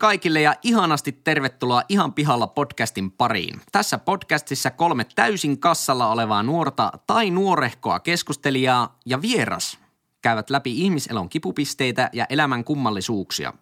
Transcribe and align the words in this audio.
Kaikille 0.00 0.40
ja 0.40 0.54
ihanasti 0.62 1.12
tervetuloa 1.12 1.82
Ihan 1.88 2.12
pihalla 2.12 2.46
podcastin 2.46 3.10
pariin. 3.10 3.60
Tässä 3.72 3.98
podcastissa 3.98 4.70
kolme 4.70 5.06
täysin 5.14 5.60
kassalla 5.60 6.12
olevaa 6.12 6.42
nuorta 6.42 6.92
tai 7.06 7.30
nuorehkoa 7.30 8.00
keskustelijaa 8.00 8.98
ja 9.06 9.22
vieras 9.22 9.78
käyvät 10.22 10.50
läpi 10.50 10.80
ihmiselon 10.82 11.28
kipupisteitä 11.28 12.10
ja 12.12 12.26
elämän 12.28 12.64
kummallisuuksia. 12.64 13.52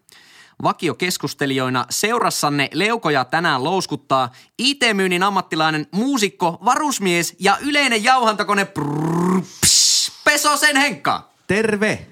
Vakiokeskustelijoina 0.63 1.87
seurassanne 1.91 2.69
leukoja 2.73 3.25
tänään 3.25 3.65
louskuttaa 3.65 4.33
IT-myynnin 4.59 5.23
ammattilainen, 5.23 5.87
muusikko, 5.93 6.59
varusmies 6.65 7.37
ja 7.39 7.59
yleinen 7.61 8.05
jauhantakone 8.05 8.65
prrr, 8.65 9.41
pss, 9.61 10.13
Pesosen 10.25 10.77
Henkka. 10.77 11.31
Terve! 11.47 12.07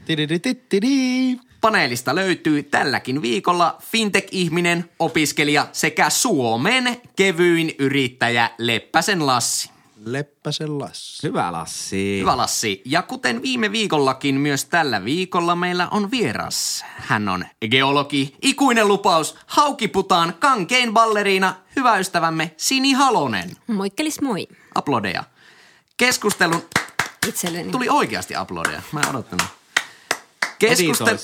Paneelista 1.66 2.14
löytyy 2.14 2.62
tälläkin 2.62 3.22
viikolla 3.22 3.78
fintech-ihminen, 3.82 4.90
opiskelija 4.98 5.68
sekä 5.72 6.10
Suomen 6.10 7.00
kevyin 7.16 7.74
yrittäjä 7.78 8.50
Leppäsen 8.58 9.26
Lassi. 9.26 9.70
Leppäsen 10.04 10.78
Lassi. 10.78 11.28
Hyvä 11.28 11.52
Lassi. 11.52 12.18
Hyvä 12.20 12.36
Lassi. 12.36 12.82
Ja 12.84 13.02
kuten 13.02 13.42
viime 13.42 13.72
viikollakin, 13.72 14.34
myös 14.34 14.64
tällä 14.64 15.04
viikolla 15.04 15.56
meillä 15.56 15.88
on 15.90 16.10
vieras. 16.10 16.84
Hän 16.96 17.28
on 17.28 17.44
geologi, 17.70 18.36
ikuinen 18.42 18.88
lupaus, 18.88 19.36
haukiputaan, 19.46 20.34
kankein 20.38 20.92
balleriina, 20.92 21.54
hyvä 21.76 21.98
ystävämme 21.98 22.54
Sini 22.56 22.92
Halonen. 22.92 23.56
Moikkelis 23.66 24.20
moi 24.20 24.48
Aplodeja. 24.74 25.24
Keskustelun... 25.96 26.62
itselleni. 27.28 27.70
Tuli 27.70 27.88
oikeasti 27.88 28.34
aplodeja. 28.34 28.82
Mä 28.92 29.00
en 29.00 29.08
odottanut. 29.08 29.55
Keskustel... 30.58 31.18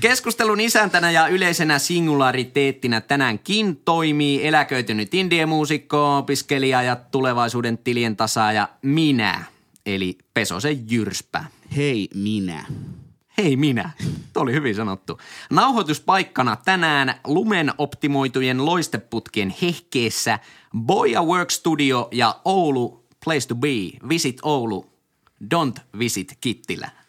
Keskustelun 0.00 0.60
isäntänä 0.60 1.10
ja 1.10 1.26
yleisenä 1.26 1.78
singulariteettina 1.78 3.00
tänäänkin 3.00 3.76
toimii 3.76 4.46
eläköitynyt 4.46 5.14
indiemuusikko, 5.14 6.18
opiskelija 6.18 6.82
ja 6.82 6.96
tulevaisuuden 6.96 7.78
tilien 7.78 8.16
tasaaja 8.16 8.68
minä, 8.82 9.44
eli 9.86 10.18
Pesosen 10.34 10.90
Jyrspä. 10.90 11.44
Hei 11.76 12.08
minä. 12.14 12.66
Hei 13.38 13.56
minä. 13.56 13.90
Tuo 14.32 14.42
oli 14.42 14.52
hyvin 14.52 14.74
sanottu. 14.74 15.18
Nauhoituspaikkana 15.50 16.56
tänään 16.56 17.14
lumen 17.26 17.72
optimoitujen 17.78 18.66
loisteputkien 18.66 19.54
hehkeessä 19.62 20.38
Boya 20.78 21.22
Work 21.22 21.50
Studio 21.50 22.08
ja 22.12 22.40
Oulu 22.44 23.06
Place 23.24 23.48
to 23.48 23.54
Be. 23.54 23.68
Visit 24.08 24.38
Oulu. 24.42 24.90
Don't 25.54 25.80
visit 25.98 26.38
Kittilä. 26.40 26.99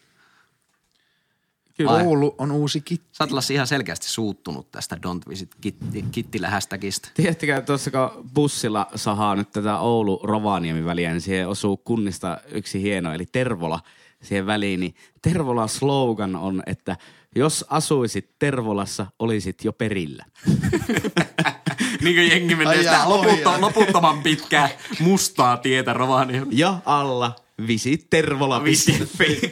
Kyllä. 1.76 1.92
Oulu 1.92 2.34
on 2.38 2.52
uusi 2.52 2.80
kitti. 2.80 3.08
Sä 3.12 3.24
oot 3.24 3.50
ihan 3.50 3.66
selkeästi 3.66 4.08
suuttunut 4.08 4.70
tästä 4.70 4.96
Don't 5.06 5.28
Visit 5.28 5.54
Kitti, 5.60 6.04
Kittilä 6.12 6.50
hashtagista. 6.50 7.08
Tiedättekö, 7.14 7.62
tuossa 7.62 7.90
kun 7.90 8.30
bussilla 8.34 8.86
sahaa 8.94 9.36
nyt 9.36 9.50
tätä 9.50 9.78
Oulu-Rovaniemi 9.78 10.84
väliä, 10.84 11.10
niin 11.10 11.20
siihen 11.20 11.48
osuu 11.48 11.76
kunnista 11.76 12.38
yksi 12.48 12.82
hieno, 12.82 13.12
eli 13.12 13.26
Tervola 13.26 13.80
siihen 14.22 14.46
väliin. 14.46 14.80
Niin 14.80 14.94
Tervolan 15.22 15.68
slogan 15.68 16.36
on, 16.36 16.62
että 16.66 16.96
jos 17.36 17.64
asuisit 17.68 18.30
Tervolassa, 18.38 19.06
olisit 19.18 19.64
jo 19.64 19.72
perillä. 19.72 20.24
niin 22.02 22.16
kuin 22.16 22.28
jengi 22.30 22.54
menee 22.54 22.82
sitä 22.82 23.04
ohjaa. 23.04 23.60
loputtoman 23.60 24.22
pitkää 24.22 24.68
mustaa 25.00 25.56
tietä 25.56 25.92
Rovaniemi. 25.92 26.46
Ja 26.50 26.78
alla 26.84 27.36
visit 27.66 28.06
Tervola. 28.10 28.64
Visit.fi. 28.64 29.50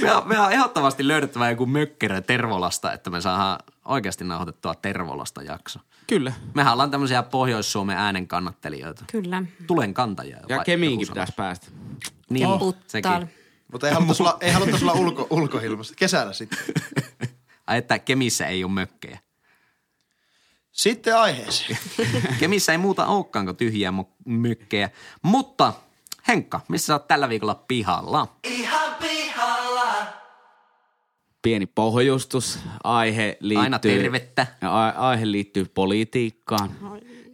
Me 0.00 0.12
on, 0.12 0.28
me 0.28 0.40
on 0.40 0.52
ehdottomasti 0.52 1.08
löydettävä 1.08 1.50
joku 1.50 1.66
mökkerö 1.66 2.20
Tervolasta, 2.20 2.92
että 2.92 3.10
me 3.10 3.20
saadaan 3.20 3.58
oikeasti 3.84 4.24
nauhoitettua 4.24 4.74
Tervolasta 4.74 5.42
jakso. 5.42 5.78
Kyllä. 6.06 6.32
Mehän 6.54 6.72
ollaan 6.72 6.90
tämmöisiä 6.90 7.22
Pohjois-Suomen 7.22 7.96
äänen 7.96 8.28
kannattelijoita. 8.28 9.04
Kyllä. 9.12 9.42
Tulen 9.66 9.94
kantajia. 9.94 10.38
Ja 10.48 10.64
Kemiinkin 10.64 11.08
pitäisi 11.08 11.32
päästä. 11.36 11.66
Niin, 12.30 12.48
Puttal. 12.58 13.26
Mutta 13.72 13.88
ei 13.88 13.94
haluttaisi 13.94 14.22
olla, 14.22 14.36
ei 14.40 14.50
haluttaisi 14.50 14.84
olla 14.84 14.94
ulko, 14.94 15.26
ulkoilmassa. 15.30 15.94
Kesällä 15.96 16.32
sitten. 16.32 16.58
Ai, 17.66 17.78
että 17.78 17.98
Kemissä 17.98 18.46
ei 18.46 18.64
ole 18.64 18.72
mökkejä. 18.72 19.18
Sitten 20.72 21.16
aiheeseen. 21.16 21.78
Kemissä 22.40 22.72
ei 22.72 22.78
muuta 22.78 23.06
olekaan 23.06 23.44
kuin 23.44 23.56
tyhjiä 23.56 23.92
mökkejä. 24.26 24.90
Mutta 25.22 25.72
Henkka, 26.28 26.60
missä 26.68 26.86
sä 26.86 26.94
oot 26.94 27.08
tällä 27.08 27.28
viikolla 27.28 27.64
pihalla? 27.68 28.36
Pieni 31.42 31.66
pohjustus. 31.66 32.58
Aihe 32.84 33.36
liittyy... 33.40 33.62
Aina 33.64 33.78
tervettä. 33.78 34.46
A- 34.62 35.08
aihe 35.08 35.30
liittyy 35.30 35.64
politiikkaan. 35.74 36.70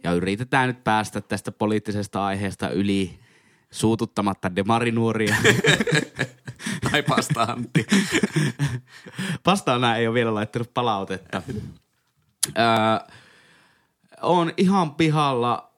Ja 0.03 0.11
yritetään 0.13 0.67
nyt 0.67 0.83
päästä 0.83 1.21
tästä 1.21 1.51
poliittisesta 1.51 2.25
aiheesta 2.25 2.69
yli 2.69 3.19
suututtamatta 3.71 4.55
demarinuoria. 4.55 5.35
Tai 6.91 7.03
pasta 7.03 7.41
Antti. 7.43 7.85
Vastaana 9.45 9.95
ei 9.95 10.07
ole 10.07 10.13
vielä 10.13 10.33
laittanut 10.33 10.73
palautetta. 10.73 11.41
Öö, 12.47 12.63
on 14.21 14.53
ihan 14.57 14.95
pihalla 14.95 15.71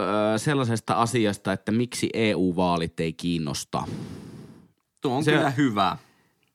öö, 0.00 0.38
sellaisesta 0.38 0.94
asiasta, 0.94 1.52
että 1.52 1.72
miksi 1.72 2.10
EU-vaalit 2.14 3.00
ei 3.00 3.12
kiinnosta. 3.12 3.82
Tuo 5.00 5.16
on 5.16 5.24
Se- 5.24 5.32
kyllä 5.32 5.50
hyvä. 5.50 5.96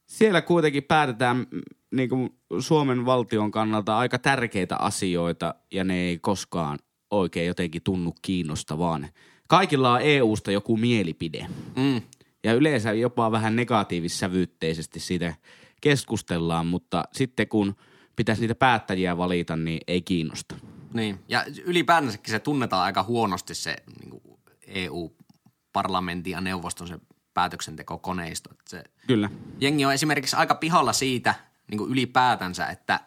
Siellä 0.09 0.41
kuitenkin 0.41 0.83
päätetään 0.83 1.37
mm, 1.37 1.61
niin 1.91 2.09
kuin 2.09 2.29
Suomen 2.59 3.05
valtion 3.05 3.51
kannalta 3.51 3.97
aika 3.97 4.19
tärkeitä 4.19 4.75
asioita 4.75 5.55
ja 5.71 5.83
ne 5.83 5.99
ei 5.99 6.19
koskaan 6.19 6.79
oikein 7.11 7.47
jotenkin 7.47 7.81
tunnu 7.83 8.15
kiinnostavaan. 8.21 9.07
Kaikilla 9.47 9.93
on 9.93 10.01
EUsta 10.01 10.51
joku 10.51 10.77
mielipide 10.77 11.47
Mm. 11.75 12.01
ja 12.43 12.53
yleensä 12.53 12.93
jopa 12.93 13.31
vähän 13.31 13.55
negatiivissävytteisesti 13.55 14.99
siitä 14.99 15.35
keskustellaan, 15.81 16.67
mutta 16.67 17.03
sitten 17.11 17.47
kun 17.47 17.75
pitäisi 18.15 18.41
niitä 18.41 18.55
päättäjiä 18.55 19.17
valita, 19.17 19.55
niin 19.55 19.81
ei 19.87 20.01
kiinnosta. 20.01 20.55
Niin, 20.93 21.19
ja 21.27 21.45
ylipäätänsäkin 21.65 22.31
se 22.31 22.39
tunnetaan 22.39 22.83
aika 22.83 23.03
huonosti 23.03 23.55
se 23.55 23.75
niin 23.99 24.21
EU-parlamentin 24.67 26.31
ja 26.31 26.41
neuvoston 26.41 26.87
se 26.87 26.99
päätöksentekokoneisto. 27.33 28.49
Että 28.51 28.69
se, 28.69 28.83
Kyllä. 29.07 29.29
jengi 29.59 29.85
on 29.85 29.93
esimerkiksi 29.93 30.35
aika 30.35 30.55
pihalla 30.55 30.93
siitä 30.93 31.35
niin 31.67 31.77
kuin 31.77 31.91
ylipäätänsä, 31.91 32.67
että 32.67 32.99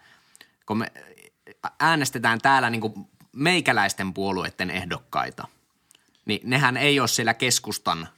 kun 0.66 0.78
me 0.78 0.92
äänestetään 1.80 2.38
täällä 2.38 2.70
niin 2.70 2.80
kuin 2.80 2.94
meikäläisten 3.32 4.14
puolueiden 4.14 4.70
ehdokkaita, 4.70 5.48
niin 6.24 6.40
nehän 6.44 6.76
ei 6.76 7.00
ole 7.00 7.08
siellä 7.08 7.34
keskustan 7.34 8.08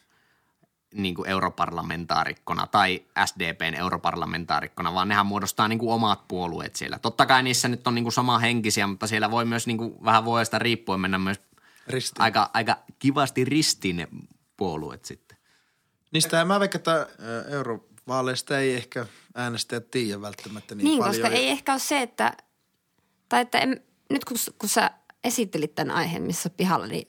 niin 0.94 1.14
kuin 1.14 1.28
europarlamentaarikkona 1.28 2.66
tai 2.66 3.02
SDPn 3.24 3.74
europarlamentaarikkona, 3.74 4.94
vaan 4.94 5.08
nehän 5.08 5.26
muodostaa 5.26 5.68
niin 5.68 5.78
kuin 5.78 5.92
omat 5.92 6.28
puolueet 6.28 6.76
siellä. 6.76 6.98
Totta 6.98 7.26
kai 7.26 7.42
niissä 7.42 7.68
nyt 7.68 7.86
on 7.86 7.94
niin 7.94 8.04
kuin 8.04 8.12
sama 8.12 8.38
henkisiä, 8.38 8.86
mutta 8.86 9.06
siellä 9.06 9.30
voi 9.30 9.44
myös 9.44 9.66
niin 9.66 9.78
kuin 9.78 10.04
vähän 10.04 10.24
vuodesta 10.24 10.58
riippuen 10.58 11.00
mennä 11.00 11.18
myös 11.18 11.40
Ristiin. 11.86 12.22
aika, 12.22 12.50
aika 12.54 12.76
kivasti 12.98 13.44
ristiin 13.44 13.96
ne 13.96 14.08
puolueet 14.56 15.04
sitten. 15.04 15.33
Niistä 16.14 16.44
mä 16.44 16.60
veikkaan, 16.60 16.78
että 16.80 17.06
eurovaaleista 17.50 18.58
ei 18.58 18.74
ehkä 18.74 19.06
äänestäjät 19.34 19.90
tiedä 19.90 20.20
välttämättä 20.20 20.74
niin, 20.74 20.84
Niin, 20.84 20.98
paljon. 20.98 21.14
koska 21.22 21.28
ei 21.36 21.48
ehkä 21.48 21.72
ole 21.72 21.78
se, 21.80 22.02
että, 22.02 22.32
tai 23.28 23.40
että 23.40 23.58
en, 23.58 23.80
nyt 24.10 24.24
kun, 24.24 24.36
kun 24.58 24.68
sä 24.68 24.90
esittelit 25.24 25.74
tämän 25.74 25.96
aiheen, 25.96 26.22
missä 26.22 26.48
on 26.48 26.54
pihalla, 26.56 26.86
niin 26.86 27.06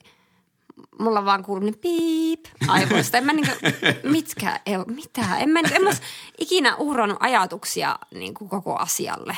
mulla 0.98 1.24
vaan 1.24 1.42
kuului 1.44 1.64
niin 1.64 1.78
piip 1.78 2.44
aivoista. 2.68 3.18
En 3.18 3.24
mä 3.24 3.32
niinku, 3.32 3.52
mitkä, 4.12 4.60
ei, 4.66 4.78
mitä, 4.86 5.36
en 5.38 5.48
mä, 5.50 5.60
en 5.72 5.82
mä 5.84 5.90
ikinä 6.38 6.76
uhrannut 6.76 7.18
ajatuksia 7.20 7.98
niin 8.14 8.34
kuin 8.34 8.48
koko 8.48 8.76
asialle. 8.76 9.36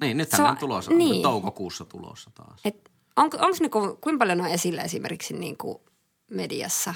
Niin, 0.00 0.16
nythän 0.16 0.38
ne 0.38 0.44
on- 0.44 0.50
on 0.50 0.56
tulossa, 0.58 0.90
niin. 0.90 1.22
toukokuussa 1.22 1.84
tulossa 1.84 2.30
taas. 2.34 2.60
Et 2.64 2.90
onko, 3.16 3.36
onko 3.40 3.56
ne, 3.60 3.68
ku- 3.68 3.98
kuinka 4.00 4.18
paljon 4.18 4.40
on 4.40 4.46
esillä 4.46 4.82
esimerkiksi 4.82 5.34
niin 5.34 5.56
kuin 5.56 5.78
mediassa? 6.30 6.94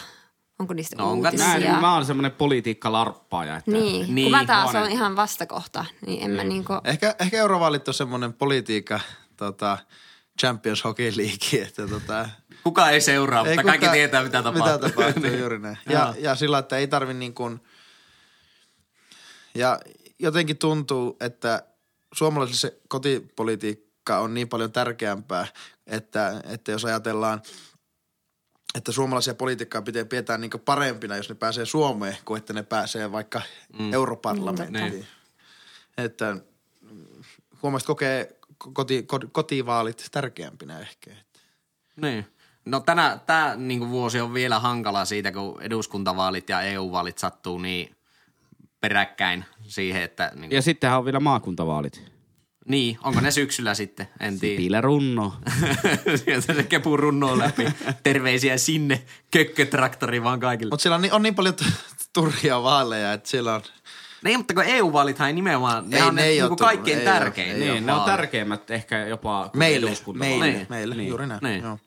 Onko 0.61 0.75
niistä 0.75 0.97
No, 0.97 1.11
onko- 1.11 1.27
uutisia? 1.29 1.47
Mä, 1.49 1.59
niin, 1.59 1.81
mä 1.81 1.95
oon 1.95 2.05
semmoinen 2.05 2.33
politiikkalarppaaja. 2.33 3.57
Että 3.57 3.71
Niin, 3.71 3.83
niin, 4.03 4.15
Niin, 4.15 4.25
kun 4.25 4.39
mä 4.41 4.47
taas 4.47 4.75
on 4.75 4.91
ihan 4.91 5.17
vastakohta, 5.17 5.85
niin 6.07 6.23
en 6.23 6.31
mä 6.31 6.45
niinku... 6.45 6.73
Ehkä, 6.85 7.15
ehkä 7.21 7.37
eurovaalit 7.37 7.89
on 7.89 7.95
semmoinen 7.95 8.33
politiikka 8.33 9.01
tota, 9.37 9.79
Champions 10.41 10.85
Hockey 10.85 11.13
League, 11.17 11.61
että 11.69 11.89
tota, 11.89 12.29
Kuka 12.65 12.91
ei 12.91 13.01
seuraa, 13.01 13.45
mutta 13.45 13.63
kaikki 13.63 13.79
kukaan- 13.87 13.93
tietää, 13.93 14.23
mitä 14.23 14.43
tapahtuu. 14.43 14.73
Mitä 14.73 14.89
tapahtuu, 14.89 15.31
juuri 15.41 15.59
näin. 15.59 15.79
Ja, 15.89 16.15
ja 16.19 16.35
sillä, 16.35 16.59
että 16.59 16.77
ei 16.77 16.87
tarvi 16.89 17.15
niin 17.15 17.35
kuin, 17.35 17.61
ja 19.55 19.81
jotenkin 20.19 20.59
tuntuu, 20.59 21.17
että 21.21 21.63
suomalaisille 22.15 22.59
se 22.59 22.81
kotipolitiikka 22.89 24.19
on 24.19 24.35
niin 24.35 24.49
paljon 24.49 24.73
tärkeämpää, 24.73 25.47
että, 25.87 26.41
että 26.45 26.73
jos 26.73 26.85
ajatellaan, 26.85 27.43
että 28.75 28.93
suomalaisia 28.93 29.35
poliitikkoja 29.35 29.83
pitää 29.83 30.05
pidetää 30.05 30.39
niin 30.39 30.51
parempina, 30.65 31.17
jos 31.17 31.29
ne 31.29 31.35
pääsee 31.35 31.67
Suomeen, 31.67 32.17
kuin 32.25 32.39
että 32.39 32.53
ne 32.53 32.63
pääsee 32.63 33.13
vaikka 33.13 33.43
mm. 33.79 33.93
europarlamenttiin. 33.93 34.91
Niin. 34.91 35.07
Että 35.99 36.37
Suomalaiset 37.61 37.87
kokee 37.87 38.41
koti, 38.73 39.03
koti, 39.03 39.27
kotivaalit 39.33 40.09
tärkeämpinä 40.11 40.79
ehkä. 40.81 41.11
Niin. 41.97 42.27
No 42.65 42.81
tänä, 42.81 43.21
tämä 43.27 43.55
niin 43.57 43.91
vuosi 43.91 44.21
on 44.21 44.35
vielä 44.35 44.61
hankala 44.61 45.05
siitä, 45.05 45.33
kun 45.33 45.63
eduskuntavaalit 45.63 46.49
ja 46.49 46.63
EU-vaalit 46.63 47.19
sattuu 47.19 47.59
niin 47.59 47.97
peräkkäin 48.81 49.45
siihen, 49.63 50.03
että... 50.03 50.33
Niin, 50.35 50.51
Ja 50.51 50.63
sittenhän 50.63 50.99
on 50.99 51.05
vielä 51.05 51.21
maakuntavaalit. 51.21 52.20
Niin 52.69 52.99
onko 53.05 53.21
ne 53.21 53.31
syksyllä 53.31 53.75
sitten? 53.75 54.09
En 54.21 54.41
tiedä. 54.41 54.57
Sipilä 54.57 54.81
runno. 54.81 55.35
Sieltä 56.25 56.55
se 56.55 56.63
kepu 56.63 56.97
runnoo 56.97 57.39
läpi. 57.39 57.65
Terveisiä 58.03 58.59
sinne, 58.59 59.03
kökkötraktori 59.31 60.23
vaan 60.23 60.41
kaikille. 60.41 60.71
Mutta 60.71 60.83
siellä 60.83 60.95
on 60.97 61.03
niin, 61.03 61.13
on 61.13 61.23
niin 61.23 61.35
paljon 61.35 61.55
turhia 62.13 62.63
vaaleja, 62.63 63.13
että 63.13 63.29
siellä 63.31 63.55
on... 63.55 63.63
Niin, 64.25 64.39
mutta 64.41 64.55
kun 64.55 64.65
EU-vaalithan 64.65 65.29
ei 65.29 65.35
nimenomaan, 65.35 65.91
ne 65.91 65.97
Ei, 65.97 66.03
on 66.03 66.15
ne 66.15 66.23
ne, 66.23 66.27
ei 66.29 66.35
niin 66.35 66.43
tullut, 66.45 66.61
kaikkein 66.61 66.99
ei 66.99 67.05
tärkein. 67.05 67.57
ei 67.63 67.69
oo. 67.69 67.75
niin, 67.75 67.87
ne 67.87 67.93
on 67.93 68.05
tärkeimmät 68.05 68.71
ehkä 68.71 69.07
jopa 69.07 69.43
kuin 69.53 69.59
Meille, 69.59 69.91
meille, 70.15 70.47
Niin. 70.47 70.67
meille, 70.69 70.95
Niin. 70.95 71.09
juuri 71.09 71.27
näin. 71.27 71.41
Niin. 71.43 71.63
Joo. 71.63 71.79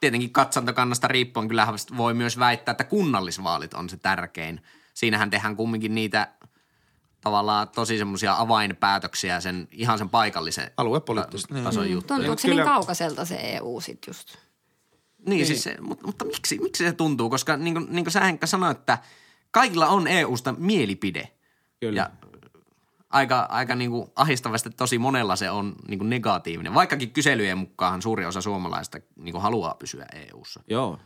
Tietenkin 0.00 0.30
katsantokannasta 0.30 1.08
riippuen 1.08 1.48
kyllähän 1.48 1.74
voi 1.96 2.14
myös 2.14 2.38
väittää, 2.38 2.72
että 2.72 2.84
kunnallisvaalit 2.84 3.74
on 3.74 3.88
se 3.88 3.96
tärkein. 3.96 4.62
Siinähän 4.94 5.30
tehdään 5.30 5.56
kumminkin 5.56 5.94
niitä 5.94 6.28
tavallaan 7.20 7.68
tosi 7.68 7.98
semmoisia 7.98 8.36
avainpäätöksiä 8.36 9.40
sen 9.40 9.68
ihan 9.72 9.98
sen 9.98 10.08
paikallisen 10.08 10.70
Aluepoliittisesti, 10.76 11.54
niin. 11.54 11.64
tason 11.64 11.90
juttuja. 11.90 12.16
Tuntuuko 12.16 12.40
se 12.40 12.48
Kyllä. 12.48 12.62
niin 12.62 12.72
kaukaiselta 12.72 13.24
se 13.24 13.36
EU 13.36 13.80
sit 13.80 14.06
just? 14.06 14.36
Niin, 15.26 15.46
siis 15.46 15.62
se, 15.62 15.76
mutta, 15.80 16.06
mutta 16.06 16.24
miksi, 16.24 16.58
miksi 16.58 16.84
se 16.84 16.92
tuntuu? 16.92 17.30
Koska 17.30 17.56
niin 17.56 17.74
kuin, 17.74 17.86
niin 17.90 18.04
kuin 18.04 18.12
sä 18.12 18.20
Henkka 18.20 18.46
sanoit, 18.46 18.78
että 18.78 18.98
kaikilla 19.50 19.86
on 19.86 20.06
EUsta 20.06 20.54
mielipide. 20.58 21.28
Kyllä. 21.80 22.00
Ja 22.00 22.10
aika, 23.10 23.40
aika 23.40 23.74
niin 23.74 23.90
kuin 23.90 24.10
ahistavasti 24.16 24.70
tosi 24.70 24.98
monella 24.98 25.36
se 25.36 25.50
on 25.50 25.74
niin 25.88 25.98
kuin 25.98 26.10
negatiivinen. 26.10 26.74
Vaikkakin 26.74 27.10
kyselyjen 27.10 27.58
mukaan 27.58 28.02
suuri 28.02 28.26
osa 28.26 28.40
suomalaista 28.40 28.98
niin 29.16 29.32
kuin 29.32 29.42
haluaa 29.42 29.74
pysyä 29.74 30.06
EUssa. 30.12 30.62
Joo. 30.68 30.98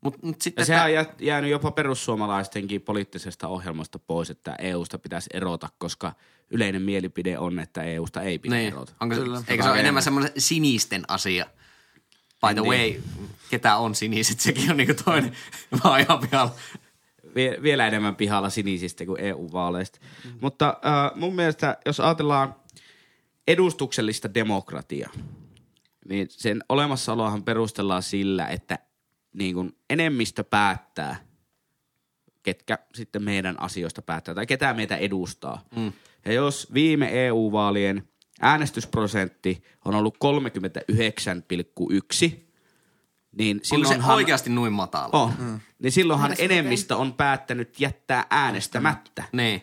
Mutta 0.00 0.18
mut 0.26 0.42
sitten, 0.42 0.62
Ja 0.62 0.66
sehän 0.66 0.84
on 0.84 0.92
jä- 0.92 1.14
jäänyt 1.20 1.50
jopa 1.50 1.70
perussuomalaistenkin 1.70 2.80
poliittisesta 2.82 3.48
ohjelmasta 3.48 3.98
pois, 3.98 4.30
että 4.30 4.54
EUsta 4.58 4.98
pitäisi 4.98 5.30
erota, 5.34 5.68
koska 5.78 6.12
yleinen 6.50 6.82
mielipide 6.82 7.38
on, 7.38 7.58
että 7.58 7.82
EUsta 7.82 8.22
ei 8.22 8.38
pidä 8.38 8.54
niin, 8.54 8.66
erota. 8.68 8.92
onko 9.00 9.14
se, 9.14 9.20
Kyllä. 9.20 9.42
eikö 9.48 9.62
se 9.62 9.70
ole 9.70 9.80
enemmän 9.80 10.02
semmoinen 10.02 10.32
sinisten 10.38 11.04
asia? 11.08 11.46
By 12.46 12.54
the 12.54 12.60
Niin. 12.62 12.94
way, 12.94 13.02
ketä 13.50 13.76
on 13.76 13.94
siniset, 13.94 14.40
sekin 14.40 14.70
on 14.70 14.76
niin 14.76 14.86
kuin 14.86 15.04
toinen. 15.04 15.32
Mä 15.70 15.90
oon 15.90 16.00
ihan 16.00 16.18
pihalla. 16.18 16.54
Vie- 17.34 17.58
vielä 17.62 17.86
enemmän 17.86 18.16
pihalla 18.16 18.50
sinisistä 18.50 19.06
kuin 19.06 19.20
EU-vaaleista. 19.20 19.98
Mm. 20.24 20.32
Mutta 20.40 20.68
äh, 20.68 21.16
mun 21.20 21.34
mielestä, 21.34 21.76
jos 21.86 22.00
ajatellaan 22.00 22.54
edustuksellista 23.48 24.34
demokratiaa, 24.34 25.10
niin 26.08 26.26
sen 26.30 26.64
olemassaoloahan 26.68 27.42
perustellaan 27.42 28.02
sillä, 28.02 28.46
että 28.46 28.78
niin 29.32 29.54
kun 29.54 29.76
enemmistö 29.90 30.44
päättää, 30.44 31.16
ketkä 32.42 32.78
sitten 32.94 33.22
meidän 33.22 33.62
asioista 33.62 34.02
päättää 34.02 34.34
tai 34.34 34.46
ketä 34.46 34.74
meitä 34.74 34.96
edustaa. 34.96 35.64
Mm. 35.76 35.92
Ja 36.24 36.32
jos 36.32 36.68
viime 36.74 37.26
EU-vaalien 37.26 38.08
äänestysprosentti 38.40 39.62
on 39.84 39.94
ollut 39.94 40.18
39,1, 40.24 42.48
niin 43.38 43.56
Onko 43.56 43.64
se 43.64 43.68
silloinhan... 43.68 44.16
oikeasti 44.16 44.50
noin 44.50 44.72
matala? 44.72 45.08
On. 45.12 45.32
Mm. 45.38 45.60
Niin 45.78 45.92
silloinhan 45.92 46.34
enemmistö 46.38 46.96
on 46.96 47.14
päättänyt 47.14 47.80
jättää 47.80 48.26
äänestämättä. 48.30 49.24
Niin. 49.32 49.62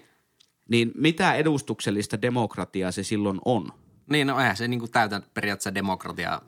Niin 0.70 0.92
mitä 0.96 1.34
edustuksellista 1.34 2.22
demokratiaa 2.22 2.92
se 2.92 3.04
silloin 3.04 3.40
on? 3.46 3.70
Niin, 4.10 4.28
no 4.28 4.40
eihän 4.40 4.58
se 4.58 4.68
niinku 4.68 4.88
täytä 4.88 5.22
periaatteessa 5.34 5.76
demokratia, 5.76 6.42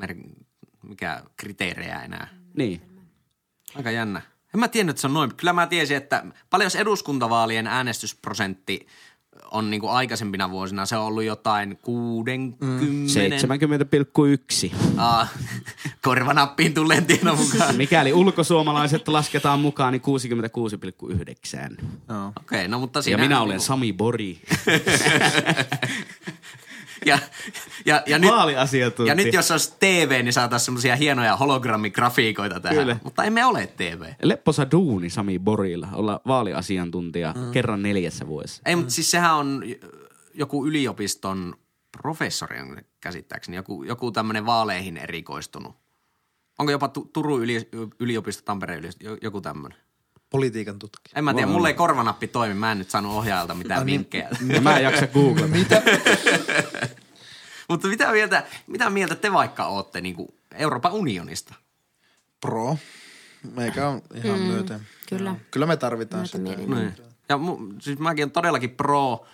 mer- 0.00 0.16
mikä 0.82 1.22
kriteerejä 1.36 2.02
enää. 2.02 2.28
Niin. 2.54 2.82
Aika 3.74 3.90
jännä. 3.90 4.22
En 4.54 4.60
mä 4.60 4.68
tiennyt, 4.68 4.92
että 4.94 5.00
se 5.00 5.06
on 5.06 5.14
noin. 5.14 5.34
Kyllä 5.34 5.52
mä 5.52 5.66
tiesin, 5.66 5.96
että 5.96 6.24
paljon 6.50 6.66
jos 6.66 6.76
eduskuntavaalien 6.76 7.66
äänestysprosentti 7.66 8.86
on 9.50 9.70
niinku 9.70 9.88
aikaisempina 9.88 10.50
vuosina, 10.50 10.86
se 10.86 10.96
on 10.96 11.04
ollut 11.04 11.24
jotain 11.24 11.78
60. 11.82 12.64
Mm. 12.64 13.06
70,1. 14.68 14.74
Ah, 14.96 15.32
korvanappiin 16.02 16.74
tulleen 16.74 17.06
tiedon 17.06 17.38
mukaan. 17.38 17.76
Mikäli 17.76 18.12
ulkosuomalaiset 18.12 19.08
lasketaan 19.08 19.60
mukaan, 19.60 19.92
niin 19.92 20.02
66,9. 20.02 21.84
Joo. 22.08 22.26
Okei, 22.26 22.58
okay, 22.58 22.68
no 22.68 22.78
mutta 22.78 22.98
Ja 22.98 23.02
siinä... 23.02 23.22
minä 23.22 23.40
olen 23.40 23.60
Sami 23.60 23.92
Bori. 23.92 24.40
Ja, 27.06 27.18
ja, 27.84 28.02
ja, 28.06 28.18
nyt, 28.18 28.30
ja 29.06 29.14
nyt 29.14 29.34
jos 29.34 29.50
olisi 29.50 29.74
TV, 29.80 30.20
niin 30.22 30.32
saataisiin 30.32 30.64
semmoisia 30.64 30.96
hienoja 30.96 31.36
hologrammigrafiikoita 31.36 32.60
tähän. 32.60 32.78
Kyllä. 32.78 32.96
Mutta 33.04 33.24
emme 33.24 33.44
ole 33.44 33.66
TV. 33.66 34.02
Lepposa 34.22 34.70
duuni 34.70 35.10
Sami 35.10 35.38
Borilla, 35.38 35.88
olla 35.92 36.20
vaaliasiantuntija 36.26 37.34
mm. 37.36 37.50
kerran 37.50 37.82
neljässä 37.82 38.26
vuodessa. 38.26 38.62
Ei, 38.66 38.76
mutta 38.76 38.92
siis 38.92 39.10
sehän 39.10 39.34
on 39.34 39.64
joku 40.34 40.66
yliopiston 40.66 41.54
professori 42.02 42.60
on 42.60 42.78
käsittääkseni, 43.00 43.56
joku, 43.56 43.82
joku 43.82 44.12
tämmöinen 44.12 44.46
vaaleihin 44.46 44.96
erikoistunut. 44.96 45.76
Onko 46.58 46.72
jopa 46.72 46.88
Tu- 46.88 47.10
Turun 47.12 47.42
yli, 47.42 47.68
yliopisto, 48.00 48.42
Tampereen 48.44 48.78
yliopisto, 48.78 49.04
jo- 49.04 49.18
joku 49.22 49.40
tämmöinen? 49.40 49.78
Politiikan 50.32 50.78
tutkija. 50.78 51.12
En 51.18 51.24
mä 51.24 51.34
tiedä, 51.34 51.46
mulla 51.46 51.68
ei 51.68 51.74
korvanappi 51.74 52.28
toimi, 52.28 52.54
mä 52.54 52.72
en 52.72 52.78
nyt 52.78 52.90
saanut 52.90 53.12
ohjaajalta 53.12 53.54
mitään 53.54 53.86
vinkkejä. 53.86 54.28
Ja 54.46 54.60
mä 54.60 54.76
en 54.76 54.84
jaksa 54.84 55.06
googlata. 55.06 55.48
Mitä? 55.48 55.82
Mutta 57.68 57.88
mitä 57.88 58.12
mieltä, 58.12 58.46
mitä 58.66 58.90
mieltä 58.90 59.14
te 59.14 59.32
vaikka 59.32 59.66
ootte 59.66 60.00
niin 60.00 60.14
kuin 60.14 60.28
Euroopan 60.54 60.92
unionista? 60.92 61.54
Pro. 62.40 62.76
Meikä 63.54 63.88
on 63.88 64.02
ihan 64.14 64.38
mm, 64.38 64.46
myöten. 64.46 64.80
kyllä. 65.08 65.30
Joo. 65.30 65.38
Kyllä 65.50 65.66
me 65.66 65.76
tarvitaan 65.76 66.26
sitä. 66.26 66.38
Myötämielinen. 66.38 66.94
Niin. 66.98 67.12
Ja 67.28 67.38
mu, 67.38 67.58
siis 67.80 67.98
mäkin 67.98 68.24
on 68.24 68.30
todellakin 68.30 68.70
pro 68.70 69.26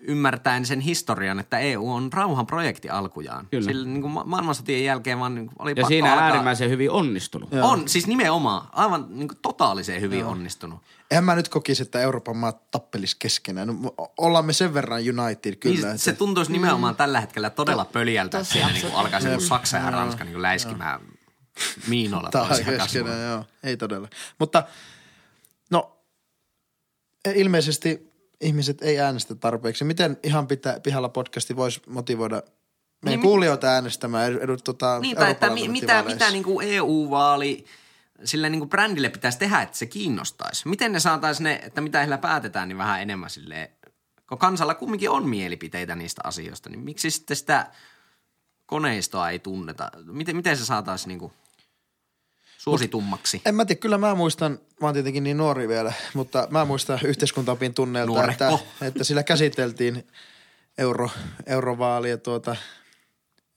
ymmärtäen 0.00 0.66
sen 0.66 0.80
historian, 0.80 1.38
että 1.40 1.58
EU 1.58 1.92
on 1.92 2.12
rauhanprojekti 2.12 2.90
alkujaan. 2.90 3.46
Kyllä. 3.50 3.64
Sillä 3.64 3.86
niin 3.86 4.02
kuin 4.02 4.12
ma- 4.12 4.24
maailmansotien 4.24 4.84
jälkeen 4.84 5.18
vaan 5.18 5.34
niin 5.34 5.46
kuin 5.46 5.56
oli 5.58 5.70
Ja 5.70 5.74
pakko 5.74 5.88
siinä 5.88 6.12
alkaa. 6.12 6.26
äärimmäisen 6.26 6.70
hyvin 6.70 6.90
onnistunut. 6.90 7.48
On, 7.62 7.88
siis 7.88 8.06
nimenomaan. 8.06 8.68
Aivan 8.72 9.06
niin 9.10 9.28
kuin 9.28 9.38
totaalisen 9.42 10.00
hyvin 10.00 10.20
Joo. 10.20 10.30
onnistunut. 10.30 10.80
En 11.10 11.24
mä 11.24 11.34
nyt 11.34 11.48
kokisi, 11.48 11.82
että 11.82 12.00
Euroopan 12.00 12.36
maat 12.36 12.70
tappelis 12.70 13.14
keskenään. 13.14 13.68
No, 13.68 13.94
ollaan 14.18 14.44
me 14.44 14.52
sen 14.52 14.74
verran 14.74 15.00
united 15.20 15.54
kyllä. 15.56 15.74
Niin, 15.76 15.86
että- 15.86 15.98
se 15.98 16.12
tuntuisi 16.12 16.52
nimenomaan 16.52 16.96
tällä 16.96 17.20
hetkellä 17.20 17.50
todella 17.50 17.84
pöljältä, 17.84 18.38
että 18.38 18.52
siinä 18.52 18.66
niin 18.68 18.80
kuin 18.80 18.84
absurdi. 18.90 19.06
alkaisi 19.06 19.28
niin 19.28 19.40
Saksa 19.40 19.76
ja 19.76 19.90
Ranska 19.90 20.24
niin 20.24 20.32
kuin 20.32 20.42
läiskimään 20.42 21.00
miinoilla 21.88 22.30
Tää 22.32 22.46
toisia 22.46 22.64
keskenään, 22.64 22.88
kasvoja. 22.88 23.28
joo. 23.30 23.44
Ei 23.62 23.76
todella. 23.76 24.08
Mutta 24.38 24.62
no, 25.70 25.96
ilmeisesti 27.34 28.07
ihmiset 28.40 28.82
ei 28.82 29.00
äänestä 29.00 29.34
tarpeeksi. 29.34 29.84
Miten 29.84 30.18
ihan 30.22 30.46
pitää, 30.46 30.80
pihalla 30.80 31.08
podcasti 31.08 31.56
voisi 31.56 31.82
motivoida 31.86 32.42
meidän 33.04 33.20
Niin, 33.20 33.28
kuulijoita 33.28 33.66
äänestämään 33.66 34.32
edu, 34.38 34.56
tota, 34.56 34.98
Niin, 35.00 35.16
tai 35.16 35.30
että 35.30 35.50
mi- 35.50 35.68
mitä, 35.68 36.02
mitä 36.02 36.30
niin 36.30 36.44
kuin 36.44 36.68
EU-vaali 36.68 37.64
sillä 38.24 38.48
niin 38.48 38.58
kuin 38.60 38.68
brändille 38.68 39.08
pitäisi 39.08 39.38
tehdä, 39.38 39.62
että 39.62 39.78
se 39.78 39.86
kiinnostaisi? 39.86 40.68
Miten 40.68 40.92
ne 40.92 41.00
saataisiin 41.00 41.44
ne, 41.44 41.60
että 41.62 41.80
mitä 41.80 41.98
heillä 41.98 42.18
päätetään, 42.18 42.68
niin 42.68 42.78
vähän 42.78 43.02
enemmän 43.02 43.30
silleen, 43.30 43.68
kun 44.28 44.38
kansalla 44.38 44.74
kumminkin 44.74 45.10
on 45.10 45.28
mielipiteitä 45.28 45.94
niistä 45.94 46.20
asioista, 46.24 46.70
niin 46.70 46.80
miksi 46.80 47.10
sitten 47.10 47.36
sitä 47.36 47.66
koneistoa 48.66 49.30
ei 49.30 49.38
tunneta? 49.38 49.90
Miten, 50.04 50.36
miten 50.36 50.56
se 50.56 50.64
saataisiin 50.64 51.08
niin 51.08 51.18
kuin 51.18 51.32
suositummaksi? 52.70 53.42
En 53.44 53.54
mä 53.54 53.64
tiedä, 53.64 53.80
kyllä 53.80 53.98
mä 53.98 54.14
muistan, 54.14 54.52
mä 54.52 54.86
oon 54.86 54.94
tietenkin 54.94 55.24
niin 55.24 55.36
nuori 55.36 55.68
vielä, 55.68 55.92
mutta 56.14 56.48
mä 56.50 56.64
muistan 56.64 56.98
yhteiskuntaopin 57.04 57.74
tunneilta, 57.74 58.30
että, 58.30 58.48
Nuorehko. 58.48 58.66
että 58.82 59.04
sillä 59.04 59.22
käsiteltiin 59.22 60.06
euro, 60.78 61.10
eurovaalia, 61.46 62.18
tuota, 62.18 62.56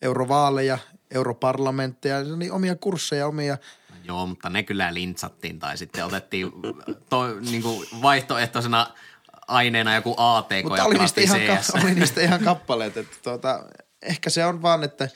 eurovaaleja, 0.01 0.77
europarlamentteja, 1.11 2.17
oli 2.35 2.49
omia 2.49 2.75
kursseja, 2.75 3.27
omia 3.27 3.57
Joo, 4.03 4.25
mutta 4.25 4.49
ne 4.49 4.63
kyllä 4.63 4.93
lintsattiin 4.93 5.59
tai 5.59 5.77
sitten 5.77 6.05
otettiin 6.05 6.51
to, 7.09 7.39
niin 7.39 7.61
kuin 7.61 7.87
vaihtoehtoisena 8.01 8.87
aineena 9.47 9.95
joku 9.95 10.15
ATK 10.17 10.63
Mutta 10.63 10.77
ja 10.77 10.85
oli 10.85 10.97
niistä, 10.97 11.21
ihan, 11.21 11.39
ka- 11.41 11.79
oli 11.83 11.93
niistä 11.93 12.21
ihan 12.21 12.43
kappaleet, 12.43 12.97
että 12.97 13.17
tuota, 13.23 13.63
ehkä 14.01 14.29
se 14.29 14.45
on 14.45 14.61
vaan, 14.61 14.83
että 14.83 15.09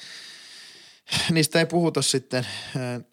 niistä 1.32 1.60
ei 1.60 1.66
puhuta 1.66 2.02
sitten 2.02 2.46
äh, 2.76 3.04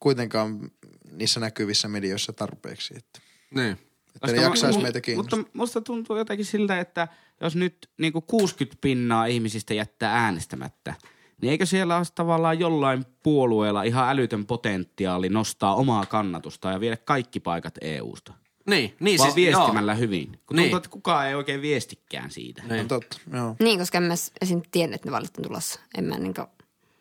kuitenkaan 0.00 0.70
niissä 1.12 1.40
näkyvissä 1.40 1.88
medioissa 1.88 2.32
tarpeeksi, 2.32 2.94
että, 2.96 3.20
Niin. 3.54 3.72
että 4.14 4.32
ne 4.36 4.42
jaksaisi 4.42 4.78
mu- 4.78 4.82
meitä 4.82 5.00
kiinnostaa. 5.00 5.38
Mutta 5.38 5.58
musta 5.58 5.80
tuntuu 5.80 6.16
jotenkin 6.16 6.46
siltä, 6.46 6.80
että 6.80 7.08
jos 7.40 7.56
nyt 7.56 7.90
niin 7.98 8.12
60 8.12 8.78
pinnaa 8.80 9.26
ihmisistä 9.26 9.74
jättää 9.74 10.24
äänestämättä, 10.24 10.94
niin 11.42 11.50
eikö 11.50 11.66
siellä 11.66 11.96
olisi 11.96 12.12
tavallaan 12.14 12.58
jollain 12.58 13.04
puolueella 13.22 13.82
ihan 13.82 14.08
älytön 14.08 14.46
potentiaali 14.46 15.28
nostaa 15.28 15.74
omaa 15.74 16.06
kannatusta 16.06 16.70
ja 16.72 16.80
viedä 16.80 16.96
kaikki 16.96 17.40
paikat 17.40 17.74
EUsta? 17.80 18.32
Niin, 18.66 18.96
niin 19.00 19.18
vaan 19.18 19.32
siis, 19.32 19.36
viestimällä 19.36 19.94
hyvin. 19.94 20.26
Kun 20.46 20.56
Niin. 20.56 20.64
tuntuu, 20.64 20.76
että 20.76 20.88
kukaan 20.88 21.26
ei 21.28 21.34
oikein 21.34 21.62
viestikään 21.62 22.30
siitä. 22.30 22.62
Niin. 22.62 22.88
Totta, 22.88 23.18
joo. 23.32 23.56
Niin, 23.60 23.78
koska 23.78 23.98
en 23.98 24.04
mä 24.04 24.14
esim. 24.40 24.62
tiennyt, 24.70 24.94
että 24.94 25.08
ne 25.08 25.12
vaalit 25.12 25.36
on 25.38 25.44
tulossa. 25.44 25.80
En 25.98 26.04
mä 26.04 26.18
niinku... 26.18 26.42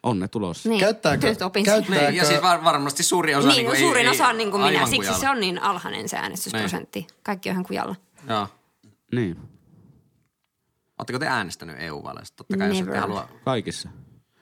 On 0.08 0.20
ne 0.20 0.28
tulossa. 0.28 0.70
Niin, 0.70 0.80
Käyttääkö- 0.80 1.28
nyt 1.30 1.42
opin 1.42 1.66
käyttää- 1.66 1.96
sen. 1.96 2.06
Niin, 2.08 2.16
ja 2.16 2.26
siis 2.26 2.42
var, 2.42 2.64
varmasti 2.64 3.04
suurin 3.04 3.38
osa... 3.38 3.48
Niin, 3.48 3.56
niinku 3.56 3.72
no 3.72 3.76
ei- 3.76 3.82
suurin 3.82 4.06
ei- 4.06 4.12
osa 4.12 4.28
on 4.28 4.38
niin 4.38 4.52
kuin 4.52 4.64
minä. 4.64 4.80
Siksi 4.86 4.98
kujalla. 4.98 5.18
se 5.20 5.30
on 5.30 5.40
niin 5.40 5.62
alhainen 5.62 6.10
se 6.10 6.18
äänestysprosentti. 6.18 7.08
Kaikki 7.24 7.50
on 7.50 7.54
ihan 7.54 7.66
kujalla. 7.66 7.96
Joo. 8.30 8.48
Niin, 9.14 9.38
Oletteko 11.00 11.20
te 11.20 11.28
äänestänyt 11.28 11.76
EU-vaaleista? 11.80 12.38
Totta 12.38 12.58
kai, 12.58 12.68
jos 12.68 12.78
ette 12.78 12.86
Never. 12.90 13.02
halua... 13.02 13.30
kaikissa. 13.46 13.90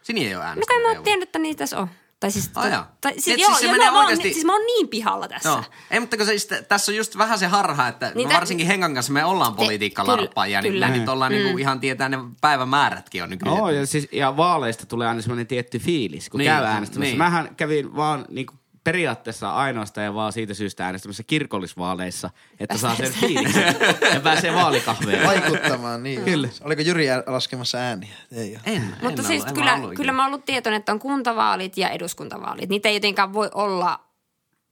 Sini 0.01 0.27
ei 0.27 0.35
ole 0.35 0.43
No 0.43 0.49
äänestänyt 0.49 0.67
kai 0.83 0.91
mä 0.93 0.95
oon 0.97 1.03
tiennyt, 1.03 1.29
että 1.29 1.39
niitä 1.39 1.57
tässä 1.57 1.79
on. 1.79 1.87
Tai 2.19 2.31
siis, 2.31 2.51
Ai 2.55 2.71
jaa. 2.71 2.95
tai, 3.01 3.11
Et 3.11 3.15
siis, 3.15 3.25
siis 3.25 3.41
joo, 3.41 3.57
se 3.59 3.65
joo, 3.65 3.71
menee 3.71 3.87
mä, 3.87 3.91
mä 3.91 3.97
oon, 3.97 4.05
oikeasti- 4.05 4.33
siis 4.33 4.45
mä 4.45 4.53
oon 4.53 4.65
niin 4.65 4.87
pihalla 4.87 5.27
tässä. 5.27 5.49
Joo. 5.49 5.63
Ei, 5.91 5.99
mutta 5.99 6.17
kun 6.17 6.25
se, 6.25 6.33
just- 6.33 6.67
tässä 6.67 6.91
on 6.91 6.95
just 6.95 7.17
vähän 7.17 7.39
se 7.39 7.47
harha, 7.47 7.87
että 7.87 8.05
Niin 8.05 8.17
niin 8.17 8.27
tä- 8.29 8.35
varsinkin 8.35 8.67
Henkan 8.67 8.93
kanssa 8.93 9.13
me 9.13 9.25
ollaan 9.25 9.55
politiikkalarppaajia, 9.55 10.61
niin 10.61 10.73
kyllä. 10.73 10.87
me 10.87 10.97
nyt 10.97 11.09
ollaan 11.09 11.31
niinku 11.31 11.57
ihan 11.57 11.79
tietää 11.79 12.09
ne 12.09 12.17
päivämäärätkin 12.41 13.23
on 13.23 13.29
nykyään. 13.29 13.59
Oo, 13.59 13.69
ja, 13.69 13.85
siis, 13.85 14.07
ja 14.11 14.37
vaaleista 14.37 14.85
tulee 14.85 15.07
aina 15.07 15.21
semmoinen 15.21 15.47
tietty 15.47 15.79
fiilis, 15.79 16.29
kun 16.29 16.37
Niin, 16.37 16.51
käy 16.51 16.63
äänestämässä. 16.65 17.09
niin. 17.11 17.17
Mähän 17.17 17.55
kävin 17.55 17.95
vaan 17.95 18.25
niin 18.29 18.45
kuin 18.45 18.59
periaatteessa 18.85 19.55
ainoastaan 19.55 20.05
ja 20.05 20.13
vaan 20.13 20.33
siitä 20.33 20.53
syystä 20.53 20.85
äänestämässä 20.85 21.23
kirkollisvaaleissa, 21.23 22.29
että 22.59 22.77
saa 22.77 22.95
sen 22.95 23.11
fiiliksen 23.13 23.75
ja 24.13 24.19
pääsee 24.19 24.53
vaalikahveen. 24.53 25.27
Vaikuttamaan, 25.27 26.03
niin. 26.03 26.21
Kyllä. 26.23 26.49
Oliko 26.63 26.81
Jyri 26.81 27.05
laskemassa 27.27 27.77
ääniä? 27.77 28.15
Ei 28.31 28.51
ole. 28.51 28.75
En, 28.75 28.95
Mutta 29.01 29.21
en 29.21 29.27
siis 29.27 29.43
ollut, 29.43 29.57
kyllä, 29.57 29.73
ollut 29.75 29.93
kyllä 29.93 30.11
mä 30.11 30.21
oon 30.23 30.33
ollut 30.33 30.45
tietoinen, 30.45 30.79
että 30.79 30.91
on 30.91 30.99
kuntavaalit 30.99 31.77
ja 31.77 31.89
eduskuntavaalit. 31.89 32.69
Niitä 32.69 32.89
ei 32.89 32.95
jotenkaan 32.95 33.33
voi 33.33 33.49
olla, 33.53 33.99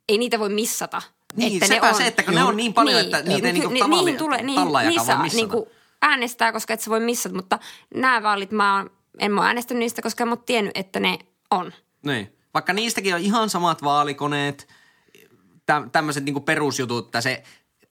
ei 0.10 0.18
niitä 0.18 0.40
voi 0.40 0.50
missata. 0.50 1.02
Niin, 1.36 1.54
että 1.54 1.68
sepä 1.68 1.90
on, 1.90 1.96
se, 1.96 2.08
että 2.08 2.24
kun 2.24 2.34
ne 2.36 2.44
on 2.44 2.58
niin 2.58 2.74
paljon, 2.74 3.00
että 3.02 3.22
niitä 3.22 3.48
ei 3.48 3.54
niinku 3.54 3.70
ni- 3.70 3.80
tavalli- 3.80 4.06
niihin 4.06 4.18
tulee, 4.18 4.44
niin, 4.44 4.62
niissä 4.88 5.18
voi 5.18 5.24
missata. 5.24 5.36
niinku 5.36 5.68
äänestää, 6.02 6.52
koska 6.52 6.74
et 6.74 6.82
sä 6.82 6.90
voi 6.90 7.00
missata. 7.00 7.36
Mutta 7.36 7.60
nämä 7.96 8.24
vaalit 8.24 8.52
mä 8.52 8.78
oon, 8.78 8.90
en 9.20 9.32
mä 9.32 9.42
oon 9.42 9.48
äänestänyt 9.48 9.80
niistä, 9.80 10.02
koska 10.02 10.24
en 10.24 10.28
mä 10.28 10.36
oon 10.36 10.44
tiennyt, 10.46 10.78
että 10.78 11.00
ne 11.00 11.20
on. 11.52 11.74
Niin. 12.04 12.36
Vaikka 12.54 12.74
niistäkin 12.74 13.16
on 13.16 13.22
ihan 13.22 13.50
samat 13.50 13.84
vaalikoneet, 13.84 14.68
tä- 15.66 15.88
tämmöiset 15.92 16.24
niinku 16.24 16.42
perusjutut, 16.42 17.06
että 17.06 17.22
se 17.22 17.44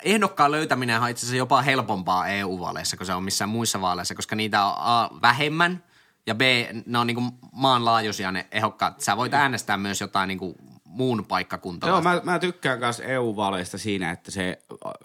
ehdokkaan 0.05 0.51
löytäminen 0.51 1.01
on 1.01 1.09
itse 1.09 1.21
asiassa 1.21 1.37
jopa 1.37 1.63
helpompaa 1.63 2.29
EU-vaaleissa, 2.29 2.97
kuin 2.97 3.07
se 3.07 3.15
on 3.15 3.23
missään 3.25 3.49
muissa 3.49 3.81
vaaleissa, 3.81 4.15
koska 4.15 4.37
niitä 4.37 4.65
on 4.65 4.75
A, 4.77 5.11
vähemmän 5.23 5.85
ja 6.27 6.35
B, 6.35 6.41
ne 6.87 6.99
on 6.99 7.07
niinku 7.07 7.23
maanlaajuisia 7.53 8.33
ne 8.33 8.47
ehdokkaat. 8.51 9.01
Sä 9.01 9.17
voit 9.17 9.35
äänestää 9.35 9.77
myös 9.77 10.01
jotain 10.01 10.29
niinku 10.29 10.55
muun 10.85 11.25
paikkakuntalaista. 11.29 12.11
Joo, 12.11 12.23
mä, 12.25 12.33
mä 12.33 12.39
tykkään 12.39 12.79
myös 12.79 13.03
EU-vaaleista 13.05 13.79
siinä, 13.79 14.11
että 14.11 14.31
se 14.31 14.59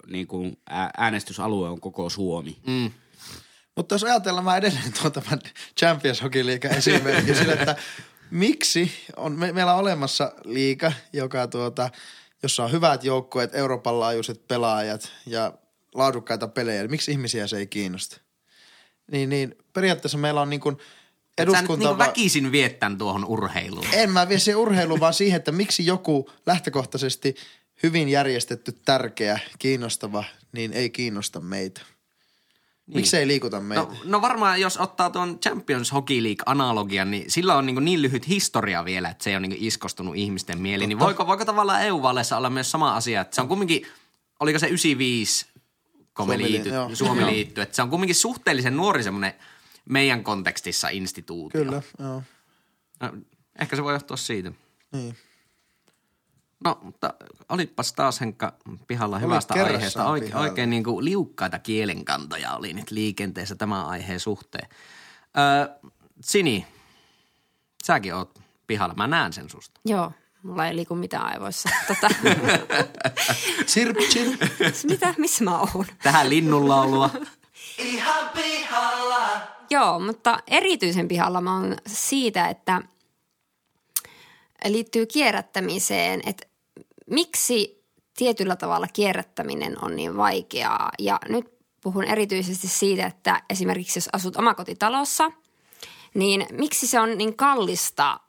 niin 0.06 0.26
kuin, 0.26 0.58
äänestysalue 0.96 1.68
on 1.68 1.80
koko 1.80 2.10
Suomi. 2.10 2.58
Mm. 2.66 2.90
Mutta 3.76 3.94
jos 3.94 4.04
ajatellaan 4.04 4.44
mä 4.44 4.56
edelleen 4.56 4.92
tuon 5.00 5.12
tämän 5.12 5.40
Champions 5.78 6.22
Hockey 6.22 6.46
liiga 6.46 6.68
esimerkki 6.68 7.34
sille, 7.34 7.52
että 7.52 7.76
miksi 8.30 8.92
on, 9.16 9.32
me, 9.38 9.52
meillä 9.52 9.74
on 9.74 9.80
olemassa 9.80 10.32
liiga, 10.44 10.92
joka 11.12 11.46
tuota, 11.46 11.90
jossa 12.42 12.64
on 12.64 12.72
hyvät 12.72 13.04
joukkueet, 13.04 13.54
Euroopan 13.54 14.00
laajuiset 14.00 14.48
pelaajat 14.48 15.12
ja 15.26 15.52
laadukkaita 15.94 16.48
pelejä. 16.48 16.82
niin 16.82 16.90
Miksi 16.90 17.10
ihmisiä 17.10 17.46
se 17.46 17.56
ei 17.56 17.66
kiinnosta? 17.66 18.20
Niin, 19.10 19.28
niin 19.28 19.54
periaatteessa 19.72 20.18
meillä 20.18 20.40
on 20.40 20.50
niin 20.50 20.60
kuin 20.60 20.74
Et 20.74 20.80
sä 20.80 21.44
nyt 21.44 21.54
eduskunta... 21.54 21.98
va- 21.98 21.98
väkisin 21.98 22.52
vietän 22.52 22.98
tuohon 22.98 23.24
urheiluun. 23.24 23.86
en 23.92 24.10
mä 24.10 24.28
vie 24.28 24.38
siihen 24.38 24.60
urheiluun, 24.60 25.00
vaan 25.00 25.14
siihen, 25.14 25.36
että 25.36 25.52
miksi 25.52 25.86
joku 25.86 26.30
lähtökohtaisesti 26.46 27.34
hyvin 27.82 28.08
järjestetty, 28.08 28.72
tärkeä, 28.84 29.38
kiinnostava, 29.58 30.24
niin 30.52 30.72
ei 30.72 30.90
kiinnosta 30.90 31.40
meitä. 31.40 31.80
Miksi 32.94 33.16
ei 33.16 33.26
liikuta 33.26 33.60
meitä? 33.60 33.82
No, 33.82 33.96
no 34.04 34.20
varmaan 34.20 34.60
jos 34.60 34.76
ottaa 34.76 35.10
tuon 35.10 35.38
Champions 35.40 35.92
Hockey 35.92 36.22
League-analogian, 36.22 37.10
niin 37.10 37.30
sillä 37.30 37.54
on 37.54 37.66
niin, 37.66 37.84
niin 37.84 38.02
lyhyt 38.02 38.28
historia 38.28 38.84
vielä, 38.84 39.08
että 39.08 39.24
se 39.24 39.30
ei 39.30 39.36
ole 39.36 39.46
niin 39.46 39.64
iskostunut 39.64 40.16
ihmisten 40.16 40.60
mieliin. 40.60 40.88
Niin 40.88 40.98
voiko, 40.98 41.26
voiko 41.26 41.44
tavallaan 41.44 41.82
EU-vaaleissa 41.82 42.36
olla 42.36 42.50
myös 42.50 42.70
sama 42.70 42.96
asia, 42.96 43.20
että 43.20 43.34
se 43.34 43.40
on 43.40 43.48
kumminkin, 43.48 43.86
oliko 44.40 44.58
se 44.58 44.66
95, 44.66 45.46
kun 46.16 46.28
me 46.28 46.34
Suomi 46.34 46.44
li- 46.44 46.52
liity, 46.52 46.68
joo. 46.68 46.90
Suomi 46.94 47.20
Joo. 47.20 47.30
liittyi, 47.30 47.62
että 47.62 47.76
se 47.76 47.82
on 47.82 47.90
kumminkin 47.90 48.14
suhteellisen 48.14 48.76
nuori 48.76 49.02
semmoinen 49.02 49.34
meidän 49.84 50.24
kontekstissa 50.24 50.88
instituutio. 50.88 51.64
Kyllä, 51.64 51.82
joo. 51.98 52.22
No, 53.00 53.12
ehkä 53.60 53.76
se 53.76 53.82
voi 53.84 53.92
johtua 53.92 54.16
siitä. 54.16 54.52
Niin. 54.92 55.16
No, 56.64 56.78
mutta 56.82 57.14
olipas 57.48 57.92
taas 57.92 58.20
Henkka 58.20 58.52
pihalla 58.86 59.16
Oli 59.16 59.24
hyvästä 59.24 59.54
aiheesta. 59.54 60.06
Oike, 60.06 60.26
pihalla. 60.26 60.48
oikein 60.48 60.70
niin 60.70 60.84
kuin 60.84 61.04
liukkaita 61.04 61.58
kielenkantoja 61.58 62.54
oli 62.54 62.72
nyt 62.72 62.90
liikenteessä 62.90 63.54
tämän 63.54 63.86
aiheen 63.86 64.20
suhteen. 64.20 64.68
Öö, 65.38 65.76
Sini, 66.20 66.66
säkin 67.84 68.14
oot 68.14 68.38
pihalla. 68.66 68.94
Mä 68.94 69.06
näen 69.06 69.32
sen 69.32 69.50
susta. 69.50 69.80
Joo, 69.84 70.12
mulla 70.42 70.66
ei 70.66 70.76
liiku 70.76 70.94
mitään 70.94 71.26
aivoissa. 71.26 71.68
Tota, 71.88 72.08
Chirp, 73.72 73.96
chirp. 73.98 74.40
mitä, 74.88 75.14
missä 75.18 75.44
mä 75.44 75.58
oon? 75.58 75.86
Tähän 76.02 76.30
linnunlaulua. 76.30 77.10
Joo, 79.70 79.98
mutta 79.98 80.38
erityisen 80.46 81.08
pihalla 81.08 81.40
mä 81.40 81.54
oon 81.56 81.76
siitä, 81.86 82.48
että 82.48 82.82
liittyy 84.64 85.06
kierrättämiseen, 85.06 86.20
että 86.26 86.46
miksi 87.10 87.84
tietyllä 88.16 88.56
tavalla 88.56 88.86
kierrättäminen 88.92 89.84
on 89.84 89.96
niin 89.96 90.16
vaikeaa. 90.16 90.90
Ja 90.98 91.20
nyt 91.28 91.58
puhun 91.82 92.04
erityisesti 92.04 92.68
siitä, 92.68 93.06
että 93.06 93.42
esimerkiksi 93.50 93.98
jos 93.98 94.08
asut 94.12 94.36
omakotitalossa, 94.36 95.32
niin 96.14 96.46
miksi 96.52 96.86
se 96.86 97.00
on 97.00 97.18
niin 97.18 97.36
kallista, 97.36 98.20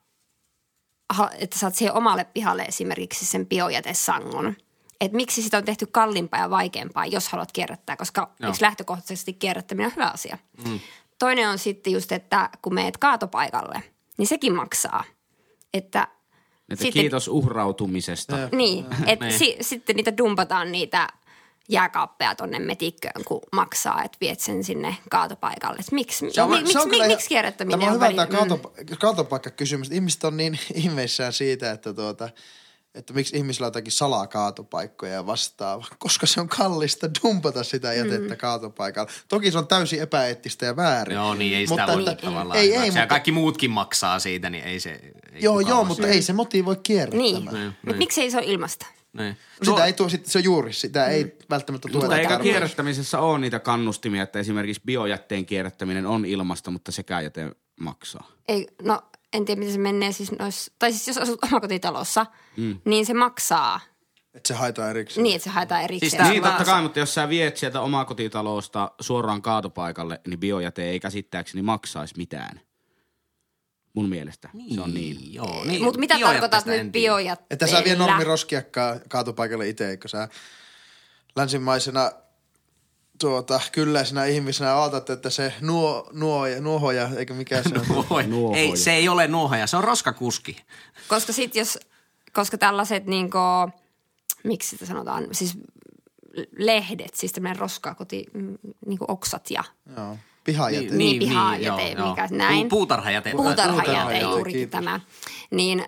että 1.40 1.60
saat 1.60 1.76
siihen 1.76 1.94
omalle 1.94 2.24
pihalle 2.24 2.64
esimerkiksi 2.64 3.26
sen 3.26 3.46
biojätesangon. 3.46 4.56
Että 5.02 5.16
miksi 5.16 5.42
sitä 5.42 5.58
on 5.58 5.66
tehty 5.66 5.86
kalliimpaa 5.86 6.40
ja 6.40 6.50
vaikeampaa, 6.50 7.06
jos 7.06 7.30
haluat 7.30 7.52
kierrättää, 7.52 7.96
koska 7.96 8.22
Joo. 8.22 8.48
eikö 8.48 8.66
lähtökohtaisesti 8.66 9.34
kierrättäminen 9.34 9.86
on 9.88 9.96
hyvä 9.96 10.08
asia. 10.08 10.38
Mm. 10.66 10.80
Toinen 11.20 11.50
on 11.50 11.60
sitten 11.60 11.94
just, 11.94 12.12
että 12.12 12.50
kun 12.62 12.74
meet 12.74 12.98
kaatopaikalle, 12.98 13.84
niin 14.18 14.28
sekin 14.28 14.56
maksaa. 14.56 15.04
Että 15.74 16.08
Että 16.72 16.76
Sitten- 16.84 17.02
kiitos 17.02 17.28
uhrautumisesta. 17.28 18.38
niin, 18.52 18.86
että 19.08 19.26
Niin. 19.26 19.40
si, 19.40 19.58
sitten 19.62 19.96
niitä 19.96 20.18
dumpataan 20.18 20.72
niitä 20.72 21.08
jääkaappeja 21.70 22.36
tonne 22.36 22.60
metikköön, 22.60 23.24
kun 23.26 23.42
maksaa, 23.52 24.04
että 24.04 24.18
viet 24.22 24.40
sen 24.40 24.64
sinne 24.64 24.96
kaatopaikalle. 25.10 25.78
Et 25.80 25.92
miksi, 25.92 26.32
Se 26.32 26.42
on- 26.42 26.50
mi, 26.50 26.56
se 26.56 26.62
miksi, 26.62 26.78
on 26.78 26.90
mi, 26.90 27.08
miksi 27.08 27.30
kierrättäminen 27.30 27.80
Tämä 27.80 27.92
on 27.92 27.96
hyvä 27.96 28.06
väli- 28.06 28.16
tämä 28.16 28.28
kaatopa- 28.28 28.72
kaatopaikkakysymys. 29.00 29.92
Ihmiset 29.92 30.24
on 30.24 30.38
niin 30.38 30.60
ihmeissään 30.74 31.34
siitä, 31.34 31.72
että, 31.72 31.94
tuota, 31.94 32.30
että 32.96 33.14
miksi 33.14 33.38
ihmisillä 33.38 33.66
on 33.66 33.68
jotakin 33.68 33.92
salaa 33.92 34.28
kaatopaikkoja 34.28 35.14
ja 35.14 35.26
vastaava. 35.26 35.86
Koska 36.00 36.26
se 36.28 36.42
on 36.42 36.50
kallista 36.50 37.10
dumpata 37.24 37.64
sitä 37.64 37.94
jätettä 37.94 38.34
mm. 38.34 38.38
kaatopaikalla. 38.38 39.12
Toki 39.28 39.52
se 39.52 39.58
on 39.58 39.68
täysin 39.68 40.02
epäeettistä 40.02 40.66
ja 40.66 40.76
väärin. 40.76 41.16
Joo, 41.16 41.34
niin 41.34 41.58
ei 41.58 41.68
sitä 41.68 41.82
Mutta 41.82 41.94
voi 41.98 42.12
että- 42.12 42.26
tavallaan 42.26 42.60
Ei, 42.60 42.76
ei, 42.76 42.92
mutta, 42.92 43.08
kaikki 43.08 43.32
muutkin 43.32 43.72
maksaa 43.72 44.20
siitä, 44.20 44.50
niin 44.50 44.64
ei 44.64 44.80
se... 44.80 44.90
Ei 44.92 45.12
joo, 45.40 45.60
joo, 45.60 45.84
mutta 45.84 46.08
ei 46.08 46.22
se 46.22 46.34
motivoi 46.34 46.76
kierrättämään. 46.84 47.34
Niin, 47.34 47.54
Niin, 47.54 47.74
niin. 47.86 47.98
miksi 47.98 48.22
ei 48.22 48.32
se 48.32 48.38
ole 48.38 48.46
ilmasta? 48.46 48.86
Niin. 49.14 49.38
Sitä 49.64 49.86
ei 49.86 49.94
tuo, 49.94 50.10
sit- 50.10 50.26
se 50.26 50.38
on 50.38 50.44
juuri, 50.44 50.74
sitä 50.74 51.08
ei 51.08 51.38
välttämättä 51.50 51.88
tueta 51.92 52.08
Mutta 52.08 52.18
tarpeeksi. 52.22 52.50
kierrättämisessä 52.50 53.20
ole 53.20 53.40
niitä 53.40 53.60
kannustimia, 53.60 54.24
että 54.24 54.40
esimerkiksi 54.40 54.82
biojätteen 54.86 55.46
kierrättäminen 55.46 56.06
on 56.06 56.26
ilmasta, 56.26 56.72
mutta 56.72 56.92
sekään 56.92 57.24
jäte 57.24 57.52
maksaa? 57.80 58.32
Ei, 58.48 58.68
no 58.82 59.02
en 59.34 59.46
tiedä, 59.46 59.60
miten 59.60 59.74
se 59.74 59.80
menee. 59.80 60.12
Siis 60.12 60.32
nois, 60.32 60.72
tai 60.80 60.92
siis 60.92 61.08
jos 61.08 61.18
asut 61.18 61.44
omakotitalossa, 61.44 62.26
mm. 62.58 62.80
niin 62.86 63.06
se 63.06 63.14
maksaa 63.14 63.80
Että 64.34 64.48
se 64.48 64.54
haetaan 64.54 64.90
erikseen. 64.90 65.24
niin, 65.24 65.36
että 65.36 65.44
se 65.44 65.50
haetaan 65.50 65.84
erikseen. 65.84 66.12
Siis 66.12 66.32
Niin 66.32 66.44
totta 66.44 66.66
kai, 66.66 66.82
mutta 66.82 67.00
jos 67.00 67.14
sä 67.14 67.30
viet 67.30 67.58
sieltä 67.58 67.82
omakotitalosta 67.82 68.92
suoraan 69.02 69.42
kaatopaikalle, 69.42 70.22
niin 70.28 70.40
biojäte 70.40 70.84
ei 70.84 71.00
käsittääkseni 71.00 71.62
maksaisi 71.62 72.14
mitään. 72.18 72.62
Mun 73.94 74.10
mielestä 74.10 74.50
se 74.76 74.82
on 74.82 74.94
niin. 74.94 75.34
Joo, 75.34 75.66
niin. 75.66 75.84
Mutta 75.84 76.00
mitä 76.00 76.20
tarkoitat 76.20 76.66
nyt 76.66 76.74
tiedä. 76.74 76.82
Että 76.82 76.92
biojätteellä? 76.92 77.78
sä 77.78 77.84
vie 77.84 77.96
normiroskia 77.96 78.62
kaatopaikalle 79.10 79.70
itse, 79.70 79.90
eikö 79.90 80.08
sä 80.08 80.28
länsimaisena 81.36 82.12
tuota, 83.20 83.60
kylläisenä 83.72 84.26
ihmisenä 84.26 84.76
ootat, 84.76 85.10
että 85.10 85.30
se 85.30 85.54
nuo, 85.62 86.10
nuo, 86.14 86.46
nuohoja, 86.62 87.10
eikä 87.18 87.34
mikään 87.34 87.64
se 87.64 87.70
on. 87.76 87.86
Nuohoja. 88.30 88.58
Ei, 88.60 88.78
se 88.78 88.92
ei 88.94 89.10
ole 89.10 89.28
nuohoja, 89.28 89.68
se 89.68 89.78
on 89.78 89.84
roskakuski. 89.84 90.58
Koska 91.08 91.34
sit 91.34 91.56
jos, 91.56 91.80
koska 92.34 92.58
tällaiset 92.58 93.06
niinku, 93.06 93.38
miksi 94.44 94.70
sitä 94.70 94.86
sanotaan, 94.86 95.28
siis 95.32 95.58
lehdet, 96.58 97.16
siis 97.16 97.32
tämmöinen 97.34 97.60
roskakoti, 97.60 98.26
mm, 98.34 98.58
niinku 98.86 99.06
oksat 99.08 99.52
ja 99.52 99.64
Joo. 99.98 100.18
Pihajäte. 100.44 100.96
niin, 100.96 101.20
pihajäte, 101.20 101.66
joo, 101.66 101.98
joo. 101.98 102.10
mikä 102.10 102.28
näin. 102.32 102.66
Pu- 102.66 102.70
Puutarhajäte. 102.70 103.32
puutarhajäte, 103.32 103.74
Puutarhajäte, 103.92 104.26
juurikin 104.36 104.60
kiitos. 104.60 104.72
tämä. 104.80 105.00
Niin 105.52 105.86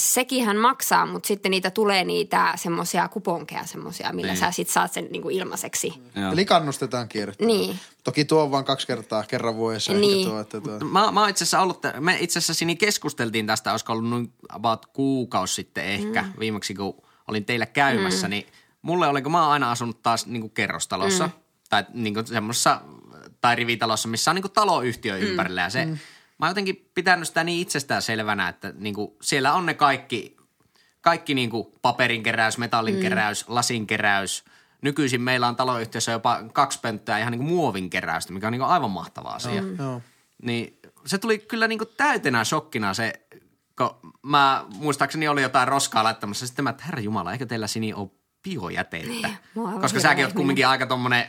sekinhän 0.00 0.56
maksaa, 0.56 1.06
mutta 1.06 1.26
sitten 1.26 1.50
niitä 1.50 1.70
tulee 1.70 2.04
niitä 2.04 2.52
semmoisia 2.56 3.08
kuponkeja 3.08 3.64
semmoisia, 3.64 4.12
millä 4.12 4.32
Niin. 4.32 4.40
sä 4.40 4.50
sit 4.50 4.68
saat 4.68 4.92
sen 4.92 5.08
niinku 5.10 5.28
ilmaiseksi. 5.28 5.94
Joo. 6.16 6.32
Eli 6.32 6.44
kannustetaan 6.44 7.08
kierrättämään. 7.08 7.58
Niin. 7.58 7.78
Toki 8.04 8.24
tuo 8.24 8.42
on 8.42 8.50
vain 8.50 8.64
kaksi 8.64 8.86
kertaa, 8.86 9.24
kerran 9.28 9.56
vuodessa. 9.56 9.92
Niin. 9.92 10.28
Tuo, 10.28 10.40
että 10.40 10.60
tuo. 10.60 10.78
Mä, 10.78 11.12
mä 11.12 11.20
oon 11.20 11.30
itse 11.30 11.44
asiassa 11.44 11.60
ollut, 11.60 11.80
me 12.00 12.16
itse 12.20 12.38
asiassa 12.38 12.54
Sini 12.54 12.76
keskusteltiin 12.76 13.46
tästä, 13.46 13.70
olisiko 13.70 13.92
ollut 13.92 14.10
noin 14.10 14.32
about 14.48 14.86
kuukausi 14.86 15.54
sitten 15.54 15.84
ehkä, 15.84 16.22
mm. 16.22 16.32
viimeksi 16.38 16.74
kun 16.74 17.02
olin 17.28 17.44
teillä 17.44 17.66
käymässä, 17.66 18.26
mm. 18.26 18.30
niin 18.30 18.46
mulle 18.82 19.08
oli, 19.08 19.22
kun 19.22 19.32
mä 19.32 19.42
oon 19.42 19.52
aina 19.52 19.70
asunut 19.70 20.02
taas 20.02 20.26
niin 20.26 20.40
kuin 20.40 20.50
kerrostalossa, 20.50 21.26
mm. 21.26 21.32
tai 21.70 21.84
niin 21.92 22.14
kuin 22.14 22.26
semmoisessa, 22.26 22.80
tai 23.40 23.56
rivitalossa, 23.56 24.08
missä 24.08 24.30
on 24.30 24.34
niin 24.34 24.42
kuin 24.42 24.52
taloyhtiö 24.52 25.14
mm. 25.14 25.22
ympärillä, 25.22 25.60
ja 25.60 25.70
se, 25.70 25.84
mm. 25.84 25.98
Mä 26.44 26.48
oon 26.48 26.50
jotenkin 26.50 26.90
pitänyt 26.94 27.28
sitä 27.28 27.44
niin 27.44 27.60
itsestään 27.60 28.02
selvänä, 28.02 28.48
että 28.48 28.72
niin 28.78 28.94
kuin 28.94 29.12
siellä 29.22 29.52
on 29.52 29.66
ne 29.66 29.74
kaikki, 29.74 30.36
kaikki 31.00 31.34
niin 31.34 31.50
kuin 31.50 31.66
paperinkeräys, 31.82 32.58
metallinkeräys, 32.58 33.48
mm. 33.48 33.54
lasinkeräys, 33.54 34.44
Nykyisin 34.82 35.20
meillä 35.20 35.48
on 35.48 35.56
taloyhtiössä 35.56 36.12
jopa 36.12 36.42
kaksi 36.52 36.80
pönttöä 36.80 37.18
ihan 37.18 37.30
niin 37.30 37.38
kuin 37.38 37.48
muovinkeräystä, 37.48 38.32
mikä 38.32 38.46
on 38.46 38.52
niin 38.52 38.60
kuin 38.60 38.70
aivan 38.70 38.90
mahtava 38.90 39.28
asia. 39.28 39.62
Mm. 39.62 40.00
Niin 40.42 40.78
se 41.06 41.18
tuli 41.18 41.38
kyllä 41.38 41.68
niinku 41.68 41.84
täytenä 41.86 42.44
shokkina 42.44 42.94
se, 42.94 43.12
kun 43.78 44.12
mä 44.22 44.64
muistaakseni 44.68 45.28
oli 45.28 45.42
jotain 45.42 45.68
roskaa 45.68 46.04
laittamassa. 46.04 46.46
Sitten 46.46 46.62
mä, 46.62 46.70
että 46.70 46.84
herra 46.84 47.00
Jumala, 47.00 47.32
eikö 47.32 47.46
teillä 47.46 47.66
Sini 47.66 47.94
ole 47.94 48.10
biojätettä? 48.42 49.08
Niin, 49.08 49.38
Koska 49.80 50.00
säkin 50.00 50.24
oot 50.24 50.34
kumminkin 50.34 50.68
aika 50.68 50.86
tommonen 50.86 51.26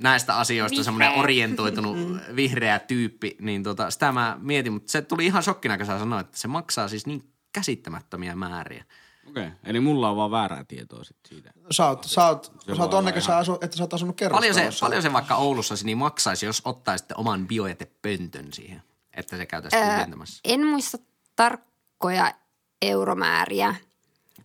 näistä 0.00 0.36
asioista 0.38 0.72
Vihreä. 0.72 0.84
semmoinen 0.84 1.12
orientoitunut 1.12 1.96
vihreä 2.36 2.78
tyyppi, 2.78 3.36
niin 3.40 3.62
tota, 3.62 3.90
sitä 3.90 4.12
mä 4.12 4.38
mietin, 4.40 4.72
mutta 4.72 4.92
se 4.92 5.02
tuli 5.02 5.26
ihan 5.26 5.42
shokkina, 5.42 5.76
kun 5.76 5.86
sä 5.86 5.98
sanoit, 5.98 6.26
että 6.26 6.38
se 6.38 6.48
maksaa 6.48 6.88
siis 6.88 7.06
niin 7.06 7.32
käsittämättömiä 7.52 8.34
määriä. 8.34 8.84
Okei, 9.28 9.46
okay. 9.46 9.58
eli 9.64 9.80
mulla 9.80 10.10
on 10.10 10.16
vaan 10.16 10.30
väärää 10.30 10.64
tietoa 10.64 11.04
sit 11.04 11.16
siitä. 11.28 11.50
Sä 11.70 11.86
oot, 11.86 12.04
sä 12.04 12.26
oot, 12.26 12.52
Se 12.60 12.74
sä 12.74 12.82
oot 12.82 12.94
onnekas, 12.94 13.24
ihan- 13.24 13.38
asu, 13.38 13.58
että 13.60 13.76
sä 13.76 13.82
oot 13.82 13.94
asunut 13.94 14.16
Paljon 14.30 14.54
se, 14.54 14.70
paljon 14.80 15.02
se 15.02 15.12
vaikka 15.12 15.36
Oulussa 15.36 15.74
niin 15.84 15.98
maksaisi, 15.98 16.46
jos 16.46 16.62
ottaisitte 16.64 17.14
oman 17.16 17.46
biojätepöntön 17.48 18.52
siihen, 18.52 18.82
että 19.14 19.36
se 19.36 19.46
käytäisiin 19.46 19.82
Öö, 19.82 19.90
tyhjentämässä. 19.90 20.40
en 20.44 20.66
muista 20.66 20.98
tarkkoja 21.36 22.34
euromääriä, 22.82 23.74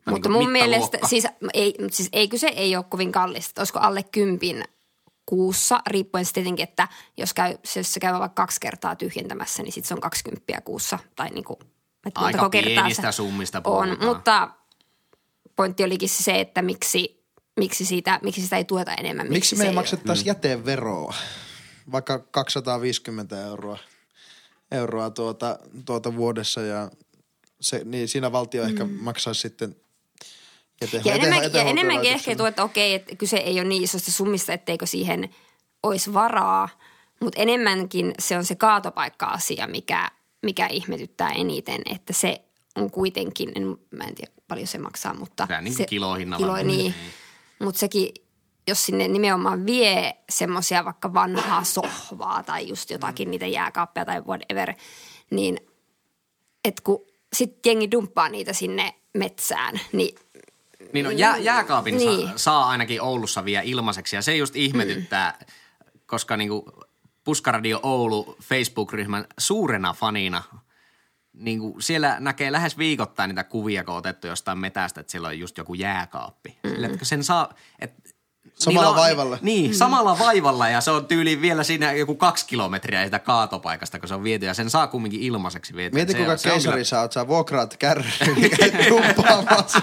mutta 0.06 0.30
niinku 0.30 0.30
mun 0.30 0.52
mielestä, 0.52 0.98
siis 1.10 1.28
ei, 1.54 1.76
siis 1.92 2.10
ei 2.14 2.28
kyse 2.28 2.48
ei 2.48 2.76
ole 2.76 2.86
kovin 2.90 3.12
kallista. 3.12 3.62
Olisiko 3.62 3.80
alle 3.80 4.04
kympin 4.04 4.64
kuussa, 5.26 5.80
riippuen 5.88 6.26
sitten 6.26 6.44
tietenkin, 6.44 6.64
että 6.64 6.88
jos, 7.18 7.34
käy, 7.34 7.58
jos 7.76 7.94
se 7.94 8.00
käy 8.00 8.14
vaikka 8.14 8.30
kaksi 8.44 8.60
kertaa 8.60 8.96
tyhjentämässä, 8.96 9.64
niin 9.64 9.74
sitten 9.74 9.88
se 9.88 9.94
on 9.94 10.02
20 10.02 10.62
kuussa. 10.62 11.00
Tai 11.16 11.30
niinku, 11.30 11.60
että 12.06 12.20
Aika 12.20 12.50
pienistä 12.50 13.12
se 13.12 13.16
summista 13.16 13.58
on. 13.58 13.64
puhutaan. 13.64 14.06
Mutta 14.16 14.50
pointti 15.56 15.84
olikin 15.84 16.10
se, 16.10 16.40
että 16.40 16.62
miksi, 16.62 17.24
miksi, 17.60 17.86
siitä, 17.86 18.20
miksi 18.24 18.42
sitä 18.42 18.58
ei 18.58 18.66
tueta 18.66 18.94
enemmän. 18.94 19.28
Miksi 19.30 19.56
me 19.56 19.58
se 19.58 19.64
ei 19.64 19.70
ole- 19.70 19.76
maksettaisi 19.76 20.30
jäteveroa? 20.30 21.14
Vaikka 21.92 22.20
250 22.20 23.42
euroa, 23.46 23.78
euroa 24.72 25.10
tuota, 25.10 25.60
tuota 25.86 26.16
vuodessa 26.16 26.62
ja 26.62 26.92
se, 27.62 27.82
niin 27.86 28.08
siinä 28.08 28.32
valtio 28.32 28.64
ehkä 28.64 28.86
maksaisi 28.86 29.42
sitten 29.42 29.76
Ja, 31.06 31.14
enemmän, 31.14 31.54
ja 31.54 31.64
enemmänkin 31.64 32.12
ehkä 32.12 32.36
tuo, 32.36 32.48
että 32.48 32.64
okei, 32.64 32.94
että 32.94 33.16
kyse 33.16 33.38
ei 33.38 33.60
ole 33.60 33.68
niin 33.68 33.84
isosta 33.84 34.12
summista, 34.12 34.54
etteikö 34.54 34.86
siihen 34.86 35.30
olisi 35.84 36.14
varaa, 36.14 36.70
mutta 37.20 37.42
enemmänkin 37.42 38.14
se 38.20 38.38
on 38.38 38.46
se 38.46 38.56
kaatopaikka-asia, 38.56 39.68
mikä, 39.68 40.12
mikä 40.44 40.68
ihmetyttää 40.68 41.30
eniten, 41.30 41.82
että 41.86 42.14
se 42.14 42.42
on 42.76 42.92
kuitenkin, 42.92 43.52
en, 43.56 43.78
mä 43.92 44.04
en 44.04 44.16
tiedä 44.16 44.32
paljon 44.48 44.68
se 44.68 44.78
maksaa, 44.78 45.14
mutta... 45.14 45.48
Sehän 45.48 45.64
niin 45.64 45.74
se, 45.74 45.86
kilohinnalla. 45.86 46.46
Kilo, 46.46 46.68
niin, 46.68 46.94
mutta 47.60 47.80
sekin, 47.80 48.10
jos 48.68 48.86
sinne 48.86 49.08
nimenomaan 49.08 49.66
vie 49.66 50.14
semmoisia 50.30 50.86
vaikka 50.86 51.14
vanhaa 51.14 51.64
sohvaa 51.64 52.44
tai 52.44 52.68
just 52.68 52.90
jotakin 52.90 53.32
niitä 53.32 53.48
jääkaappeja 53.48 54.06
tai 54.06 54.22
whatever, 54.22 54.74
niin 55.30 55.60
et 56.66 56.82
kun 56.82 57.06
sitten 57.34 57.70
jengi 57.70 57.92
dumppaa 57.92 58.30
niitä 58.30 58.54
sinne 58.54 58.94
metsään, 59.14 59.80
niin 59.92 60.16
Niin 60.94 61.04
no, 61.04 61.12
jää, 61.12 61.38
jääkaapin 61.38 61.98
niin. 61.98 62.10
Niin. 62.10 62.28
saa, 62.28 62.38
saa 62.38 62.70
ainakin 62.70 63.02
Oulussa 63.02 63.46
vielä 63.46 63.64
ilmaiseksi 63.64 64.16
ja 64.16 64.22
se 64.22 64.36
just 64.36 64.56
ihmetyttää, 64.56 65.38
mm. 65.40 65.46
koska 66.06 66.38
niinku 66.38 66.72
Puskaradio 67.24 67.80
Oulu 67.84 68.38
Facebook-ryhmän 68.44 69.26
suurena 69.38 69.94
fanina, 69.94 70.44
niinku 71.34 71.76
siellä 71.80 72.18
näkee 72.20 72.52
lähes 72.52 72.78
viikoittain 72.78 73.28
niitä 73.28 73.44
kuvia, 73.44 73.84
kun 73.84 73.94
on 73.94 73.98
otettu 73.98 74.28
jostain 74.28 74.58
metästä, 74.58 75.02
että 75.02 75.12
siellä 75.12 75.28
on 75.28 75.40
just 75.40 75.58
joku 75.58 75.74
jääkaappi. 75.74 76.58
Mm. 76.64 76.70
Sille, 76.70 76.88
että 76.88 77.06
sen 77.06 77.24
saa, 77.24 77.54
et, 77.80 77.94
Samalla 78.64 78.82
niillä 78.88 78.90
on- 78.90 78.96
vaivalla. 78.96 79.38
Niin, 79.42 79.72
mm. 79.72 79.76
samalla 79.76 80.20
vaivalla 80.20 80.70
ja 80.70 80.82
se 80.82 80.92
on 80.92 81.06
tyyli 81.06 81.42
vielä 81.42 81.64
siinä 81.64 81.92
joku 81.92 82.16
kaksi 82.16 82.46
kilometriä 82.48 83.06
sitä 83.06 83.20
kaatopaikasta, 83.20 84.00
kun 84.00 84.08
se 84.10 84.16
on 84.16 84.24
viety 84.24 84.46
ja 84.46 84.54
sen 84.54 84.70
saa 84.70 84.88
kumminkin 84.88 85.22
ilmaiseksi 85.22 85.76
viety. 85.76 85.96
Mieti 85.96 86.14
kuinka 86.14 86.36
keisari 86.44 86.74
kyllä- 86.74 86.84
sä 86.84 87.02
oot, 87.02 87.12
sä 87.12 87.28
vuokraat 87.28 87.78
kärry, 87.78 88.04
mikä 88.36 88.66
dumppaamassa. 88.90 89.80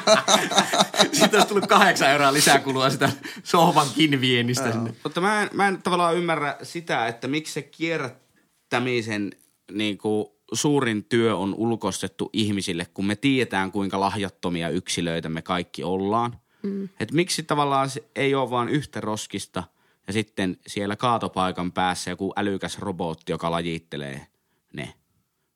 Sitten 1.12 1.35
olisi 1.35 1.49
tullut 1.49 1.66
kahdeksan 1.66 2.11
euroa 2.11 2.33
lisäkulua 2.33 2.90
sitä 2.90 3.11
sohvankin 3.45 4.21
viennistä 4.21 4.73
sinne. 4.73 4.95
Mutta 5.03 5.21
mä 5.21 5.43
en, 5.43 5.51
mä 5.53 5.69
en 5.69 5.83
tavallaan 5.83 6.16
ymmärrä 6.16 6.57
sitä, 6.62 7.07
että 7.07 7.29
miksi 7.29 7.53
se 7.53 7.62
kierrättämisen 7.62 9.31
niin 9.73 9.99
kuin, 9.99 10.27
suurin 10.53 11.05
työ 11.05 11.37
on 11.37 11.55
ulkostettu 11.55 12.31
ihmisille, 12.33 12.87
kun 12.95 13.07
me 13.07 13.16
tiedetään, 13.16 13.73
kuinka 13.73 14.01
lahjattomia 14.01 14.69
yksilöitä 14.69 15.29
me 15.29 15.43
kaikki 15.43 15.85
ollaan. 15.85 16.40
Mm. 16.62 16.88
Et 17.01 17.12
miksi 17.12 17.42
tavallaan 17.42 17.90
se 17.90 18.05
ei 18.14 18.35
ole 18.35 18.51
vain 18.51 18.68
yhtä 18.68 19.01
roskista 19.01 19.62
ja 20.07 20.12
sitten 20.12 20.57
siellä 20.66 20.96
kaatopaikan 20.96 21.73
päässä 21.73 22.11
joku 22.11 22.33
älykäs 22.37 22.79
robotti, 22.79 23.33
joka 23.33 23.51
lajittelee 23.51 24.27
ne 24.73 24.94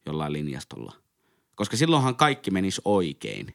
jollain 0.07 0.33
linjastolla. 0.33 0.93
Koska 1.55 1.77
silloinhan 1.77 2.17
kaikki 2.17 2.51
menisi 2.51 2.81
oikein. 2.85 3.55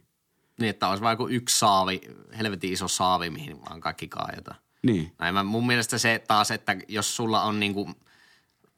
Niin, 0.60 0.70
että 0.70 0.88
olisi 0.88 1.04
vain 1.04 1.14
joku 1.14 1.28
yksi 1.28 1.60
saavi, 1.60 2.02
helvetin 2.38 2.74
iso 2.74 2.88
saavi, 2.88 3.30
mihin 3.30 3.62
vaan 3.62 3.82
kaikki 3.82 4.08
kaajataan. 4.08 4.58
Niin. 4.84 5.12
Näin 5.20 5.34
mä, 5.34 5.44
mun 5.44 5.68
mielestä 5.68 5.98
se 5.98 6.24
taas, 6.28 6.52
että 6.52 6.78
jos 6.88 7.16
sulla 7.16 7.44
on 7.44 7.60
niinku 7.60 7.90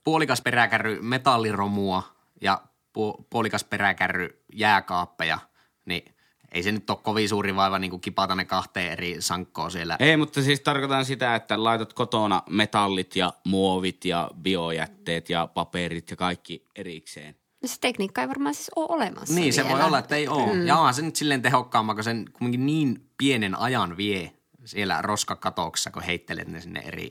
puolikas 0.04 0.42
peräkärry 0.42 1.02
metalliromua 1.02 2.04
ja 2.42 2.62
pu- 2.68 3.24
puolikas 3.30 3.64
peräkärry 3.64 4.44
jääkaappeja, 4.54 5.40
niin 5.86 6.16
ei 6.52 6.64
se 6.64 6.72
nyt 6.72 6.90
ole 6.90 6.98
kovin 7.04 7.30
suuri 7.30 7.56
vaiva 7.56 7.80
niinku 7.80 8.00
kipata 8.00 8.36
ne 8.36 8.46
kahteen 8.46 8.92
eri 8.92 9.16
sankkoon 9.20 9.72
siellä. 9.72 9.98
Ei, 10.00 10.18
mutta 10.18 10.42
siis 10.42 10.60
tarkoitan 10.62 11.06
sitä, 11.06 11.36
että 11.36 11.64
laitat 11.64 11.94
kotona 11.94 12.44
metallit 12.50 13.16
ja 13.16 13.34
muovit 13.46 14.06
ja 14.06 14.32
biojätteet 14.42 15.30
ja 15.30 15.48
paperit 15.54 16.10
ja 16.12 16.16
kaikki 16.18 16.66
erikseen. 16.76 17.36
No 17.62 17.68
se 17.68 17.76
tekniikka 17.82 18.22
ei 18.22 18.28
varmaan 18.28 18.56
siis 18.56 18.72
ole 18.76 18.88
olemassa 18.90 19.36
Niin, 19.36 19.54
se 19.54 19.64
vielä. 19.64 19.78
voi 19.78 19.86
olla, 19.88 20.00
että 20.00 20.16
ei 20.16 20.28
ole. 20.28 20.54
Mm. 20.54 20.68
Ja 20.68 20.78
onhan 20.78 20.94
se 20.94 21.02
nyt 21.02 21.16
silleen 21.16 21.42
tehokkaamman, 21.42 21.96
kun 21.96 22.04
sen 22.04 22.26
kuitenkin 22.34 22.66
niin 22.66 23.10
pienen 23.18 23.56
ajan 23.56 23.98
vie 23.98 24.32
siellä 24.66 25.02
roskakatoksessa, 25.02 25.92
kun 25.92 26.04
heittelet 26.04 26.48
ne 26.48 26.62
sinne 26.62 26.80
eri 26.80 27.10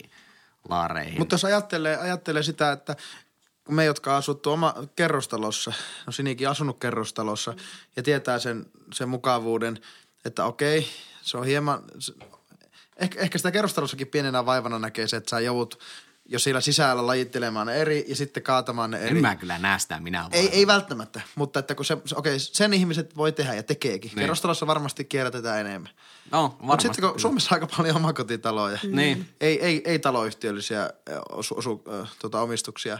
laareihin. 0.69 1.19
Mutta 1.19 1.33
jos 1.33 1.45
ajattelee, 1.45 1.97
ajattelee 1.97 2.43
sitä, 2.43 2.71
että 2.71 2.95
kun 3.71 3.75
me, 3.75 3.85
jotka 3.85 4.11
on 4.11 4.17
asuttu 4.17 4.51
oma 4.51 4.73
kerrostalossa, 4.95 5.73
no 6.05 6.11
Sinikin 6.11 6.49
asunut 6.49 6.79
kerrostalossa 6.79 7.53
ja 7.95 8.03
tietää 8.03 8.39
sen, 8.39 8.65
sen 8.93 9.09
mukavuuden, 9.09 9.79
että 10.25 10.45
okei, 10.45 10.87
se 11.21 11.37
on 11.37 11.45
hieman, 11.45 11.83
se, 11.99 12.13
ehkä, 12.97 13.19
ehkä 13.19 13.37
sitä 13.37 13.51
kerrostalossakin 13.51 14.07
pienenä 14.07 14.45
vaivana 14.45 14.79
näkee 14.79 15.07
se, 15.07 15.17
että 15.17 15.29
sä 15.29 15.39
joudut 15.39 15.79
jo 16.25 16.39
siellä 16.39 16.61
sisällä 16.61 17.07
lajittelemaan 17.07 17.67
ne 17.67 17.75
eri 17.75 18.05
ja 18.07 18.15
sitten 18.15 18.43
kaatamaan 18.43 18.91
ne 18.91 18.97
eri. 18.99 19.15
en 19.15 19.21
mä 19.21 19.35
kyllä 19.35 19.57
näe 19.57 19.79
sitä, 19.79 19.99
minä 19.99 20.19
vaan. 20.19 20.33
Ei, 20.33 20.49
ei 20.49 20.67
välttämättä, 20.67 21.21
mutta 21.35 21.59
että 21.59 21.75
kun 21.75 21.85
se, 21.85 21.97
se 22.05 22.15
okei, 22.15 22.39
sen 22.39 22.73
ihmiset 22.73 23.17
voi 23.17 23.31
tehdä 23.31 23.53
ja 23.53 23.63
tekeekin. 23.63 24.09
Niin. 24.09 24.19
Kerrostalossa 24.19 24.67
varmasti 24.67 25.05
kierrätetään 25.05 25.59
enemmän. 25.59 25.91
No, 26.31 26.41
Mutta 26.43 26.67
varmasti. 26.67 26.87
sitten 26.87 27.09
kun 27.11 27.19
Suomessa 27.19 27.55
on 27.55 27.61
aika 27.61 27.75
paljon 27.77 27.95
omakotitaloja, 27.95 28.79
Niin. 28.91 29.29
ei, 29.41 29.65
ei, 29.65 29.81
ei 29.85 29.99
taloyhtiöllisiä 29.99 30.89
osu, 31.29 31.55
osu, 31.57 31.83
ö, 31.87 32.05
tuota, 32.19 32.41
omistuksia, 32.41 32.99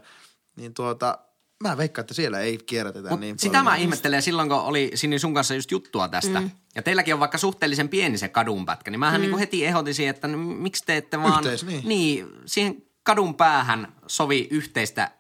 niin 0.56 0.74
tuota, 0.74 1.18
mä 1.64 1.78
veikkaan, 1.78 2.04
että 2.04 2.14
siellä 2.14 2.40
ei 2.40 2.58
kierrätetä 2.58 3.10
Mut 3.10 3.20
niin 3.20 3.40
sitä 3.40 3.52
paljon. 3.52 3.66
mä 3.66 3.76
ihmettelen 3.76 4.22
silloin, 4.22 4.50
kun 4.50 4.58
oli 4.58 4.92
Sini 4.96 5.20
sun 5.20 5.34
kanssa 5.34 5.56
just 5.56 5.72
juttua 5.72 6.08
tästä. 6.08 6.42
Mm. 6.42 6.52
Ja 6.76 6.82
teilläkin 6.82 7.14
on 7.14 7.20
vaikka 7.20 7.38
suhteellisen 7.38 7.90
pieni 7.90 8.18
se 8.18 8.28
kadunpätkä, 8.28 8.92
niin 8.92 9.00
mähän 9.00 9.22
mm. 9.22 9.28
niin 9.28 9.38
heti 9.38 9.66
ehdotin 9.66 9.94
siihen, 9.94 10.16
että 10.16 10.28
no, 10.28 10.38
miksi 10.38 10.84
te 10.86 10.98
ette 10.98 11.20
vaan... 11.20 11.34
Yhteis, 11.34 11.66
niin. 11.66 11.82
niin. 11.86 12.28
siihen 12.46 12.84
kadun 13.04 13.36
päähän 13.36 13.96
sovi 14.08 14.48
yhteistä 14.52 15.12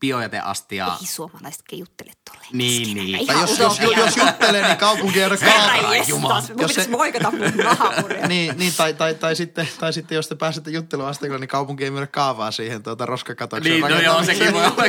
biojäteastiaa. 0.00 0.98
Ei 1.00 1.06
suomalaisetkin 1.06 1.78
juttele 1.78 2.12
tolleen 2.30 2.48
Niin, 2.52 2.82
keskenään. 2.82 3.06
niin. 3.06 3.20
Ihan 3.22 3.26
Tai 3.26 3.40
jos, 3.40 3.58
jos, 3.58 3.96
jos 3.96 4.16
juttelee, 4.16 4.66
niin 4.68 4.76
kaupunki 4.76 5.20
ei 5.20 5.26
ole 5.26 5.38
Herra 5.42 5.72
kaava. 5.80 5.96
jestas, 5.96 6.20
mun 6.20 6.30
Jos 6.30 6.44
pitäisi 6.48 6.82
se- 6.84 6.90
moikata 6.90 7.30
mun 7.30 7.40
niin, 8.28 8.58
niin 8.58 8.72
tai, 8.76 8.94
tai, 8.94 9.14
tai, 9.14 9.36
sitten, 9.36 9.68
tai 9.80 9.92
sitten 9.92 10.16
jos 10.16 10.28
te 10.28 10.34
pääsette 10.34 10.70
jutteluasteikolle, 10.70 11.40
niin 11.40 11.48
kaupunki 11.48 11.84
ei 11.84 11.90
myydä 11.90 12.06
kaavaa 12.06 12.50
siihen 12.50 12.82
tuota 12.82 13.06
roskakatokseen. 13.06 13.80
Niin, 13.80 13.90
no 13.90 14.00
joo, 14.00 14.24
sekin 14.24 14.52
voi 14.52 14.64
olla. 14.64 14.84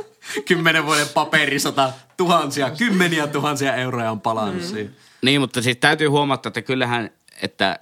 kymmenen 0.48 0.86
vuoden 0.86 1.08
paperisota, 1.08 1.92
tuhansia, 2.16 2.70
kymmeniä 2.70 3.26
tuhansia 3.26 3.74
euroja 3.74 4.10
on 4.10 4.20
palannut 4.20 4.62
mm. 4.62 4.68
siihen. 4.68 4.96
Niin, 5.22 5.40
mutta 5.40 5.62
siis 5.62 5.76
täytyy 5.76 6.08
huomata, 6.08 6.48
että 6.48 6.62
kyllähän, 6.62 7.10
että 7.42 7.78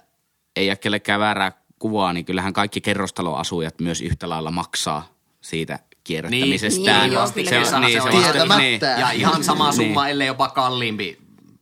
ei 0.55 0.67
jää 0.67 0.75
kellekään 0.75 1.19
väärää 1.19 1.51
kuvaa, 1.79 2.13
niin 2.13 2.25
kyllähän 2.25 2.53
kaikki 2.53 2.81
kerrostaloasujat 2.81 3.79
myös 3.79 4.01
yhtä 4.01 4.29
lailla 4.29 4.51
maksaa 4.51 5.07
siitä 5.41 5.79
kierrättämisestään. 6.11 7.01
Niin, 7.01 7.13
joo, 7.13 7.25
Niin, 7.35 7.47
se, 7.49 7.55
kyllä. 7.55 7.75
on, 7.77 7.81
niin, 7.81 8.01
se 8.01 8.09
on 8.09 8.23
Tietämättä. 8.23 8.57
niin, 8.57 8.79
Ja 8.99 9.11
ihan 9.11 9.43
sama 9.43 9.71
summa, 9.71 10.03
Niin. 10.03 10.11
ellei 10.11 10.27
jopa 10.27 10.49
kalliimpi 10.49 11.17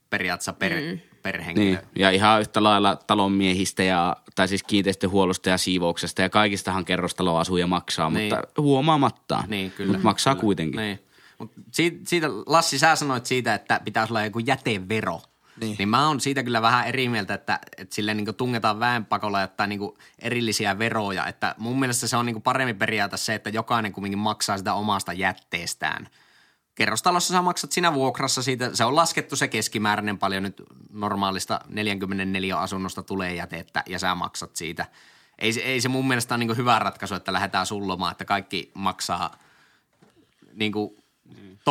periaatteessa 0.09 0.53
per, 0.53 0.73
mm. 0.73 0.99
per 1.23 1.41
henkilö. 1.41 1.65
Niin, 1.65 1.79
ja 1.95 2.09
ihan 2.11 2.41
yhtä 2.41 2.63
lailla 2.63 2.95
talonmiehistä 2.95 3.83
ja, 3.83 4.15
tai 4.35 4.47
siis 4.47 4.63
kiinteistöhuollosta 4.63 5.49
ja 5.49 5.57
siivouksesta 5.57 6.21
ja 6.21 6.29
kaikistahan 6.29 6.85
kerrostaloasuja 6.85 7.67
maksaa, 7.67 8.09
Niin. 8.09 8.35
mutta 8.35 8.61
huomaamattaan. 8.61 9.43
Niin, 9.47 9.71
kyllä. 9.71 9.91
Mutta 9.91 10.03
maksaa 10.03 10.35
kyllä. 10.35 10.41
kuitenkin. 10.41 10.77
Niin. 10.81 10.99
Mut 11.39 11.51
siitä, 11.73 11.97
siitä, 12.07 12.27
Lassi, 12.45 12.79
sä 12.79 12.95
sanoit 12.95 13.25
siitä, 13.25 13.53
että 13.53 13.81
pitäisi 13.85 14.13
olla 14.13 14.23
joku 14.23 14.39
jätevero. 14.39 15.21
Niin. 15.59 15.75
niin 15.77 15.89
mä 15.89 16.07
oon 16.07 16.19
siitä 16.19 16.43
kyllä 16.43 16.61
vähän 16.61 16.87
eri 16.87 17.09
mieltä, 17.09 17.33
että, 17.33 17.59
että 17.77 17.95
sille 17.95 18.13
niin 18.13 18.35
tungetaan 18.35 18.79
väenpakolla 18.79 19.41
jotain 19.41 19.69
niin 19.69 19.81
erillisiä 20.19 20.79
veroja. 20.79 21.27
Että 21.27 21.55
mun 21.57 21.79
mielestä 21.79 22.07
se 22.07 22.17
on 22.17 22.25
niin 22.25 22.41
paremmin 22.41 22.77
periaate 22.77 23.17
se, 23.17 23.35
että 23.35 23.49
jokainen 23.49 23.93
kumminkin 23.93 24.19
maksaa 24.19 24.57
sitä 24.57 24.73
omasta 24.73 25.13
jätteestään. 25.13 26.07
Kerrostalossa 26.75 27.33
sä 27.33 27.41
maksat 27.41 27.71
siinä 27.71 27.93
vuokrassa 27.93 28.43
siitä, 28.43 28.75
se 28.75 28.85
on 28.85 28.95
laskettu 28.95 29.35
se 29.35 29.47
keskimääräinen 29.47 30.17
paljon 30.17 30.43
nyt 30.43 30.63
normaalista 30.91 31.59
44 31.67 32.57
asunnosta 32.57 33.03
tulee 33.03 33.35
jätettä 33.35 33.83
ja 33.85 33.99
sä 33.99 34.15
maksat 34.15 34.55
siitä. 34.55 34.85
Ei 35.39 35.53
se, 35.53 35.59
ei 35.59 35.81
se 35.81 35.89
mun 35.89 36.07
mielestä 36.07 36.35
ole 36.35 36.45
niin 36.45 36.57
hyvä 36.57 36.79
ratkaisu, 36.79 37.15
että 37.15 37.33
lähdetään 37.33 37.65
sullomaan, 37.65 38.11
että 38.11 38.25
kaikki 38.25 38.71
maksaa 38.73 39.35
niin 40.53 40.71
kuin 40.71 40.98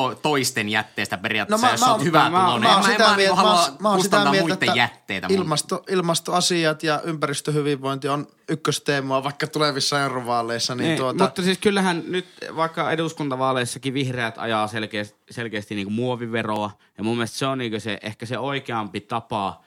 to, 0.00 0.14
toisten 0.14 0.68
jätteestä 0.68 1.18
periaatteessa, 1.18 1.66
no, 1.66 1.70
mä- 1.70 1.74
jos 1.74 1.80
mä 1.80 1.92
oot 1.92 2.04
hyvä 2.04 2.18
mä- 2.18 2.30
mä- 2.30 2.38
tulonen. 2.44 2.62
Mä 2.70 2.76
oon 2.76 2.84
en 2.84 2.90
sitä 2.92 3.08
mä, 3.08 3.16
mieltä, 3.16 3.36
mä, 3.36 3.42
mä, 3.42 3.48
halua 3.48 3.62
oon- 3.64 3.76
mä 3.80 3.90
oon 3.90 4.02
sitä 4.02 4.16
mieltä, 4.16 4.40
muiden 4.40 4.54
että 4.54 4.72
jätteitä. 4.78 5.26
ilmasto, 5.30 5.82
ilmastoasiat 5.90 6.82
ja 6.82 7.00
ympäristöhyvinvointi 7.04 8.08
on 8.08 8.26
ykkösteemaa 8.48 9.24
vaikka 9.24 9.46
tulevissa 9.46 10.00
eurovaaleissa. 10.00 10.74
Niin, 10.74 10.86
Niin, 10.88 10.98
tuota, 10.98 11.24
Mutta 11.24 11.42
siis 11.42 11.58
kyllähän 11.58 12.02
nyt 12.06 12.26
vaikka 12.56 12.90
eduskuntavaaleissakin 12.90 13.94
vihreät 13.94 14.34
ajaa 14.38 14.68
selkeästi, 14.68 15.18
selkeästi 15.30 15.74
niin 15.74 15.86
kuin 15.86 15.94
muoviveroa. 15.94 16.70
Ja 16.98 17.04
mun 17.04 17.16
mielestä 17.16 17.38
se 17.38 17.46
on 17.46 17.58
niin 17.58 17.80
se, 17.80 17.98
ehkä 18.02 18.26
se 18.26 18.38
oikeampi 18.38 19.00
tapa 19.00 19.60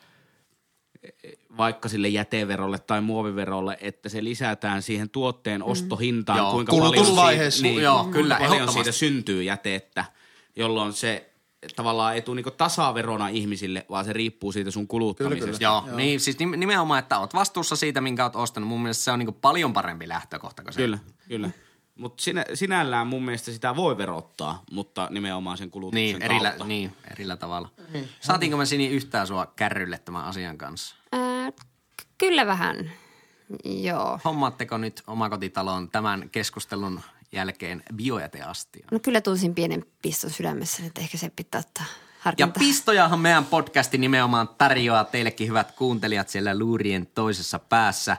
vaikka 1.57 1.89
sille 1.89 2.07
jäteverolle 2.07 2.79
tai 2.79 3.01
muoviverolle, 3.01 3.77
että 3.81 4.09
se 4.09 4.23
lisätään 4.23 4.81
siihen 4.81 5.09
tuotteen 5.09 5.63
ostohintaan, 5.63 6.37
Joo, 6.37 6.51
kuinka 6.51 6.71
paljon, 6.71 6.93
kulutusvaiheessa. 6.93 7.59
siitä, 7.61 7.73
niin, 7.75 7.83
Joo, 7.83 7.97
kuinka 7.97 8.19
kyllä, 8.19 8.37
paljon 8.47 8.73
siitä 8.73 8.91
syntyy 8.91 9.43
jätettä, 9.43 10.05
jolloin 10.55 10.93
se 10.93 11.27
tavallaan 11.75 12.15
ei 12.15 12.21
tule 12.21 12.41
niin 12.41 12.53
tasaverona 12.57 13.27
ihmisille, 13.27 13.85
vaan 13.89 14.05
se 14.05 14.13
riippuu 14.13 14.51
siitä 14.51 14.71
sun 14.71 14.87
kuluttamisesta. 14.87 15.63
Joo, 15.63 15.83
Joo. 15.87 15.95
Niin, 15.97 16.19
siis 16.19 16.37
nim- 16.39 16.57
nimenomaan, 16.57 16.99
että 16.99 17.19
oot 17.19 17.33
vastuussa 17.33 17.75
siitä, 17.75 18.01
minkä 18.01 18.23
oot 18.23 18.35
ostanut. 18.35 18.69
Mun 18.69 18.81
mielestä 18.81 19.03
se 19.03 19.11
on 19.11 19.19
niin 19.19 19.33
paljon 19.33 19.73
parempi 19.73 20.07
lähtökohta 20.07 20.63
kuin 20.63 20.73
se. 20.73 20.81
Kyllä, 20.81 20.99
kyllä. 21.27 21.49
Mutta 21.95 22.23
sinä, 22.23 22.45
sinällään 22.53 23.07
mun 23.07 23.25
mielestä 23.25 23.51
sitä 23.51 23.75
voi 23.75 23.97
verottaa, 23.97 24.63
mutta 24.71 25.07
nimenomaan 25.11 25.57
sen 25.57 25.71
kulutuksen 25.71 25.95
Niin, 26.03 26.21
erillä, 26.21 26.49
kautta. 26.49 26.65
niin, 26.65 26.95
erillä 27.11 27.35
tavalla. 27.37 27.69
Saatiinko 28.19 28.57
me 28.57 28.65
Sini 28.65 28.87
yhtään 28.87 29.27
sua 29.27 29.45
kärrylle 29.55 29.97
tämän 29.97 30.23
asian 30.25 30.57
kanssa? 30.57 30.95
Ää, 31.11 31.51
k- 31.51 31.55
kyllä 32.17 32.45
vähän, 32.45 32.91
joo. 33.65 34.19
Hommaatteko 34.25 34.77
nyt 34.77 35.03
omakotitaloon 35.07 35.89
tämän 35.89 36.29
keskustelun 36.31 37.01
jälkeen 37.31 37.83
biojäteastia? 37.95 38.87
No 38.91 38.99
kyllä 38.99 39.21
tunsin 39.21 39.55
pienen 39.55 39.85
piston 40.01 40.29
sydämessä, 40.29 40.85
että 40.85 41.01
ehkä 41.01 41.17
se 41.17 41.29
pitää 41.35 41.59
ottaa 41.59 41.85
Ja 41.85 41.95
harkinta. 42.19 42.59
pistojahan 42.59 43.19
meidän 43.19 43.45
podcasti 43.45 43.97
nimenomaan 43.97 44.47
tarjoaa 44.47 45.03
teillekin 45.03 45.47
hyvät 45.47 45.71
kuuntelijat 45.71 46.29
siellä 46.29 46.59
luurien 46.59 47.07
toisessa 47.07 47.59
päässä. 47.59 48.17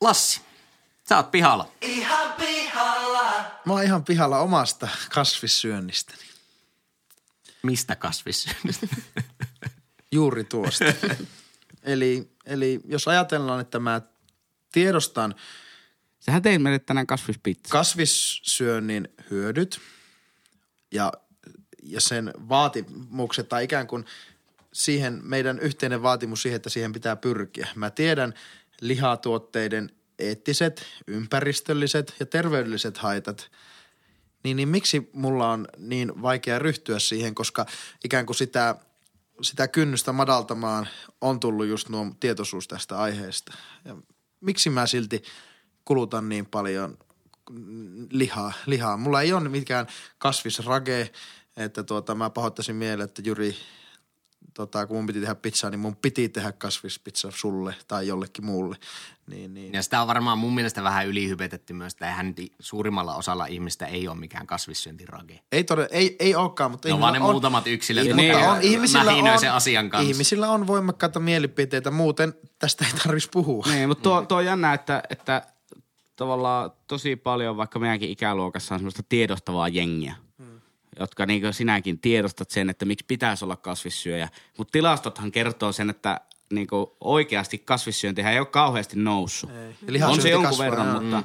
Lassi, 0.00 0.40
sä 1.08 1.16
oot 1.16 1.30
pihalla. 1.30 1.72
Mä 3.64 3.72
oon 3.72 3.82
ihan 3.82 4.04
pihalla 4.04 4.38
omasta 4.38 4.88
kasvissyönnistäni. 5.14 6.22
Mistä 7.62 7.96
kasvis? 7.96 8.46
Juuri 10.12 10.44
tuosta. 10.44 10.84
eli, 11.82 12.30
eli 12.46 12.80
jos 12.84 13.08
ajatellaan, 13.08 13.60
että 13.60 13.78
mä 13.78 14.00
tiedostan 14.72 15.34
Sähän 16.20 16.42
teit 16.42 16.62
meille 16.62 16.78
tänään 16.78 17.06
kasvispizza. 17.06 17.68
kasvissyönnin 17.72 19.08
hyödyt 19.30 19.80
ja, 20.92 21.12
ja 21.82 22.00
sen 22.00 22.32
vaatimukset 22.48 23.48
tai 23.48 23.64
ikään 23.64 23.86
kuin 23.86 24.04
siihen 24.72 25.20
meidän 25.22 25.58
yhteinen 25.58 26.02
vaatimus 26.02 26.42
siihen, 26.42 26.56
että 26.56 26.70
siihen 26.70 26.92
pitää 26.92 27.16
pyrkiä. 27.16 27.68
Mä 27.74 27.90
tiedän 27.90 28.34
lihatuotteiden 28.80 29.90
eettiset, 30.18 30.86
ympäristölliset 31.06 32.14
ja 32.20 32.26
terveydelliset 32.26 32.98
haitat, 32.98 33.50
niin, 34.44 34.56
niin 34.56 34.68
miksi 34.68 35.10
mulla 35.12 35.52
on 35.52 35.68
niin 35.76 36.22
vaikea 36.22 36.58
ryhtyä 36.58 36.98
siihen, 36.98 37.34
koska 37.34 37.66
ikään 38.04 38.26
kuin 38.26 38.36
sitä, 38.36 38.76
sitä 39.42 39.68
kynnystä 39.68 40.12
madaltamaan 40.12 40.88
on 41.20 41.40
tullut 41.40 41.66
just 41.66 41.88
nuo 41.88 42.06
tietoisuus 42.20 42.68
tästä 42.68 42.98
aiheesta. 42.98 43.52
Ja 43.84 43.96
miksi 44.40 44.70
mä 44.70 44.86
silti 44.86 45.22
kulutan 45.84 46.28
niin 46.28 46.46
paljon 46.46 46.98
lihaa, 48.10 48.52
lihaa. 48.66 48.96
Mulla 48.96 49.22
ei 49.22 49.32
ole 49.32 49.48
mikään 49.48 49.86
kasvisrage, 50.18 51.10
että 51.56 51.82
tuota, 51.82 52.14
mä 52.14 52.30
pahoittaisin 52.30 52.76
mieleen, 52.76 53.08
että 53.08 53.22
Juri, 53.24 53.56
tota, 54.54 54.86
kun 54.86 54.96
mun 54.96 55.06
piti 55.06 55.20
tehdä 55.20 55.34
pizzaa, 55.34 55.70
niin 55.70 55.80
mun 55.80 55.96
piti 55.96 56.28
tehdä 56.28 56.52
kasvispizza 56.52 57.30
sulle 57.34 57.74
tai 57.88 58.06
jollekin 58.06 58.44
muulle. 58.44 58.76
Niin, 59.26 59.54
niin. 59.54 59.72
Ja 59.72 59.82
sitä 59.82 60.02
on 60.02 60.08
varmaan 60.08 60.38
mun 60.38 60.54
mielestä 60.54 60.82
vähän 60.82 61.06
ylihypetetty 61.06 61.72
myös, 61.72 61.92
että 61.92 62.06
eihän 62.06 62.26
nyt 62.26 62.52
suurimmalla 62.60 63.14
osalla 63.14 63.46
ihmistä 63.46 63.86
ei 63.86 64.08
ole 64.08 64.16
mikään 64.16 64.46
kasvissyöntirage. 64.46 65.40
Ei, 65.52 65.64
todella, 65.64 65.88
ei, 65.90 66.16
ei 66.18 66.34
olekaan, 66.34 66.70
mutta 66.70 66.88
Ne 66.88 66.94
on 66.94 66.98
ihmisillä 66.98 67.12
vaan 67.20 67.28
ne 67.28 67.32
muutamat 67.32 67.66
yksilöt, 67.66 68.16
Niin, 68.16 68.28
jotka 68.28 68.38
mutta 68.38 68.52
on, 68.52 68.62
ihmisillä 68.62 69.32
on, 69.32 69.40
sen 69.40 69.52
asian 69.52 69.90
kanssa. 69.90 70.10
Ihmisillä 70.10 70.50
on 70.50 70.66
voimakkaita 70.66 71.20
mielipiteitä, 71.20 71.90
muuten 71.90 72.34
tästä 72.58 72.84
ei 72.84 72.92
tarvitsisi 73.02 73.30
puhua. 73.32 73.64
Niin, 73.68 73.88
mutta 73.88 74.02
tuo, 74.02 74.22
tuo 74.22 74.38
on 74.38 74.44
jännä, 74.44 74.74
että, 74.74 75.02
että 75.10 75.42
tavallaan 76.20 76.70
tosi 76.86 77.16
paljon 77.16 77.56
vaikka 77.56 77.78
meidänkin 77.78 78.10
ikäluokassa 78.10 78.74
on 78.74 78.78
semmoista 78.78 79.02
tiedostavaa 79.08 79.68
jengiä, 79.68 80.14
hmm. 80.38 80.60
jotka 81.00 81.26
niin 81.26 81.40
kuin 81.40 81.54
sinäkin 81.54 81.98
tiedostat 81.98 82.50
sen, 82.50 82.70
että 82.70 82.84
miksi 82.84 83.04
pitäisi 83.08 83.44
olla 83.44 83.56
kasvissyöjä. 83.56 84.28
Mutta 84.58 84.72
tilastothan 84.72 85.32
kertoo 85.32 85.72
sen, 85.72 85.90
että 85.90 86.20
niin 86.52 86.66
kuin 86.66 86.86
oikeasti 87.00 87.58
kasvissyöntihän 87.58 88.32
ei 88.32 88.38
ole 88.38 88.46
kauheasti 88.46 88.96
noussut. 88.98 89.50
Ei. 89.50 89.98
Ja 89.98 90.08
On 90.08 90.22
se 90.22 90.30
jonkun 90.30 90.50
kasvaa, 90.50 90.64
verran, 90.70 90.86
joo. 90.86 91.00
mutta, 91.00 91.22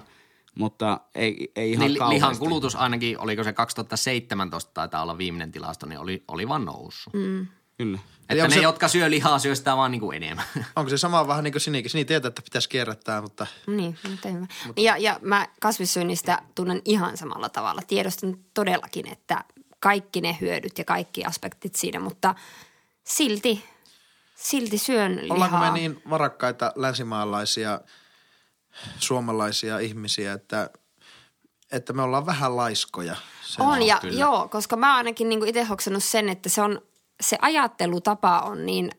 mutta 0.56 1.00
ei, 1.16 1.52
ei 1.56 1.72
ihan 1.72 1.88
Niin, 1.88 1.98
kauheasti. 1.98 2.16
lihan 2.16 2.38
kulutus 2.38 2.76
ainakin, 2.76 3.20
oliko 3.20 3.44
se 3.44 3.54
2017 3.54 4.72
taitaa 4.74 5.02
olla 5.02 5.18
viimeinen 5.18 5.52
tilasto, 5.52 5.86
niin 5.86 6.00
oli, 6.00 6.24
oli 6.28 6.50
vaan 6.50 6.66
noussut. 6.66 7.14
Mm. 7.14 7.48
Kyllä. 7.78 8.00
Eli 8.30 8.40
Että 8.40 8.44
onko 8.44 8.56
ne, 8.56 8.60
se- 8.60 8.64
jotka 8.64 8.88
syö 8.88 9.10
lihaa, 9.10 9.40
syö 9.40 9.56
sitä 9.56 9.78
vaan 9.78 9.92
niin 9.92 10.02
kuin 10.02 10.24
enemmän. 10.24 10.46
Onko 10.76 10.90
se 10.90 10.98
sama 10.98 11.28
vähän 11.28 11.44
niin 11.44 11.52
kuin 11.52 11.62
Sinikin? 11.62 11.92
Sini 11.92 12.06
tietää, 12.06 12.28
että 12.30 12.42
pitäisi 12.42 12.70
kierrättää, 12.70 13.22
mutta 13.22 13.48
Niin, 13.68 13.98
mutta 14.10 14.30
hyvä. 14.30 14.48
Ja, 14.78 14.98
ja 14.98 15.20
mä 15.22 15.48
kasvissyönnistä 15.62 16.42
tunnen 16.56 16.82
ihan 16.86 17.18
samalla 17.18 17.50
tavalla. 17.50 17.82
Tiedostan 17.88 18.38
todellakin, 18.54 19.08
että 19.08 19.44
kaikki 19.80 20.22
ne 20.22 20.38
hyödyt 20.42 20.78
ja 20.78 20.86
kaikki 20.86 21.26
aspektit 21.26 21.76
siinä, 21.76 22.00
mutta 22.00 22.36
silti, 23.04 23.66
silti 24.36 24.78
syön 24.78 25.16
lihaa. 25.22 25.34
ollaanko 25.36 25.58
me 25.58 25.72
niin 25.72 26.02
varakkaita 26.10 26.72
länsimaalaisia, 26.76 27.82
suomalaisia 29.00 29.80
ihmisiä, 29.80 30.34
että, 30.34 30.70
että 31.72 31.94
me 31.94 32.02
ollaan 32.02 32.26
vähän 32.26 32.56
laiskoja? 32.56 33.16
Se 33.44 33.62
On, 33.64 33.82
ja 33.82 33.98
kyllä. 34.02 34.20
joo, 34.20 34.48
koska 34.48 34.76
mä 34.76 34.88
oon 34.90 34.98
ainakin 34.98 35.30
niin 35.30 35.48
itse 35.48 35.64
hoksannut 35.64 36.04
sen, 36.04 36.30
että 36.30 36.50
se, 36.50 36.62
on, 36.62 36.82
se 37.22 37.38
ajattelutapa 37.42 38.40
on 38.40 38.66
niin 38.66 38.92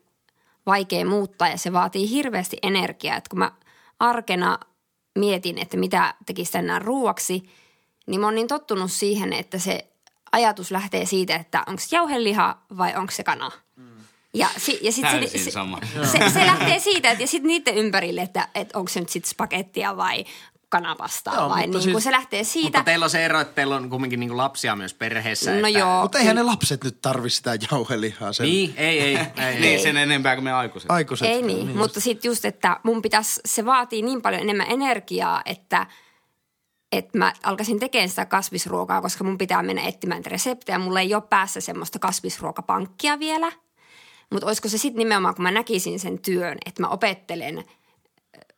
vaikea 0.65 1.05
muuttaa 1.05 1.47
ja 1.47 1.57
se 1.57 1.73
vaatii 1.73 2.09
hirveästi 2.09 2.57
energiaa. 2.63 3.17
Että 3.17 3.29
kun 3.29 3.39
mä 3.39 3.51
arkena 3.99 4.59
mietin, 5.15 5.57
että 5.57 5.77
mitä 5.77 6.13
tekisi 6.25 6.51
tänään 6.51 6.81
ruuaksi, 6.81 7.49
niin 8.07 8.19
mä 8.19 8.27
oon 8.27 8.35
niin 8.35 8.47
tottunut 8.47 8.91
siihen, 8.91 9.33
että 9.33 9.59
se 9.59 9.87
ajatus 10.31 10.71
lähtee 10.71 11.05
siitä, 11.05 11.35
että 11.35 11.63
onko 11.67 11.81
jauheliha 11.91 12.61
vai 12.77 12.95
onko 12.95 13.11
se 13.11 13.23
kana. 13.23 13.51
Ja, 14.33 14.47
si, 14.57 14.79
ja 14.81 14.91
sit 14.91 15.01
Täysin 15.01 15.43
se, 15.43 15.51
sama. 15.51 15.79
Se, 16.11 16.29
se 16.29 16.45
lähtee 16.45 16.79
siitä, 16.79 17.11
että 17.11 17.23
ja 17.23 17.27
sitten 17.27 17.47
niiden 17.47 17.75
ympärille, 17.75 18.21
että, 18.21 18.47
että 18.55 18.77
onko 18.77 18.89
se 18.89 18.99
nyt 18.99 19.09
sitten 19.09 19.29
spagettia 19.29 19.97
vai 19.97 20.25
kanapastaa 20.69 21.35
Joo, 21.35 21.49
vai 21.49 21.67
mutta 21.67 21.77
niin 21.85 21.91
siis- 21.93 22.03
se 22.03 22.11
lähtee 22.11 22.43
siitä. 22.43 22.77
Mutta 22.77 22.83
teillä 22.83 23.03
on 23.03 23.09
se 23.09 23.25
ero, 23.25 23.39
että 23.39 23.53
teillä 23.53 23.75
on 23.75 23.89
kumminkin 23.89 24.19
niin 24.19 24.29
kuin 24.29 24.37
lapsia 24.37 24.75
myös 24.75 24.93
perheessä. 24.93 25.51
No 25.51 25.57
että, 25.57 25.69
joo. 25.69 26.01
Mutta 26.01 26.19
eihän 26.19 26.35
ne 26.35 26.43
lapset 26.43 26.83
nyt 26.83 27.01
tarvi 27.01 27.29
sitä 27.29 27.57
jauhelihaa. 27.71 28.33
Sen 28.33 28.45
Niin, 28.45 28.73
ei, 28.77 28.99
ei. 28.99 29.15
ei, 29.15 29.25
ei. 29.45 29.59
Niin, 29.59 29.79
sen 29.79 29.97
enempää 29.97 30.35
kuin 30.35 30.43
me 30.43 30.51
aikuiset. 30.53 30.91
Aikuiset. 30.91 31.27
Ei 31.27 31.41
niin, 31.41 31.77
mutta 31.77 31.99
sitten 32.01 32.29
just, 32.29 32.45
että 32.45 32.79
mun 32.83 33.01
pitäisi, 33.01 33.41
se 33.45 33.65
vaatii 33.65 34.01
niin 34.01 34.21
paljon 34.21 34.41
enemmän 34.41 34.67
energiaa, 34.71 35.41
että 35.45 35.87
että 36.91 37.17
mä 37.17 37.33
alkaisin 37.43 37.79
tekemään 37.79 38.09
sitä 38.09 38.25
kasvisruokaa, 38.25 39.01
koska 39.01 39.23
mun 39.23 39.37
pitää 39.37 39.63
mennä 39.63 39.81
etsimään 39.81 40.25
reseptejä. 40.25 40.79
Mulla 40.79 40.99
ei 40.99 41.13
ole 41.15 41.23
päässä 41.29 41.61
semmoista 41.61 41.99
kasvisruokapankkia 41.99 43.19
vielä. 43.19 43.51
Mutta 44.29 44.47
olisiko 44.47 44.69
se 44.69 44.77
sitten 44.77 44.97
nimenomaan, 44.99 45.35
kun 45.35 45.43
mä 45.43 45.51
näkisin 45.51 45.99
sen 45.99 46.19
työn, 46.19 46.57
että 46.65 46.81
mä 46.81 46.87
opettelen 46.87 47.63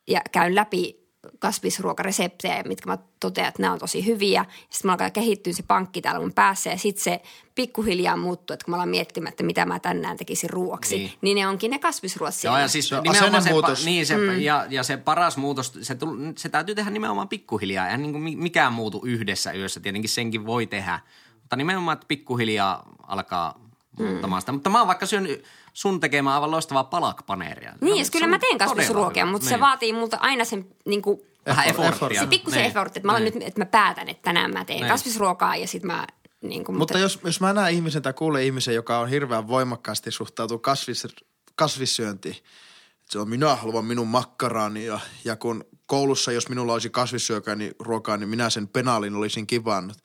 ja 0.08 0.20
käyn 0.32 0.54
läpi 0.54 0.99
kasvisruokareseptejä, 1.38 2.62
mitkä 2.62 2.90
mä 2.90 2.98
totean, 3.20 3.48
että 3.48 3.62
nämä 3.62 3.72
on 3.72 3.78
tosi 3.78 4.06
hyviä. 4.06 4.44
Sitten 4.70 4.88
mä 4.88 4.92
alkaa 4.92 5.10
kehittyä 5.10 5.52
se 5.52 5.62
pankki 5.62 6.02
täällä 6.02 6.20
mun 6.20 6.32
päässä 6.32 6.70
ja 6.70 6.78
sitten 6.78 7.04
se 7.04 7.22
pikkuhiljaa 7.54 8.16
muuttuu, 8.16 8.54
että 8.54 8.64
kun 8.64 8.72
mä 8.72 8.76
alan 8.76 8.88
miettimään, 8.88 9.28
että 9.30 9.42
mitä 9.42 9.64
mä 9.66 9.78
tänään 9.78 10.16
tekisin 10.16 10.50
ruoksi, 10.50 10.96
Niin. 10.96 11.12
niin, 11.20 11.34
ne 11.36 11.48
onkin 11.48 11.70
ne 11.70 11.78
kasvisruot 11.78 12.28
Joo, 12.28 12.32
siellä. 12.32 12.60
ja 12.60 12.68
siis 12.68 12.90
nimenomaan 13.02 13.42
se, 13.42 13.50
pa- 13.50 13.84
niin, 13.84 14.06
se, 14.06 14.16
mm. 14.16 14.40
ja, 14.40 14.66
ja 14.70 14.82
se 14.82 14.96
paras 14.96 15.36
muutos, 15.36 15.72
se, 15.82 15.94
tull, 15.94 16.16
se 16.36 16.48
täytyy 16.48 16.74
tehdä 16.74 16.90
nimenomaan 16.90 17.28
pikkuhiljaa. 17.28 17.86
Eihän 17.86 18.02
niin 18.02 18.12
kuin 18.12 18.22
mi- 18.22 18.36
mikään 18.36 18.72
muutu 18.72 19.02
yhdessä 19.04 19.52
yössä, 19.52 19.80
tietenkin 19.80 20.10
senkin 20.10 20.46
voi 20.46 20.66
tehdä. 20.66 21.00
Mutta 21.40 21.56
nimenomaan, 21.56 21.92
että 21.94 22.06
pikkuhiljaa 22.08 22.88
alkaa 23.06 23.69
muuttamaan 24.02 24.42
sitä. 24.42 24.52
Mutta 24.52 24.70
mä 24.70 24.78
oon 24.78 24.86
vaikka 24.86 25.06
syönyt 25.06 25.44
sun 25.72 26.00
tekemään 26.00 26.34
aivan 26.34 26.50
loistavaa 26.50 26.84
palakpaneeria. 26.84 27.72
Niin, 27.80 28.04
No, 28.04 28.08
kyllä 28.12 28.26
mä 28.26 28.38
teen 28.38 28.58
kasvisruokia, 28.58 29.26
mutta 29.26 29.44
Niin. 29.46 29.56
se 29.56 29.60
vaatii 29.60 29.92
multa 29.92 30.16
aina 30.20 30.44
sen 30.44 30.66
niin 30.84 31.02
kuin, 31.02 31.20
Vähän 31.46 31.66
Effort- 31.66 31.88
efforttia. 31.88 32.20
se 32.20 32.26
pikkusen 32.26 32.58
Niin. 32.58 32.68
effort, 32.68 32.96
että 32.96 33.06
mä, 33.06 33.12
olen 33.12 33.24
Niin. 33.24 33.34
nyt, 33.34 33.42
että 33.48 33.60
mä 33.60 33.66
päätän, 33.66 34.08
että 34.08 34.22
tänään 34.22 34.52
mä 34.52 34.64
teen 34.64 34.80
Niin. 34.80 34.88
kasvisruokaa 34.90 35.56
ja 35.56 35.66
sitten 35.66 35.86
mä 35.90 36.06
niin 36.42 36.64
kuin, 36.64 36.78
Mutta 36.78 36.98
jos, 36.98 37.18
jos 37.24 37.40
mä 37.40 37.52
näen 37.52 37.74
ihmisen 37.74 38.02
tai 38.02 38.12
kuulen 38.12 38.42
ihmisen, 38.44 38.74
joka 38.74 38.98
on 38.98 39.08
hirveän 39.08 39.48
voimakkaasti 39.48 40.10
suhtautuu 40.10 40.58
kasvis, 40.58 41.06
kasvissyöntiin, 41.54 42.34
että 42.34 43.12
se 43.12 43.18
on 43.18 43.28
minä 43.28 43.54
haluan 43.56 43.84
minun 43.84 44.08
makkaraani 44.08 44.86
ja, 44.86 45.00
ja 45.24 45.36
kun 45.36 45.64
koulussa, 45.86 46.32
jos 46.32 46.48
minulla 46.48 46.72
olisi 46.72 46.90
kasvissyökaa, 46.90 47.54
niin 47.54 47.72
ruokaa, 47.78 48.16
niin 48.16 48.28
minä 48.28 48.50
sen 48.50 48.68
penaalin 48.68 49.14
olisin 49.14 49.46
kivannut. 49.46 49.96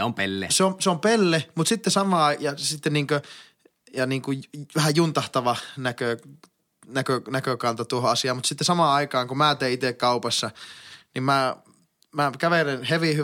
Se 0.00 0.04
on 0.04 0.14
pelle. 0.14 0.46
Se 0.50 0.64
on, 0.64 0.76
se 0.78 0.90
on 0.90 1.00
pelle, 1.00 1.44
mutta 1.54 1.68
sitten 1.68 1.90
samaa 1.90 2.32
ja 2.32 2.52
sitten 2.56 2.92
niinkö, 2.92 3.20
ja 3.92 4.06
niinkö 4.06 4.32
vähän 4.74 4.96
juntahtava 4.96 5.56
näkö, 5.76 6.16
näkö, 6.86 7.20
näkökanta 7.30 7.84
tuohon 7.84 8.10
asiaan, 8.10 8.36
mutta 8.36 8.48
sitten 8.48 8.64
samaan 8.64 8.94
aikaan, 8.94 9.28
kun 9.28 9.38
mä 9.38 9.54
teen 9.54 9.72
itse 9.72 9.92
kaupassa, 9.92 10.50
niin 11.14 11.22
mä, 11.22 11.56
mä 12.12 12.32
kävelen 12.38 12.82
heavy, 12.82 13.16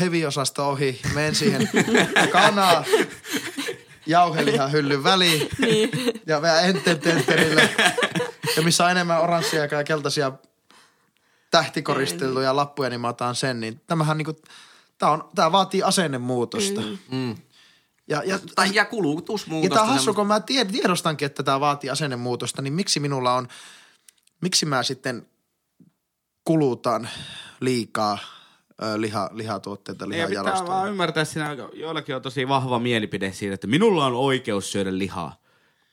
heavy-osasta 0.00 0.64
ohi, 0.64 1.00
menen 1.14 1.34
siihen 1.34 1.70
kanaa, 2.32 2.84
jauhelihan 4.06 4.72
hyllyn 4.72 5.04
väliin 5.04 5.48
niin. 5.58 5.90
ja 6.26 6.42
vähän 6.42 6.64
entententerille. 6.64 7.70
Ja 8.56 8.62
missä 8.62 8.84
on 8.84 8.90
enemmän 8.90 9.20
oranssia 9.20 9.66
ja 9.66 9.84
keltaisia 9.84 10.32
tähtikoristeluja 11.50 12.56
lappuja, 12.56 12.90
niin 12.90 13.00
mä 13.00 13.08
otan 13.08 13.34
sen. 13.34 13.60
Niin 13.60 13.80
tämähän 13.86 14.18
niinku, 14.18 14.36
tää, 14.98 15.10
on, 15.10 15.28
tää 15.34 15.52
vaatii 15.52 15.82
asennemuutosta. 15.82 16.80
Mm. 16.80 16.98
Mm. 17.10 17.36
Ja, 18.08 18.22
ja, 18.26 18.38
Tai 18.54 18.66
ja 18.66 18.72
ja 18.72 18.84
kulutusmuutosta. 18.84 19.74
tää 19.74 19.82
on 19.82 19.88
hassu, 19.88 20.14
kun 20.14 20.26
mä 20.26 20.40
tied, 20.40 20.70
tiedostankin, 20.72 21.26
että 21.26 21.42
tämä 21.42 21.60
vaatii 21.60 21.90
asennemuutosta, 21.90 22.62
niin 22.62 22.72
miksi 22.72 23.00
minulla 23.00 23.34
on, 23.34 23.48
miksi 24.40 24.66
mä 24.66 24.82
sitten 24.82 25.26
kulutan 26.44 27.08
liikaa 27.60 28.18
ö, 28.82 29.00
liha, 29.00 29.30
lihatuotteita, 29.32 30.04
Ei 30.12 30.26
pitää 30.26 30.66
vaan 30.66 30.88
ymmärtää 30.88 31.24
siinä, 31.24 31.56
joillakin 31.72 32.16
on 32.16 32.22
tosi 32.22 32.48
vahva 32.48 32.78
mielipide 32.78 33.32
siitä, 33.32 33.54
että 33.54 33.66
minulla 33.66 34.06
on 34.06 34.14
oikeus 34.14 34.72
syödä 34.72 34.98
lihaa. 34.98 35.42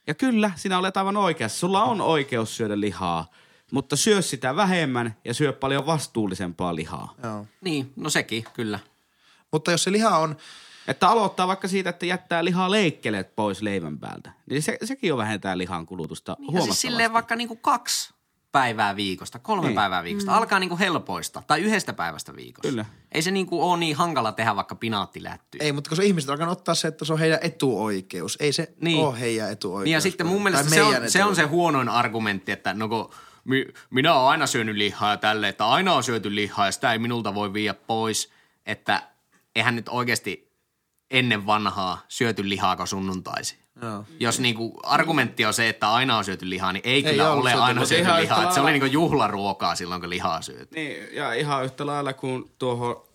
Ja 0.07 0.13
kyllä, 0.15 0.51
sinä 0.55 0.79
olet 0.79 0.97
aivan 0.97 1.17
oikeassa. 1.17 1.59
Sulla 1.59 1.83
on 1.83 2.01
oikeus 2.01 2.57
syödä 2.57 2.79
lihaa, 2.79 3.31
mutta 3.71 3.95
syö 3.95 4.21
sitä 4.21 4.55
vähemmän 4.55 5.15
ja 5.25 5.33
syö 5.33 5.53
paljon 5.53 5.85
vastuullisempaa 5.85 6.75
lihaa. 6.75 7.13
Joo. 7.23 7.45
Niin, 7.61 7.93
no 7.95 8.09
sekin, 8.09 8.43
kyllä. 8.53 8.79
Mutta 9.51 9.71
jos 9.71 9.83
se 9.83 9.91
liha 9.91 10.17
on, 10.17 10.37
Että 10.87 11.09
aloittaa 11.09 11.47
vaikka 11.47 11.67
siitä, 11.67 11.89
että 11.89 12.05
jättää 12.05 12.45
lihaa 12.45 12.71
leikkeleet 12.71 13.35
pois 13.35 13.61
leivän 13.61 13.99
päältä. 13.99 14.31
Niin 14.49 14.61
se, 14.63 14.77
sekin 14.83 15.07
jo 15.07 15.17
vähentää 15.17 15.57
lihan 15.57 15.85
kulutusta 15.85 16.31
Niin, 16.31 16.45
ja 16.45 16.51
huomattavasti. 16.51 16.81
siis 16.81 16.91
silleen 16.91 17.13
vaikka 17.13 17.35
niinku 17.35 17.55
kaksi 17.55 18.13
päivää 18.51 18.95
viikosta, 18.95 19.39
kolme 19.39 19.67
Niin. 19.67 19.75
päivää 19.75 20.03
viikosta. 20.03 20.35
Alkaa 20.35 20.59
niinku 20.59 20.77
helpoista. 20.79 21.43
Tai 21.47 21.61
yhdestä 21.61 21.93
päivästä 21.93 22.35
viikossa. 22.35 22.69
Kyllä. 22.69 22.85
Ei 23.11 23.21
se 23.21 23.31
niinku 23.31 23.69
ole 23.69 23.79
niin 23.79 23.95
hankala 23.95 24.31
tehdä 24.31 24.55
vaikka 24.55 24.75
pinaattilättyjä. 24.75 25.63
ei, 25.63 25.71
mutta 25.71 25.89
kun 25.89 25.95
se 25.97 26.05
ihmiset 26.05 26.29
alkaa 26.29 26.49
ottaa 26.49 26.75
se, 26.75 26.87
että 26.87 27.05
se 27.05 27.13
on 27.13 27.19
heidän 27.19 27.39
etuoikeus. 27.41 28.37
Ei 28.39 28.53
se 28.53 28.73
Niin. 28.81 28.99
ole 29.05 29.19
heidän 29.19 29.51
etuoikeus. 29.51 29.83
Niin 29.85 29.93
ja 29.93 30.01
sitten 30.01 30.27
mun 30.27 30.43
mielestä 30.43 30.69
se 30.69 30.83
on, 30.83 30.95
se 31.07 31.23
on 31.23 31.35
se 31.35 31.43
huonoin 31.43 31.89
argumentti, 31.89 32.51
että 32.51 32.73
no 32.73 32.89
kun 32.89 33.09
mi, 33.43 33.65
minä 33.89 34.13
olen 34.13 34.29
aina 34.29 34.47
syönyt 34.47 34.75
lihaa 34.75 35.11
ja 35.11 35.17
tälle, 35.17 35.47
että 35.49 35.67
aina 35.67 35.93
on 35.93 36.03
syöty 36.03 36.35
lihaa 36.35 36.65
ja 36.65 36.71
sitä 36.71 36.91
ei 36.93 36.99
minulta 36.99 37.35
voi 37.35 37.53
viedä 37.53 37.73
pois. 37.73 38.31
Että 38.65 39.03
eihän 39.55 39.75
nyt 39.75 39.89
oikeasti 39.89 40.51
ennen 41.11 41.45
vanhaa 41.45 42.05
syöty 42.07 42.49
lihaa 42.49 42.75
kuin 42.75 42.87
sunnuntaisi. 42.87 43.59
Joo. 43.81 44.05
Jos 44.19 44.39
niinku 44.39 44.79
argumentti 44.83 45.45
on 45.45 45.53
se, 45.53 45.69
että 45.69 45.93
aina 45.93 46.17
on 46.17 46.25
syöty 46.25 46.49
lihaa, 46.49 46.73
niin 46.73 46.81
ei, 46.85 46.93
Ei 46.93 47.03
kyllä 47.03 47.31
ole 47.31 47.49
syöty, 47.49 47.63
aina 47.63 47.85
syöty 47.85 48.03
lihaa. 48.03 48.19
Että 48.43 48.53
se 48.55 48.59
oli 48.59 48.65
lailla- 48.65 48.71
niinku 48.71 48.85
juhlaruokaa 48.85 49.75
silloin, 49.75 50.01
kun 50.01 50.09
lihaa 50.09 50.41
syötiin. 50.41 50.83
Niin, 50.83 51.15
ja 51.15 51.33
ihan 51.33 51.65
yhtä 51.65 51.85
lailla 51.85 52.13
kuin 52.13 52.51
tuohon 52.59 53.08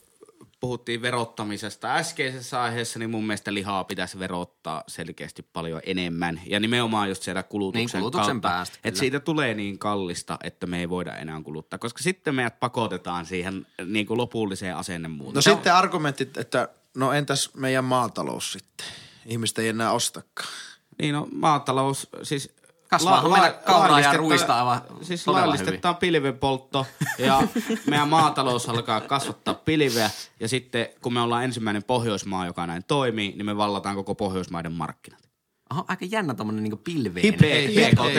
puhuttiin 0.64 1.02
verottamisesta 1.02 1.94
äskeisessä 1.94 2.62
aiheessa, 2.62 2.98
niin 2.98 3.10
mun 3.10 3.26
mielestä 3.26 3.54
lihaa 3.54 3.84
pitäisi 3.84 4.18
verottaa 4.18 4.84
selkeästi 4.86 5.42
paljon 5.52 5.80
enemmän. 5.86 6.40
Ja 6.46 6.60
nimenomaan 6.60 7.08
just 7.08 7.22
siellä 7.22 7.42
kulutuksen, 7.42 7.84
Niin, 7.84 7.90
kulutuksen 8.00 8.40
kautta, 8.40 8.48
päästä, 8.48 8.78
että 8.84 9.00
siitä 9.00 9.20
tulee 9.20 9.54
niin 9.54 9.78
kallista, 9.78 10.38
että 10.42 10.66
me 10.66 10.80
ei 10.80 10.88
voida 10.88 11.16
enää 11.16 11.42
kuluttaa. 11.42 11.78
Koska 11.78 12.02
sitten 12.02 12.34
meidät 12.34 12.60
pakotetaan 12.60 13.26
siihen 13.26 13.66
niin 13.86 14.06
kuin 14.06 14.18
lopulliseen 14.18 14.76
asennemuutokseen. 14.76 15.52
No 15.52 15.56
sitten 15.56 15.74
argumentit, 15.74 16.36
että 16.36 16.68
no 16.94 17.12
entäs 17.12 17.50
meidän 17.54 17.84
maatalous 17.84 18.52
sitten? 18.52 18.86
Ihmiset 19.26 19.58
ei 19.58 19.68
enää 19.68 19.92
ostakaan. 19.92 20.48
Niin 20.98 21.14
no, 21.14 21.28
maatalous, 21.32 22.08
siis... 22.22 22.54
Kasvaahan 22.94 23.30
meillä 23.30 23.52
kauraa 23.52 24.00
ja 24.00 24.16
ruista 24.16 24.58
aivan 24.58 24.82
Siis 25.02 25.26
laillistetaan 25.26 25.96
pilvenpoltto 25.96 26.86
ja 27.18 27.42
meidän 27.90 28.08
maatalous 28.08 28.68
alkaa 28.68 29.00
kasvattaa 29.00 29.54
pilveä 29.54 30.10
ja 30.40 30.48
sitten 30.48 30.86
kun 31.02 31.12
me 31.12 31.20
ollaan 31.20 31.44
ensimmäinen 31.44 31.84
Pohjoismaa, 31.84 32.46
joka 32.46 32.66
näin 32.66 32.84
toimii, 32.84 33.32
niin 33.36 33.46
me 33.46 33.56
vallataan 33.56 33.96
koko 33.96 34.14
Pohjoismaiden 34.14 34.72
markkinat. 34.72 35.24
Oho, 35.72 35.84
aika 35.88 36.04
jännä 36.04 36.34
tommonen 36.34 36.62
niinku 36.62 36.76
pilveen. 36.76 37.34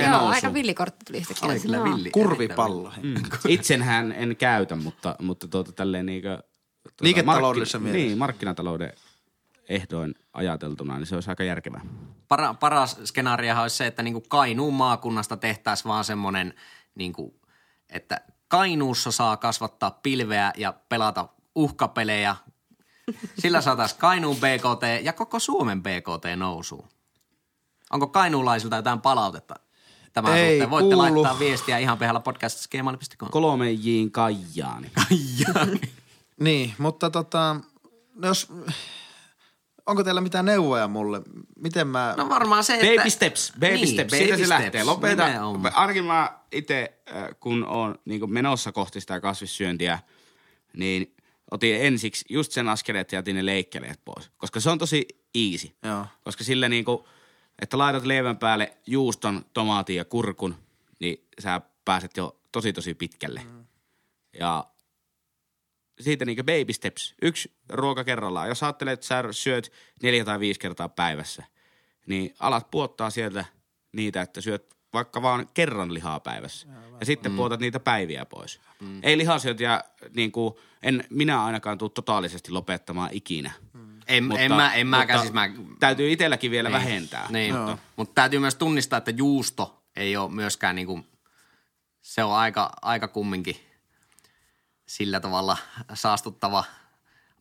Joo, 0.01 0.09
nousu. 0.09 0.25
aika 0.25 0.53
villikortti 0.53 1.05
tuli 1.05 1.17
yhtäkkiä. 1.17 1.49
Oli 1.49 1.59
kyllä 1.59 1.83
villi. 1.83 2.09
Kurvipallo. 2.09 2.93
Mm. 3.03 3.15
Itsenhän 3.47 4.11
en 4.11 4.35
käytä, 4.35 4.75
mutta, 4.75 5.15
mutta 5.21 5.47
tuota, 5.47 5.71
tälleen 5.71 6.05
niinkö... 6.05 6.38
Tuota, 6.83 7.03
Liiketaloudellisessa 7.03 7.79
mielessä. 7.79 8.07
Niin, 8.07 8.17
markkinatalouden 8.17 8.93
ehdoin 9.69 10.15
ajateltuna, 10.34 10.97
niin 10.97 11.06
se 11.06 11.15
olisi 11.15 11.30
aika 11.30 11.43
järkevää. 11.43 11.82
Para, 12.28 12.54
paras 12.54 12.99
skenaariohan 13.06 13.62
olisi 13.62 13.75
se, 13.75 13.88
että 13.88 14.04
niinku 14.04 14.21
Kainuun 14.21 14.73
maakunnasta 14.73 15.38
tehtäisiin 15.38 15.88
vaan 15.88 16.04
semmoinen, 16.04 16.54
niinku, 16.95 17.39
että 17.89 18.21
Kainuussa 18.47 19.12
saa 19.12 19.38
kasvattaa 19.38 19.91
pilveä 19.91 20.54
ja 20.58 20.73
pelata 20.89 21.28
uhkapelejä. 21.56 22.36
Sillä 23.39 23.62
saataisiin 23.62 23.99
Kainuun 23.99 24.38
BKT 24.38 25.04
ja 25.04 25.13
koko 25.13 25.39
Suomen 25.39 25.84
BKT 25.84 26.25
nousuun. 26.36 26.88
Onko 27.91 28.08
kainuulaisilta 28.08 28.75
jotain 28.75 29.01
palautetta 29.01 29.56
tämän 30.13 30.34
Ei 30.34 30.51
suhteen? 30.51 30.69
Voitte 30.69 30.95
kuulu. 30.95 31.21
laittaa 31.23 31.39
viestiä 31.39 31.78
ihan 31.78 31.97
pihalla 31.97 32.19
podcast.gmail.com. 32.19 33.30
Kolmen 33.30 33.86
Jin 33.86 34.12
Kaijaani. 34.12 34.91
Niin, 36.39 36.73
mutta 36.78 37.10
tota, 37.10 37.56
no 38.15 38.28
jos, 38.28 38.51
onko 39.86 40.04
teillä 40.04 40.21
mitään 40.21 40.45
neuvoja 40.45 40.88
mulle? 40.88 41.21
Miten 41.60 41.88
mä, 41.88 42.13
No 42.17 42.30
varmaan 42.30 42.63
se, 42.63 42.74
että... 42.74 42.88
Baby 42.98 43.10
steps, 43.10 43.54
baby 43.60 43.74
Niin, 43.74 43.88
steps, 43.88 44.12
baby 44.12 44.24
siitä 44.24 44.38
se 44.38 44.45
steps, 44.45 44.50
lähtee. 44.50 44.84
Lopeta, 44.84 45.26
ainakin 45.74 46.06
mä 46.06 46.39
itse, 46.52 46.93
kun 47.39 47.65
on 47.65 48.00
niin 48.06 48.34
menossa 48.34 48.71
kohti 48.71 49.02
sitä 49.02 49.19
kasvissyöntiä, 49.19 50.00
niin 50.78 51.15
otin 51.52 51.76
ensiksi 51.82 52.26
just 52.30 52.52
sen 52.52 52.69
askeleen, 52.69 53.02
että 53.02 53.15
jätin 53.15 53.36
ne 53.36 53.45
leikkeleet 53.45 54.00
pois. 54.06 54.30
Koska 54.38 54.60
se 54.60 54.69
on 54.69 54.78
tosi 54.78 55.08
easy. 55.36 55.76
Joo. 55.84 56.06
Koska 56.24 56.43
sillä 56.43 56.69
niinku, 56.69 57.08
että 57.62 57.78
laitat 57.78 58.06
leivän 58.06 58.38
päälle 58.38 58.78
juuston, 58.88 59.45
tomaatin 59.54 59.95
ja 59.95 60.06
kurkun, 60.06 60.56
niin 61.00 61.28
sä 61.39 61.62
pääset 61.86 62.17
jo 62.17 62.39
tosi 62.52 62.74
tosi 62.74 62.93
pitkälle. 62.93 63.41
Mm. 63.43 63.65
Ja 64.39 64.65
siitä 65.99 66.25
niinku 66.25 66.43
baby 66.43 66.73
steps. 66.73 67.15
Yksi 67.21 67.51
ruoka 67.69 68.03
kerrallaan. 68.03 68.47
Jos 68.47 68.63
ajattelet, 68.63 68.93
että 68.93 69.05
sä 69.05 69.23
syöt 69.31 69.71
neljä 70.03 70.25
tai 70.25 70.39
viisi 70.39 70.60
kertaa 70.60 70.89
päivässä, 70.89 71.43
niin 72.05 72.34
alat 72.39 72.71
puottaa 72.71 73.10
sieltä 73.10 73.45
niitä, 73.91 74.21
että 74.21 74.41
syöt 74.41 74.75
vaikka 74.93 75.21
vaan 75.21 75.49
kerran 75.53 75.93
lihaa 75.93 76.19
päivässä. 76.19 76.67
Ja 76.99 77.05
sitten 77.05 77.31
mm. 77.31 77.36
puotat 77.36 77.60
niitä 77.60 77.79
päiviä 77.79 78.25
pois. 78.25 78.62
Mm. 78.79 78.99
Ei 79.03 79.17
lihasyöntiä, 79.17 79.84
niin 80.15 80.31
kuin, 80.31 80.53
en 80.84 81.03
minä 81.10 81.43
ainakaan 81.43 81.77
tule 81.77 81.91
totaalisesti 81.93 82.51
lopettamaan 82.51 83.10
ikinä. 83.13 83.51
En, 84.08 84.31
en 84.38 84.53
mä, 84.53 84.73
en 84.73 84.88
mäkään, 84.88 85.19
mutta 85.19 85.21
siis 85.21 85.67
mä... 85.67 85.75
Täytyy 85.79 86.12
itselläkin 86.12 86.51
vielä 86.51 86.71
vähentää. 86.71 87.27
Niin, 87.29 87.55
Joo. 87.55 87.77
mutta 87.95 88.13
täytyy 88.15 88.39
myös 88.39 88.55
tunnistaa, 88.55 88.97
että 88.97 89.12
juusto 89.12 89.84
ei 89.95 90.17
ole 90.17 90.31
myöskään 90.31 90.75
niinku, 90.75 91.05
se 92.01 92.23
on 92.23 92.36
aika, 92.36 92.71
aika 92.81 93.08
kumminkin 93.08 93.55
sillä 94.86 95.19
tavalla 95.19 95.58
saastuttava 95.93 96.63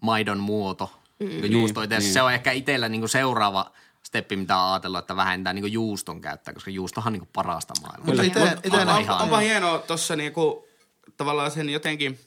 maidon 0.01 0.39
muoto. 0.39 1.01
Mm. 1.21 1.53
Juusto 1.53 1.83
itse 1.83 1.99
niin. 1.99 2.13
Se 2.13 2.23
on 2.23 2.33
ehkä 2.33 2.53
itsellä 2.53 2.89
niinku 2.89 3.09
seuraava 3.09 3.73
steppi, 4.03 4.37
mitä 4.37 4.59
on 4.59 4.73
ajatellut, 4.73 4.99
että 4.99 5.17
vähentää 5.17 5.53
niinku 5.53 5.67
juuston 5.67 6.21
käyttöä, 6.21 6.55
koska 6.55 6.71
juustohan 6.71 7.07
on 7.09 7.13
niinku 7.13 7.29
parasta 7.33 7.75
maailmaa. 7.83 8.07
Mutta 8.07 8.23
ite- 8.23 8.77
Aivan 8.79 9.05
ite- 9.05 9.11
on, 9.11 9.21
onpa 9.21 9.39
hienoa 9.39 9.79
tuossa 9.79 10.17
niinku, 10.17 10.69
tavallaan 11.17 11.51
sen 11.51 11.71
jotenkin 11.71 12.19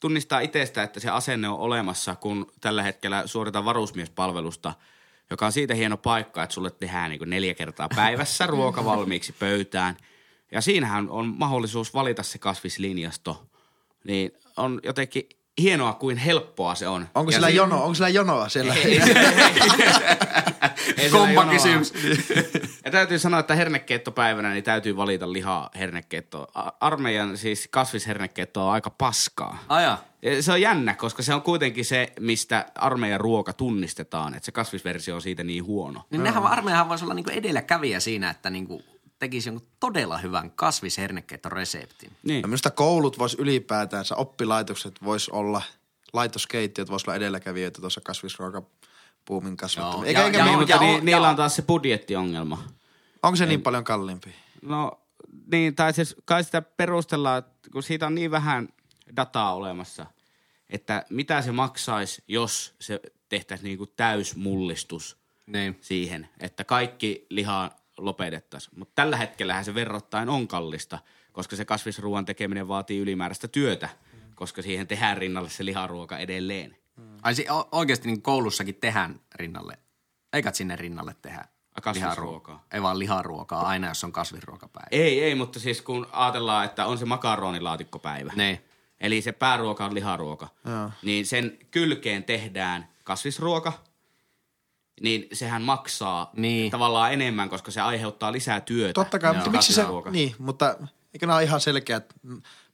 tunnistaa 0.00 0.40
itsestä, 0.40 0.82
että 0.82 1.00
se 1.00 1.10
asenne 1.10 1.48
on 1.48 1.58
olemassa, 1.58 2.14
kun 2.14 2.52
tällä 2.60 2.82
hetkellä 2.82 3.26
suoritaan 3.26 3.64
varusmiespalvelusta, 3.64 4.74
joka 5.30 5.46
on 5.46 5.52
siitä 5.52 5.74
hieno 5.74 5.96
paikka, 5.96 6.42
että 6.42 6.54
sulle 6.54 6.70
tehdään 6.70 7.10
niinku 7.10 7.24
neljä 7.24 7.54
kertaa 7.54 7.88
päivässä 7.96 8.46
ruoka 8.56 8.84
valmiiksi 8.84 9.32
pöytään. 9.32 9.96
Ja 10.52 10.60
siinähän 10.60 11.10
on 11.10 11.34
mahdollisuus 11.38 11.94
valita 11.94 12.22
se 12.22 12.38
kasvislinjasto. 12.38 13.46
Niin 14.04 14.32
on 14.56 14.80
jotenkin 14.84 15.28
hienoa, 15.60 15.92
kuin 15.92 16.16
helppoa 16.16 16.74
se 16.74 16.88
on. 16.88 17.08
Onko 17.14 17.30
Ja 17.30 17.34
sillä 17.36 17.48
si- 17.48 17.54
jono, 17.56 17.82
onko 17.82 17.94
sillä 17.94 18.08
jonoa 18.08 18.48
siellä? 18.48 18.74
Ei 18.74 19.00
siellä 19.00 19.30
Kompa 21.10 21.46
kysymys. 21.46 21.92
Ja 22.84 22.90
täytyy 22.90 23.18
sanoa, 23.18 23.40
että 23.40 23.54
hernekeittopäivänä 23.54 24.52
niin 24.52 24.64
täytyy 24.64 24.96
valita 24.96 25.32
lihaa 25.32 25.70
hernekeittoa. 25.74 26.46
Armeijan 26.80 27.36
siis 27.36 27.68
kasvishernekeitto 27.70 28.66
on 28.66 28.72
aika 28.72 28.90
paskaa. 28.90 29.64
Aja. 29.68 29.98
Ja 30.22 30.42
Se 30.42 30.52
on 30.52 30.60
jännä, 30.60 30.94
koska 30.94 31.22
se 31.22 31.34
on 31.34 31.42
kuitenkin 31.42 31.84
se, 31.84 32.12
mistä 32.20 32.66
armeijan 32.74 33.20
ruoka 33.20 33.52
tunnistetaan, 33.52 34.34
että 34.34 34.46
se 34.46 34.52
kasvisversio 34.52 35.14
on 35.14 35.22
siitä 35.22 35.44
niin 35.44 35.64
huono. 35.64 36.02
Niin 36.10 36.22
nehän 36.22 36.42
armeijahan 36.46 36.88
voisi 36.88 37.04
olla 37.04 37.14
niinku 37.14 37.30
edelläkävijä 37.30 38.00
siinä, 38.00 38.30
että 38.30 38.50
niinku 38.50 38.82
tekisi 39.18 39.48
jonkun 39.48 39.68
todella 39.80 40.18
hyvän 40.18 40.50
kasvishernekeiton-reseptin. 40.50 42.12
Niin. 42.22 42.42
Ja 42.42 42.48
minusta 42.48 42.70
koulut 42.70 43.18
vois 43.18 43.34
ylipäätänsä, 43.34 44.16
oppilaitokset 44.16 44.94
vois 45.04 45.28
olla, 45.28 45.62
laitoskeittiöt 46.12 46.90
vois 46.90 47.04
olla 47.04 47.14
edelläkävijöitä 47.16 47.80
tuossa 47.80 48.00
kasvisruokapuumin 48.00 49.56
kasvattamisessa. 49.56 49.96
Joo, 49.96 50.04
Eikä, 50.08 50.20
ja- 50.20 50.26
eikä, 50.26 50.38
ja- 50.38 50.44
niin, 50.44 50.58
mutta 50.58 50.72
ja- 50.74 50.80
ni, 50.80 50.94
ja- 50.94 51.00
niillä 51.00 51.28
on 51.28 51.36
taas 51.36 51.56
se 51.56 51.62
budjettiongelma. 51.62 52.64
onko 53.22 53.36
se 53.36 53.46
niin 53.46 53.62
paljon 53.62 53.84
kalliimpi? 53.84 54.34
No 54.62 55.00
niin, 55.52 55.74
tai 55.74 55.92
siis 55.92 56.16
kai 56.24 56.44
sitä 56.44 56.62
perustellaan, 56.62 57.38
että 57.38 57.70
kun 57.72 57.82
siitä 57.82 58.06
on 58.06 58.14
niin 58.14 58.30
vähän 58.30 58.68
dataa 59.16 59.54
olemassa, 59.54 60.06
että 60.70 61.04
mitä 61.10 61.42
se 61.42 61.52
maksaisi, 61.52 62.22
jos 62.28 62.74
se 62.80 63.00
tehtäisiin 63.28 63.64
niin 63.68 63.78
kuin 63.78 63.90
täysmullistus 63.96 65.16
Niin. 65.46 65.78
siihen, 65.80 66.28
että 66.40 66.64
kaikki 66.64 67.26
liha 67.30 67.70
lopetettaisiin. 67.98 68.78
Mutta 68.78 68.92
tällä 68.94 69.16
hetkellähän 69.16 69.64
se 69.64 69.74
verrattain 69.74 70.28
on 70.28 70.48
kallista, 70.48 70.98
koska 71.32 71.56
se 71.56 71.64
kasvisruoan 71.64 72.24
tekeminen 72.24 72.68
vaatii 72.68 72.98
ylimääräistä 72.98 73.48
työtä, 73.48 73.88
koska 74.34 74.62
siihen 74.62 74.86
tehdään 74.86 75.16
rinnalle 75.18 75.50
se 75.50 75.64
liharuoka 75.64 76.18
edelleen. 76.18 76.76
Ai 77.22 77.34
si- 77.34 77.46
o- 77.50 77.68
oikeasti 77.72 78.08
niin 78.08 78.22
koulussakin 78.22 78.74
tehdään 78.74 79.20
rinnalle, 79.34 79.78
eikä 80.32 80.52
sinne 80.52 80.76
rinnalle 80.76 81.16
tehdä 81.22 81.44
kasvisruokaa. 81.82 82.14
liharuokaa. 82.14 82.64
Ei 82.72 82.82
vaan 82.82 82.98
liharuokaa 82.98 83.66
aina, 83.66 83.88
jos 83.88 84.04
on 84.04 84.12
kasvisruokapäivä. 84.12 84.86
Ei, 84.90 85.22
ei, 85.24 85.34
mutta 85.34 85.60
siis 85.60 85.82
kun 85.82 86.06
ajatellaan, 86.12 86.64
että 86.64 86.86
on 86.86 86.98
se 86.98 87.04
makaronilaatikkopäivä. 87.04 88.32
Niin. 88.36 88.60
Eli 89.00 89.22
se 89.22 89.32
pääruoka 89.32 89.84
on 89.84 89.94
liharuoka. 89.94 90.48
Joo. 90.64 90.90
Niin 91.02 91.26
sen 91.26 91.58
kylkeen 91.70 92.24
tehdään 92.24 92.88
kasvisruoka. 93.04 93.72
Niin 95.00 95.28
sehän 95.32 95.62
maksaa 95.62 96.30
Niin. 96.36 96.70
tavallaan 96.70 97.12
enemmän, 97.12 97.48
koska 97.48 97.70
se 97.70 97.80
aiheuttaa 97.80 98.32
lisää 98.32 98.60
työtä. 98.60 98.92
Totta 98.92 99.18
kai, 99.18 99.34
mutta 99.34 99.50
miksi 99.50 99.72
se, 99.72 99.84
niin, 100.10 100.34
mutta 100.38 100.76
eikö 101.14 101.26
nämä 101.26 101.36
ole 101.36 101.44
ihan 101.44 101.60
selkeät 101.60 102.14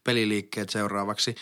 peliliikkeet 0.04 0.70
seuraavaksi? 0.70 1.34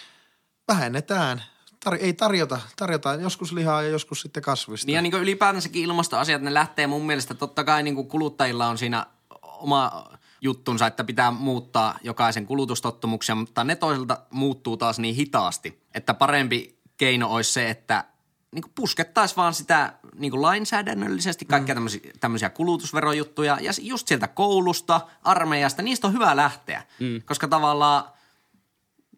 Vähennetään, 0.69 1.43
tar- 1.89 1.99
ei 2.01 2.13
tarjota, 2.13 2.61
tarjotaan 2.77 3.21
joskus 3.23 3.53
lihaa 3.53 3.83
ja 3.83 3.89
joskus 3.89 4.21
sitten 4.21 4.43
kasvista. 4.43 4.87
Niin 4.87 4.95
ja 4.95 5.03
niin 5.03 5.15
ylipäätänsäkin 5.15 5.83
ilmastoasiat, 5.83 6.43
ne 6.43 6.55
lähtee 6.55 6.87
mun 6.87 7.07
mielestä, 7.07 7.35
totta 7.35 7.65
kai 7.65 7.83
niin 7.83 7.95
kuin 7.95 8.09
kuluttajilla 8.09 8.67
on 8.67 8.79
siinä 8.79 9.07
oma 9.43 10.05
juttunsa, 10.41 10.87
että 10.87 11.05
pitää 11.05 11.31
muuttaa 11.31 11.99
jokaisen 12.03 12.47
kulutustottumuksia, 12.47 13.35
mutta 13.35 13.65
ne 13.65 13.77
toisaalta 13.77 14.19
muuttuu 14.31 14.77
taas 14.77 14.99
niin 14.99 15.15
hitaasti, 15.15 15.83
että 15.95 16.15
parempi 16.15 16.79
keino 16.97 17.29
olisi 17.29 17.53
se, 17.53 17.71
että 17.71 18.05
niin 18.53 18.63
kuin 18.63 18.73
puskettaisiin 18.75 19.37
vaan 19.37 19.55
sitä 19.55 19.93
niin 20.15 20.31
kuin 20.31 20.43
lainsäädännöllisesti 20.43 21.45
kaikkia 21.45 21.75
tämmöisiä, 21.75 22.01
tämmöisiä 22.21 22.51
kulutusverojuttuja 22.51 23.59
ja 23.61 23.73
just 23.81 24.09
sieltä 24.09 24.29
koulusta, 24.29 25.01
armeijasta, 25.23 25.83
niistä 25.83 26.07
on 26.07 26.13
hyvä 26.13 26.37
lähteä, 26.37 26.83
mm. 27.01 27.23
koska 27.23 27.49
tavallaan 27.49 28.05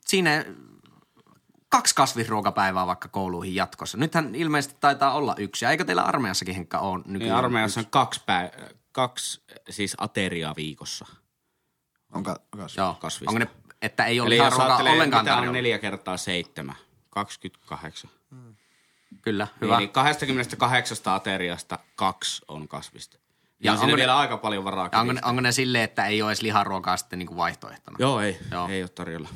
siinä 0.07 0.45
kaksi 1.69 1.95
kasvisruokapäivää 1.95 2.87
vaikka 2.87 3.09
kouluihin 3.09 3.55
jatkossa. 3.55 3.99
Nythän 3.99 4.35
ilmeisesti 4.35 4.77
taitaa 4.81 5.13
olla 5.13 5.35
yksi. 5.39 5.67
Eikö 5.67 5.85
teillä 5.85 6.03
armeijassakin 6.03 6.55
Henkka 6.55 6.79
ole 6.79 6.99
Niin 6.99 7.13
nykyään? 7.13 7.39
armeijassa 7.39 7.81
on 7.81 7.87
kaksi, 7.91 8.21
pää, 8.27 8.51
kaksi 8.93 9.43
siis 9.71 9.95
ateriaa 9.99 10.55
viikossa. 10.57 11.07
Onko, 12.13 12.31
onko 12.31 12.67
Joo. 12.77 12.97
kasvista. 13.01 13.31
Onko 13.31 13.39
ne, 13.39 13.49
että 13.83 14.05
ei 14.05 14.21
ole 14.21 14.27
Eli 14.27 14.41
ajattelee, 14.41 14.93
ollenkaan 14.93 15.25
mitä 15.25 15.37
on 15.37 15.53
neljä 15.53 15.79
kertaa 15.79 16.17
seitsemän, 16.17 16.77
28. 17.11 18.11
Kyllä, 19.23 19.45
Hyvä. 19.47 19.57
hyvä. 19.67 19.77
Niin, 19.77 19.79
niin 19.87 19.93
28 19.93 20.97
ateriasta 21.05 21.79
kaksi 21.97 22.43
on 22.49 22.69
kasvista. 22.69 23.17
Ja, 23.17 23.23
Ja 23.61 23.67
ja 23.69 23.73
on 23.73 23.79
onko 23.79 23.87
ne- 23.87 23.97
vielä 23.97 24.19
aika 24.19 24.37
paljon 24.37 24.65
varaa 24.65 24.89
Ja 24.93 25.01
onko, 25.01 25.13
ne, 25.13 25.21
onko 25.25 25.41
ne 25.41 25.53
silleen, 25.53 25.85
että 25.85 26.07
ei 26.07 26.23
ole 26.23 26.31
edes 26.31 26.43
liharuokaa 26.43 26.97
sitten 26.97 27.19
niinku 27.19 27.37
vaihtoehtona? 27.37 27.97
Joo, 28.01 28.21
ei. 28.21 28.33
Joo. 28.51 28.61
Joo. 28.61 28.69
Ei 28.69 28.83
ole 28.83 28.89
tarjolla. 28.89 29.29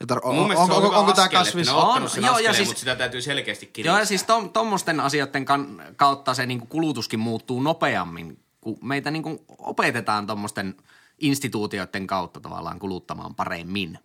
Ja 0.00 0.06
tar- 0.16 0.20
on, 0.22 0.48
se 0.48 0.58
on 0.58 0.70
onko, 0.70 0.98
onko 0.98 1.12
tämä 1.12 1.28
kasvis... 1.28 1.66
Ne 1.66 1.72
on 1.72 2.02
On, 2.02 2.10
sen 2.10 2.22
joo, 2.22 2.30
ja 2.30 2.34
askeleen, 2.34 2.54
siis- 2.54 2.68
mutta 2.68 2.80
sitä 2.80 2.96
täytyy 2.96 3.22
selkeästi 3.22 3.66
kiristää. 3.66 3.92
Joo, 3.92 3.98
ja 3.98 4.04
siis 4.06 4.24
tom, 4.24 4.50
tommosten 4.50 5.00
asioiden 5.00 5.44
kan, 5.44 5.82
kautta 5.96 6.34
se 6.34 6.46
niinku 6.46 6.66
kulutuskin 6.66 7.20
muuttuu 7.20 7.62
nopeammin, 7.62 8.44
kun 8.60 8.78
meitä 8.82 9.10
niinku 9.10 9.44
opetetaan 9.58 10.26
tommosten 10.26 10.76
instituutioiden 11.18 12.06
kautta 12.06 12.40
tavallaan 12.40 12.78
kuluttamaan 12.78 13.34
paremmin. 13.34 13.98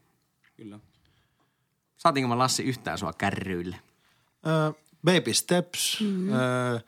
Kyllä. 0.58 0.80
Saatiinko 1.98 2.28
mä 2.28 2.38
Lassi 2.38 2.64
yhtään 2.64 2.98
sua 2.98 3.14
kärryille? 3.14 3.76
Baby 5.06 5.34
steps. 5.34 5.98
Mm. 6.02 6.34
Ö, 6.34 6.80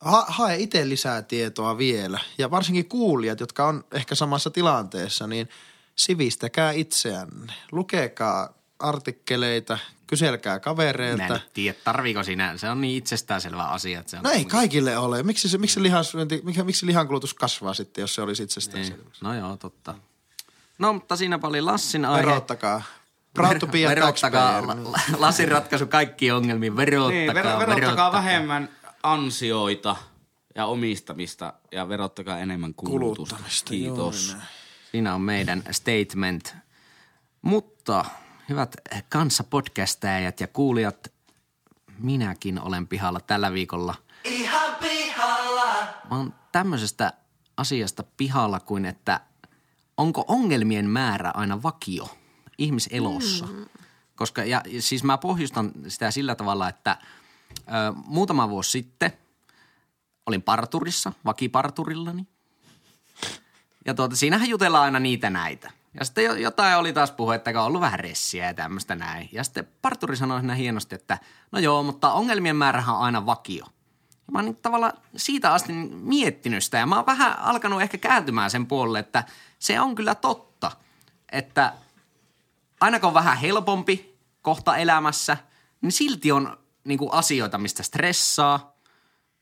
ha, 0.00 0.24
hae 0.28 0.56
itse 0.56 0.88
lisää 0.88 1.22
tietoa 1.22 1.78
vielä. 1.78 2.20
Ja 2.38 2.50
varsinkin 2.50 2.88
kuulijat, 2.88 3.40
jotka 3.40 3.66
on 3.66 3.84
ehkä 3.92 4.14
samassa 4.14 4.50
tilanteessa, 4.50 5.26
niin 5.26 5.48
sivistäkää 5.96 6.72
itseänne. 6.72 7.52
Lukekaa 7.72 8.54
artikkeleita, 8.78 9.78
kyselkää 10.06 10.52
Mä 10.52 10.56
en 10.56 10.60
kavereilta. 10.60 11.34
nyt 11.34 11.52
tiedä, 11.52 11.78
tarviiko 11.84 12.22
siinä. 12.22 12.56
Se 12.56 12.70
on 12.70 12.80
niin 12.80 12.98
itsestäänselvä 12.98 13.62
asia. 13.64 14.00
Että 14.00 14.10
se 14.10 14.16
on 14.16 14.22
No 14.22 14.30
ei 14.30 14.44
kaikille 14.44 14.98
ole. 14.98 15.22
Miksi, 15.22 15.48
se, 15.48 15.58
miksi, 15.58 15.82
lihansyönti, 15.82 16.40
miksi, 16.44 16.62
miksi 16.62 16.86
lihankulutus 16.86 17.34
kasvaa 17.34 17.74
sitten, 17.74 18.02
jos 18.02 18.14
se 18.14 18.22
olisi 18.22 18.42
itsestään 18.42 18.82
Niin. 18.82 19.04
No 19.20 19.34
joo, 19.34 19.56
totta. 19.56 19.94
No, 20.78 20.92
mutta 20.92 21.16
siinä 21.16 21.38
oli 21.42 21.60
Lassin 21.60 22.04
aihe. 22.04 22.26
Verottakaa. 22.26 22.82
Proud 23.38 23.58
to 23.58 23.66
be 23.66 23.86
a 23.86 23.88
verottakaa. 23.88 24.52
taxpayer. 24.62 24.84
La- 24.92 25.18
Lassin 25.26 25.48
ratkaisu 25.48 25.86
kaikkiin 25.86 26.34
ongelmiin. 26.34 26.76
Verottakaa, 26.76 27.10
Niin, 27.10 27.30
ver- 27.30 27.34
verottakaa 27.34 27.66
verottakaa. 27.76 28.12
vähemmän 28.12 28.68
ansioita 29.02 29.96
ja 30.54 30.66
omistamista 30.66 31.52
ja 31.72 31.88
verottakaa 31.88 32.38
enemmän 32.38 32.74
kulutusta. 32.74 33.36
Kiitos. 33.64 34.32
näin. 34.36 34.48
Siinä 34.92 35.14
on 35.14 35.20
meidän 35.20 35.62
statement. 35.70 36.54
Mutta 37.42 38.04
hyvät 38.48 38.76
kanssapodcastajat 39.08 40.40
ja 40.40 40.46
kuulijat, 40.46 41.12
minäkin 41.98 42.60
olen 42.62 42.86
pihalla 42.86 43.20
tällä 43.20 43.52
viikolla. 43.52 43.94
Ihan 44.24 44.74
pihalla! 44.80 45.72
Mä 46.10 46.16
oon 46.16 46.34
tämmöisestä 46.52 47.12
asiasta 47.56 48.04
pihalla 48.16 48.60
kuin, 48.60 48.84
että 48.84 49.20
onko 49.96 50.24
ongelmien 50.28 50.90
määrä 50.90 51.30
aina 51.34 51.62
vakio 51.62 52.08
ihmiselossa? 52.58 53.46
Mm. 53.46 53.66
Koska, 54.16 54.44
ja 54.44 54.62
siis 54.78 55.04
mä 55.04 55.18
pohjustan 55.18 55.72
sitä 55.88 56.10
sillä 56.10 56.34
tavalla, 56.34 56.68
että 56.68 56.96
ö, 57.52 57.62
muutama 58.06 58.48
vuosi 58.48 58.70
sitten 58.70 59.12
olin 60.26 60.42
parturissa, 60.42 61.12
vakiparturillani. 61.24 62.26
Ja 63.84 63.94
tuota, 63.94 64.16
siinähän 64.16 64.48
jutellaan 64.48 64.84
aina 64.84 64.98
niitä 64.98 65.30
näitä. 65.30 65.70
Ja 65.98 66.04
sitten 66.04 66.24
jo- 66.24 66.34
jotain 66.34 66.78
oli 66.78 66.92
taas 66.92 67.10
puhu, 67.10 67.30
että 67.30 67.50
on 67.50 67.66
ollut 67.66 67.80
vähän 67.80 68.00
ressiä 68.00 68.46
ja 68.46 68.54
tämmöistä 68.54 68.94
näin. 68.94 69.28
Ja 69.32 69.44
sitten 69.44 69.68
parturi 69.82 70.16
sanoi 70.16 70.40
siinä 70.40 70.54
hienosti, 70.54 70.94
että 70.94 71.18
no 71.52 71.58
joo, 71.58 71.82
mutta 71.82 72.12
ongelmien 72.12 72.56
määrähän 72.56 72.94
on 72.94 73.02
aina 73.02 73.26
vakio. 73.26 73.64
Ja 74.10 74.32
mä 74.32 74.38
oon 74.38 74.44
niin 74.44 74.56
tavallaan 74.56 74.92
siitä 75.16 75.52
asti 75.52 75.72
miettinyt 76.02 76.64
sitä 76.64 76.78
ja 76.78 76.86
mä 76.86 76.96
oon 76.96 77.06
vähän 77.06 77.38
alkanut 77.38 77.82
ehkä 77.82 77.98
kääntymään 77.98 78.50
sen 78.50 78.66
puolelle, 78.66 78.98
että 78.98 79.24
se 79.58 79.80
on 79.80 79.94
kyllä 79.94 80.14
totta, 80.14 80.70
että 81.32 81.72
aina 82.80 83.00
kun 83.00 83.08
on 83.08 83.14
vähän 83.14 83.38
helpompi 83.38 84.18
kohta 84.42 84.76
elämässä, 84.76 85.36
niin 85.80 85.92
silti 85.92 86.32
on 86.32 86.58
niin 86.84 86.98
kuin 86.98 87.12
asioita, 87.12 87.58
mistä 87.58 87.82
stressaa, 87.82 88.76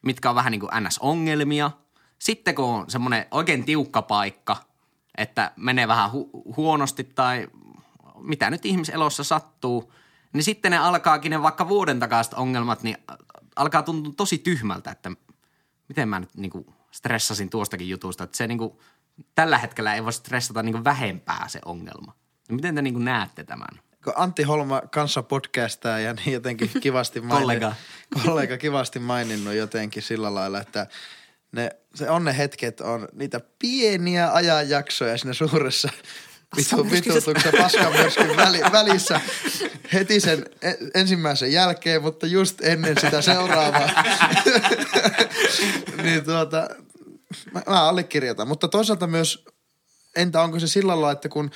mitkä 0.02 0.30
on 0.30 0.36
vähän 0.36 0.50
niin 0.50 0.60
kuin 0.60 0.70
NS-ongelmia. 0.74 1.70
Sitten 2.18 2.54
kun 2.54 2.64
on 2.64 2.90
semmoinen 2.90 3.26
oikein 3.30 3.64
tiukka 3.64 4.02
paikka, 4.02 4.56
että 5.18 5.52
menee 5.56 5.88
vähän 5.88 6.10
hu- 6.10 6.56
huonosti 6.56 7.04
tai 7.04 7.48
mitä 8.20 8.50
nyt 8.50 8.64
ihmiselossa 8.66 9.24
sattuu, 9.24 9.92
niin 10.32 10.44
sitten 10.44 10.70
ne 10.70 10.78
alkaakin 10.78 11.30
ne 11.30 11.42
vaikka 11.42 11.68
vuoden 11.68 12.00
takaiset 12.00 12.34
ongelmat, 12.34 12.82
niin 12.82 12.96
alkaa 13.56 13.82
tuntua 13.82 14.12
tosi 14.16 14.38
tyhmältä, 14.38 14.90
että 14.90 15.10
miten 15.88 16.08
mä 16.08 16.20
nyt 16.20 16.34
niin 16.36 16.50
kuin 16.50 16.66
stressasin 16.90 17.50
tuostakin 17.50 17.88
jutusta, 17.88 18.24
että 18.24 18.36
se 18.36 18.46
niin 18.46 18.58
kuin, 18.58 18.78
tällä 19.34 19.58
hetkellä 19.58 19.94
ei 19.94 20.04
voi 20.04 20.12
stressata 20.12 20.62
niin 20.62 20.72
kuin 20.72 20.84
vähempää 20.84 21.48
se 21.48 21.60
ongelma. 21.64 22.12
Miten 22.48 22.74
te 22.74 22.82
niin 22.82 23.04
näette 23.04 23.44
tämän? 23.44 23.80
Antti 24.14 24.42
Holma 24.42 24.82
kanssa 24.90 25.22
podcastaa 25.22 25.98
ja 25.98 26.12
niin 26.12 26.32
jotenkin 26.32 26.70
kivasti 26.82 27.20
Kollega. 27.20 27.74
kollega 28.24 28.58
kivasti 28.58 28.98
maininnut 28.98 29.54
jotenkin 29.54 30.02
sillä 30.02 30.34
lailla, 30.34 30.60
että 30.60 30.86
ne, 31.52 31.70
se 31.94 32.10
on 32.10 32.24
ne 32.24 32.38
hetket 32.38 32.80
on 32.80 33.08
niitä 33.12 33.40
pieniä 33.58 34.32
ajanjaksoja 34.32 35.18
siinä 35.18 35.32
suuressa 35.32 35.88
vitu, 36.56 36.90
vitutuksessa 36.90 37.52
paskamyrskyn 37.58 38.36
väli, 38.36 38.60
välissä 38.72 39.20
heti 39.92 40.20
sen 40.20 40.46
e- 40.62 40.74
ensimmäisen 40.94 41.52
jälkeen, 41.52 42.02
mutta 42.02 42.26
just 42.26 42.60
ennen 42.60 42.96
sitä 43.00 43.22
seuraavaa. 43.22 43.90
niin 46.02 46.24
tuota, 46.24 46.68
mä, 47.52 47.62
mä 47.66 47.88
allekirjoitan. 47.88 48.48
Mutta 48.48 48.68
toisaalta 48.68 49.06
myös, 49.06 49.44
entä 50.16 50.42
onko 50.42 50.60
se 50.60 50.66
sillä 50.66 50.92
lailla, 50.92 51.12
että 51.12 51.28
kun 51.28 51.50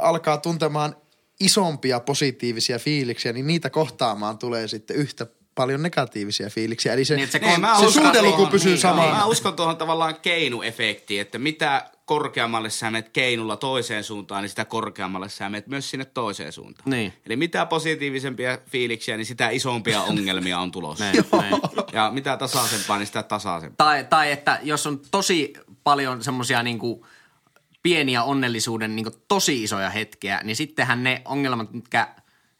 alkaa 0.00 0.36
tuntemaan 0.38 0.96
isompia 1.40 2.00
positiivisia 2.00 2.78
fiiliksiä, 2.78 3.32
niin 3.32 3.46
niitä 3.46 3.70
kohtaamaan 3.70 4.38
tulee 4.38 4.68
sitten 4.68 4.96
yhtä 4.96 5.26
paljon 5.54 5.82
negatiivisia 5.82 6.50
fiiliksiä. 6.50 6.92
Eli 6.92 7.04
se, 7.04 7.16
Niin, 7.16 7.28
se 7.28 7.38
niin, 7.38 7.54
kon- 7.56 7.60
mä 7.60 7.78
se 7.80 7.86
uskon 7.86 8.02
suhdeluku 8.04 8.36
tuohon- 8.36 8.50
pysyy 8.50 8.72
niin, 8.72 8.80
samana. 8.80 9.14
Mä 9.14 9.24
uskon 9.26 9.56
tuohon 9.56 9.76
tavallaan 9.76 10.14
keinuefektiin, 10.22 11.20
että 11.20 11.38
mitä 11.38 11.90
korkeammalle 12.04 12.70
sä 12.70 12.90
menet 12.90 13.08
keinulla 13.08 13.56
toiseen 13.56 14.04
suuntaan, 14.04 14.42
niin 14.42 14.48
sitä 14.50 14.64
korkeammalle 14.64 15.28
sä 15.28 15.48
menet 15.50 15.66
myös 15.66 15.90
sinne 15.90 16.04
toiseen 16.04 16.52
suuntaan. 16.52 16.90
Niin. 16.90 17.12
Eli 17.26 17.36
mitä 17.36 17.66
positiivisempia 17.66 18.58
fiiliksiä, 18.70 19.16
niin 19.16 19.26
sitä 19.26 19.50
isompia 19.50 20.02
ongelmia 20.10 20.58
on 20.58 20.72
tulossa. 20.72 21.04
Näin, 21.04 21.24
näin. 21.32 21.60
Ja 21.92 22.10
mitä 22.14 22.36
tasaisempaa, 22.36 22.98
niin 22.98 23.06
sitä 23.06 23.22
tasaisempaa. 23.22 23.86
Tai, 23.86 24.04
tai 24.04 24.30
että 24.32 24.58
jos 24.62 24.86
on 24.86 25.00
tosi 25.10 25.52
paljon 25.84 26.24
semmoisia 26.24 26.62
niinku 26.62 27.06
pieniä 27.82 28.22
onnellisuuden 28.22 28.96
niinku 28.96 29.10
tosi 29.28 29.62
isoja 29.62 29.90
hetkiä, 29.90 30.40
niin 30.44 30.56
sittenhän 30.56 31.02
ne 31.02 31.22
ongelmat, 31.24 31.72
mitkä 31.72 32.14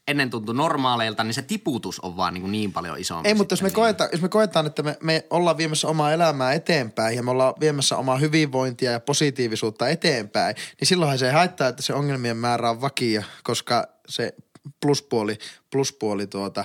ennen 0.09 0.31
tuntui 0.31 0.55
normaaleilta, 0.55 1.25
niin 1.25 1.35
se 1.35 1.43
tiputus 1.43 2.01
on 2.01 2.17
vaan 2.17 2.35
niinku 2.35 2.49
niin 2.49 2.73
paljon 2.73 2.99
isompi. 2.99 3.29
Ei, 3.29 3.35
mutta 3.35 3.53
jos 3.53 3.63
me, 3.63 3.69
niin. 3.69 3.75
koetaan, 3.75 4.11
jos 4.13 4.23
me 4.23 4.29
koetaan, 4.29 4.67
että 4.67 4.83
me, 4.83 4.97
me 5.03 5.27
ollaan 5.31 5.57
viemässä 5.57 5.89
omaa 5.89 6.13
elämää 6.13 6.53
eteenpäin 6.53 7.17
ja 7.17 7.23
me 7.23 7.31
ollaan 7.31 7.55
viemässä 7.61 7.97
omaa 7.97 8.19
hyvinvointia 8.19 8.91
ja 8.91 9.01
positiivisuutta 9.01 9.89
eteenpäin, 9.89 10.57
niin 10.81 10.89
silloinhan 10.89 11.19
se 11.19 11.27
ei 11.27 11.33
haittaa, 11.33 11.69
että 11.69 11.83
se 11.83 11.95
ongelmien 11.95 12.37
määrä 12.37 12.71
on 12.71 12.81
vakio, 12.81 13.23
koska 13.43 13.89
se 14.09 14.35
pluspuoli, 14.81 15.39
pluspuoli 15.73 16.27
tuota 16.27 16.65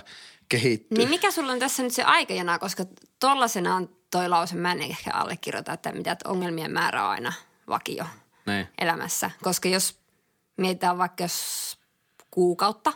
kehittyy. 0.50 0.98
Niin 0.98 1.10
mikä 1.10 1.32
sulla 1.32 1.52
on 1.52 1.60
tässä 1.60 1.84
nyt 1.84 1.94
se 1.94 2.04
aikajana, 2.04 2.60
koska 2.60 2.86
tollasena 3.20 3.76
on 3.76 3.90
toi 4.12 4.30
lause, 4.30 4.56
mä 4.56 4.72
en 4.72 4.82
ehkä 4.82 5.12
allekirjoita, 5.14 5.74
että 5.74 5.92
mitä 5.92 6.12
että 6.12 6.30
ongelmien 6.30 6.72
määrä 6.72 7.04
on 7.04 7.10
aina 7.10 7.34
vakio 7.68 8.06
Niin. 8.46 8.68
elämässä. 8.78 9.32
Koska 9.44 9.70
jos 9.70 10.00
mietitään 10.58 10.98
vaikka 10.98 11.24
jos 11.24 11.78
kuukautta, 12.32 12.94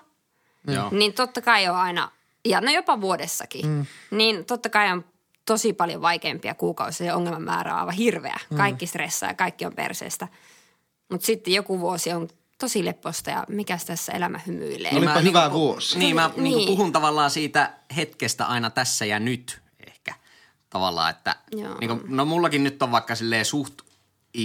Joo. 0.68 0.90
niin 0.92 1.14
totta 1.14 1.42
kai 1.42 1.68
on 1.70 1.76
aina, 1.76 2.12
ja 2.46 2.62
no 2.62 2.72
jopa 2.72 3.02
vuodessakin, 3.02 3.66
mm. 3.68 3.86
niin 4.12 4.46
totta 4.46 4.70
kai 4.70 4.92
on 4.92 5.06
tosi 5.46 5.74
paljon 5.74 6.02
vaikeampia 6.02 6.54
kuukausia 6.56 7.08
ja 7.08 7.16
ongelman 7.16 7.42
määrä 7.44 7.74
on 7.74 7.80
aivan 7.80 7.94
hirveä. 7.94 8.40
Kaikki 8.58 8.88
stressaa 8.88 9.30
ja 9.30 9.34
kaikki 9.36 9.66
on 9.66 9.74
perseestä. 9.76 10.28
Mutta 11.12 11.26
sitten 11.26 11.54
joku 11.54 11.80
vuosi 11.80 12.12
on 12.14 12.28
tosi 12.58 12.86
lepposta 12.86 13.30
ja 13.30 13.46
mikäs 13.48 13.86
tässä 13.86 14.12
elämä 14.12 14.40
hymyilee. 14.48 14.92
Olipa 14.92 15.14
Mä 15.14 15.20
hyvä 15.20 15.42
niinku- 15.42 15.60
vuosi. 15.60 16.00
Niin, 16.00 16.16
mä 16.16 16.32
Niin. 16.38 16.44
niin. 16.44 16.68
Puhun 16.68 16.92
tavallaan 16.92 17.32
siitä 17.32 17.74
hetkestä 17.96 18.46
aina 18.46 18.70
tässä 18.70 19.06
ja 19.06 19.20
nyt 19.20 19.62
ehkä. 19.88 20.14
Tavallaan, 20.70 21.10
että 21.10 21.36
Joo. 21.52 21.78
niinku, 21.80 22.00
no 22.08 22.26
mullakin 22.26 22.64
nyt 22.64 22.84
on 22.84 22.92
vaikka 22.92 23.16
silleen 23.16 23.46
suht 23.46 23.82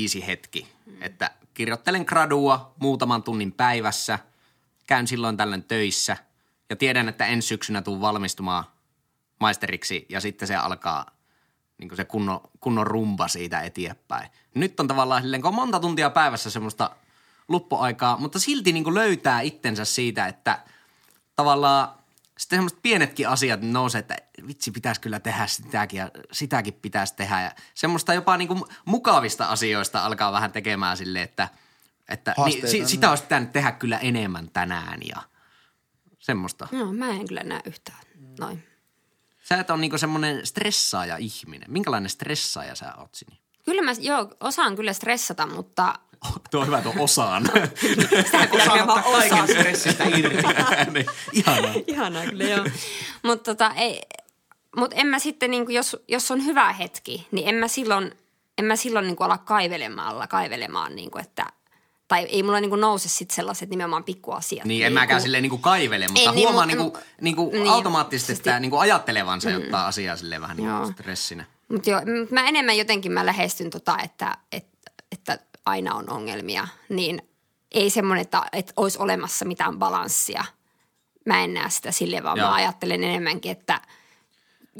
easy 0.03 0.27
hetki, 0.27 0.69
että 1.01 1.31
kirjoittelen 1.55 2.05
gradua 2.07 2.75
muutaman 2.81 3.23
tunnin 3.23 3.53
päivässä, 3.53 4.19
käyn 4.87 5.07
silloin 5.07 5.37
tällöin 5.37 5.65
töissä 5.65 6.17
ja 6.71 6.77
tiedän, 6.77 7.09
että 7.09 7.27
ensi 7.27 7.49
syksynä 7.49 7.83
tuun 7.83 8.01
valmistumaan 8.01 8.65
maisteriksi 9.41 10.07
ja 10.09 10.21
sitten 10.21 10.49
se 10.49 10.57
alkaa 10.57 11.11
niin 11.79 11.97
se 11.97 12.05
kunnon, 12.05 12.41
kunnon 12.61 12.87
rumba 12.87 13.29
siitä 13.29 13.61
eteenpäin. 13.61 14.31
Nyt 14.55 14.81
on 14.81 14.89
tavallaan 14.89 15.23
silleen, 15.23 15.43
kun 15.43 15.49
on 15.49 15.55
monta 15.55 15.81
tuntia 15.81 16.11
päivässä 16.11 16.51
semmoista 16.51 16.91
luppuaikaa, 17.49 18.17
mutta 18.17 18.39
silti 18.39 18.73
niin 18.73 18.95
löytää 18.95 19.41
itsensä 19.41 19.85
siitä, 19.85 20.27
että 20.27 20.59
tavallaan 21.37 21.89
sitten 22.39 22.57
semmoiset 22.57 22.83
pienetkin 22.83 23.29
asiat 23.29 23.61
nousee, 23.63 23.99
että 23.99 24.17
vitsi 24.47 24.71
pitäisi 24.71 25.01
kyllä 25.01 25.21
tehdä 25.21 25.47
sitäkin 25.47 25.99
ja 25.99 26.11
sitäkin 26.33 26.75
pitäisi 26.75 27.15
tehdä. 27.17 27.43
Ja 27.43 27.53
semmoista 27.75 28.15
jopa 28.15 28.37
niin 28.37 28.49
kuin 28.49 28.65
mukavista 28.85 29.47
asioista 29.47 30.05
alkaa 30.05 30.33
vähän 30.33 30.53
tekemään 30.53 30.97
silleen, 30.97 31.25
että, 31.25 31.49
että 32.09 32.31
niin, 32.31 32.43
Haasteita, 32.43 32.69
si, 32.69 32.79
niin. 32.79 32.89
sitä 32.89 33.11
olisi 33.11 33.23
pitänyt 33.23 33.53
tehdä 33.53 33.73
kyllä 33.73 33.99
enemmän 33.99 34.51
tänään 34.51 35.01
ja 35.09 35.23
semmoista. 36.19 36.69
No, 36.73 36.93
mä 36.93 37.09
en 37.09 37.29
kyllä 37.29 37.43
näe 37.43 37.61
yhtään 37.65 38.01
noin. 38.39 38.67
Sä 39.43 39.61
et 39.61 39.71
ole 39.71 39.81
niinku 39.81 39.99
semmoinen 39.99 40.47
stressaaja 40.47 41.17
ihminen. 41.17 41.73
Minkälainen 41.73 42.11
stressaaja 42.11 42.75
sä 42.75 42.95
oot, 42.95 43.15
Sini? 43.15 43.41
Kyllä 43.65 43.83
mä, 43.83 43.93
joo, 44.01 44.35
osaan 44.41 44.77
kyllä 44.77 44.93
stressata, 44.93 45.47
mutta 45.47 45.99
Tuo 46.51 46.61
on 46.61 46.67
hyvä 46.67 46.83
tuo 46.83 46.93
osaan. 46.99 47.45
sitä 47.45 48.47
pitää 48.51 48.69
kyllä 48.69 48.87
vaan 48.87 49.05
osata. 49.05 49.47
stressistä 49.47 50.05
irti. 50.05 50.37
niin, 50.95 51.07
ihanaa. 51.33 51.73
Ihanaa 51.87 52.25
kyllä, 52.27 52.45
joo. 52.45 52.65
Mutta 53.23 53.55
tota, 53.55 53.73
ei, 53.77 54.03
mut 54.77 54.91
en 54.95 55.07
mä 55.07 55.19
sitten, 55.19 55.51
niinku, 55.51 55.73
jos, 55.73 55.97
jos 56.09 56.31
on 56.31 56.45
hyvä 56.45 56.73
hetki, 56.73 57.27
niin 57.33 57.49
en 57.49 57.55
mä 57.55 57.69
silloin, 57.69 58.13
en 58.59 58.65
mä 58.65 58.77
silloin 58.77 59.07
niinku 59.07 59.25
ala 59.25 59.39
kaivelemaan, 59.39 60.29
kaivelemaan, 60.29 60.97
niinku, 60.97 61.19
että 61.19 61.47
tai 62.09 62.25
ei 62.25 62.43
mulla 62.43 62.61
niinku 62.61 62.77
nouse 62.77 63.09
sitten 63.09 63.35
sellaiset 63.37 63.71
nimenomaan 63.71 64.05
pikkuasiat. 64.05 64.65
Niin, 64.65 64.87
en 64.87 64.93
mäkään 64.93 65.21
silleen 65.21 65.43
niinku 65.43 65.59
kaivele, 65.59 66.09
mutta 66.09 66.21
Ei, 66.21 66.27
niin, 66.27 66.49
huomaa 66.49 66.67
mutta- 66.67 66.77
niinku, 66.77 66.99
niinku 67.21 67.51
niin, 67.53 67.69
automaattisesti, 67.69 68.27
siis- 68.27 68.39
että 68.39 68.61
niinku 68.61 68.77
ajattelevansa 68.77 69.51
mm. 69.51 69.57
ottaa 69.57 69.87
asiaa 69.87 70.17
silleen 70.17 70.41
vähän 70.41 70.57
niinku 70.57 70.73
Joo. 70.73 70.93
stressinä. 70.93 71.45
Mutta 71.69 71.91
joo, 71.91 72.01
mä 72.31 72.49
enemmän 72.49 72.79
jotenkin 72.79 73.13
mä 73.13 73.27
lähestyn 73.27 73.71
tota, 73.71 73.99
että, 74.05 74.37
että, 74.53 74.91
että 75.13 75.39
aina 75.67 75.95
on 75.95 76.11
ongelmia, 76.11 76.69
niin 76.89 77.23
ei 77.73 77.91
semmoinen, 77.91 78.23
että, 78.23 78.43
että 78.53 78.73
olisi 78.77 78.99
olemassa 78.99 79.45
mitään 79.45 79.79
balanssia. 79.79 80.45
Mä 81.27 81.45
en 81.45 81.55
näe 81.55 81.71
sitä 81.71 81.93
silleen, 81.93 82.25
vaan 82.25 82.39
Joo. 82.39 82.49
mä 82.49 82.55
ajattelen 82.55 83.05
enemmänkin, 83.05 83.53
että 83.53 83.81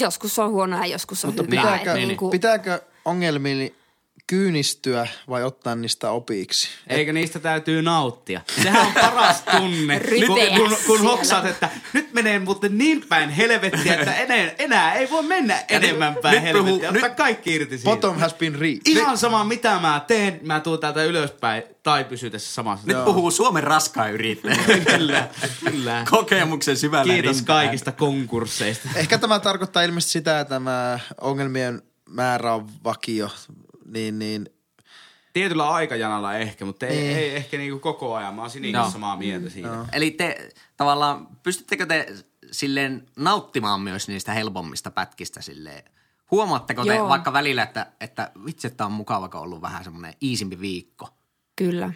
joskus 0.01 0.39
on 0.39 0.51
huonoa 0.51 0.79
ja 0.79 0.87
joskus 0.87 1.25
on 1.25 1.29
Mutta 1.29 1.43
hyvää. 1.43 1.63
pitääkö, 1.63 1.77
että 1.83 1.95
niin, 1.95 2.09
niinku- 2.09 2.31
pitääkö 2.31 2.81
ongelmiin 3.05 3.75
kyynistyä 4.27 5.07
vai 5.29 5.43
ottaa 5.43 5.75
niistä 5.75 6.11
opiksi? 6.11 6.69
Eikö 6.87 7.13
niistä 7.13 7.39
täytyy 7.39 7.83
nauttia? 7.83 8.41
Sehän 8.63 8.87
on 8.87 8.93
paras 8.93 9.43
tunne, 9.43 10.01
kun, 10.27 10.39
kun, 10.57 10.77
kun 10.87 11.01
hoksaat, 11.01 11.47
että 11.47 11.69
nyt 11.93 12.13
menee 12.13 12.39
muuten 12.39 12.79
niin 12.79 13.05
päin 13.09 13.31
helvettiä, 13.31 13.95
että 13.95 14.15
enää, 14.15 14.51
enää 14.59 14.95
ei 14.95 15.11
voi 15.11 15.23
mennä 15.23 15.65
enemmän 15.69 16.17
päin 16.23 16.35
nyt 16.35 16.43
helvettiä. 16.43 16.89
Ottaa 16.89 17.09
nyt- 17.09 17.17
kaikki 17.17 17.55
irti 17.55 17.79
siitä. 17.79 17.91
Bottom 17.91 18.19
has 18.19 18.35
been 18.35 18.55
reached. 18.55 18.81
Ihan 18.87 19.19
sama 19.19 19.45
mitä 19.45 19.79
mä 19.81 20.05
teen, 20.07 20.41
mä 20.43 20.61
tuun 20.61 20.79
täältä 20.81 21.05
ylöspäin 21.05 21.63
tai 21.83 22.05
pysy 22.05 22.31
tässä 22.31 22.55
samassa. 22.55 22.87
Nyt 22.87 23.05
puhuu 23.05 23.31
Suomen 23.31 23.63
raskaan 23.63 24.13
yrittäjä. 24.13 24.57
kyllä, 24.97 25.29
kyllä. 25.65 26.05
Kokemuksen 26.11 26.77
syvällä 26.77 27.13
Kiitos 27.13 27.37
rimpään. 27.37 27.65
kaikista 27.67 27.93
konkursseista. 27.93 28.89
Ehkä 28.97 29.19
tämä 29.19 29.39
tarkoittaa 29.41 29.83
ilmeisesti 29.83 30.13
sitä, 30.13 30.41
että 30.41 30.55
tämä 30.55 30.99
ongelmien 31.21 31.83
määrä 32.09 32.55
on 32.55 32.69
vakio, 32.85 33.31
niin, 33.85 34.19
niin 34.19 34.49
Tietyllä 35.33 35.69
aikajanalla 35.71 36.35
ehkä, 36.35 36.65
mutta 36.65 36.87
ei, 36.87 36.97
Niin. 36.97 37.17
ei 37.17 37.37
ehkä 37.37 37.57
niinku 37.57 37.79
koko 37.79 38.15
ajan. 38.15 38.35
Mä 38.35 38.41
oon 38.41 38.51
Sinin 38.51 38.73
Joo. 38.73 38.83
kanssa 38.83 38.93
samaa 38.93 39.17
mieltä 39.17 39.51
siinä. 39.51 39.87
Eli 39.93 40.11
te 40.11 40.49
tavallaan, 40.77 41.29
pystyttekö 41.43 41.87
te 41.87 42.07
silleen 42.53 43.07
nauttimaan 43.17 43.81
myös 43.81 44.09
niistä 44.09 44.33
helpommista 44.33 44.91
pätkistä 44.91 45.43
silleen? 45.43 45.85
Huomaatteko 46.31 46.85
te 46.85 46.95
Joo. 46.95 47.09
vaikka 47.09 47.33
välillä, 47.33 47.63
että, 47.63 47.87
että 48.01 48.31
vitsi, 48.47 48.67
että 48.67 48.87
on 48.87 48.93
mukava, 48.93 49.29
kun 49.29 49.41
on 49.41 49.45
ollut 49.45 49.63
vähän 49.63 49.85
semmoinen 49.85 50.15
iisimpi 50.23 50.61
viikko? 50.61 51.09
Kyllä. 51.57 51.93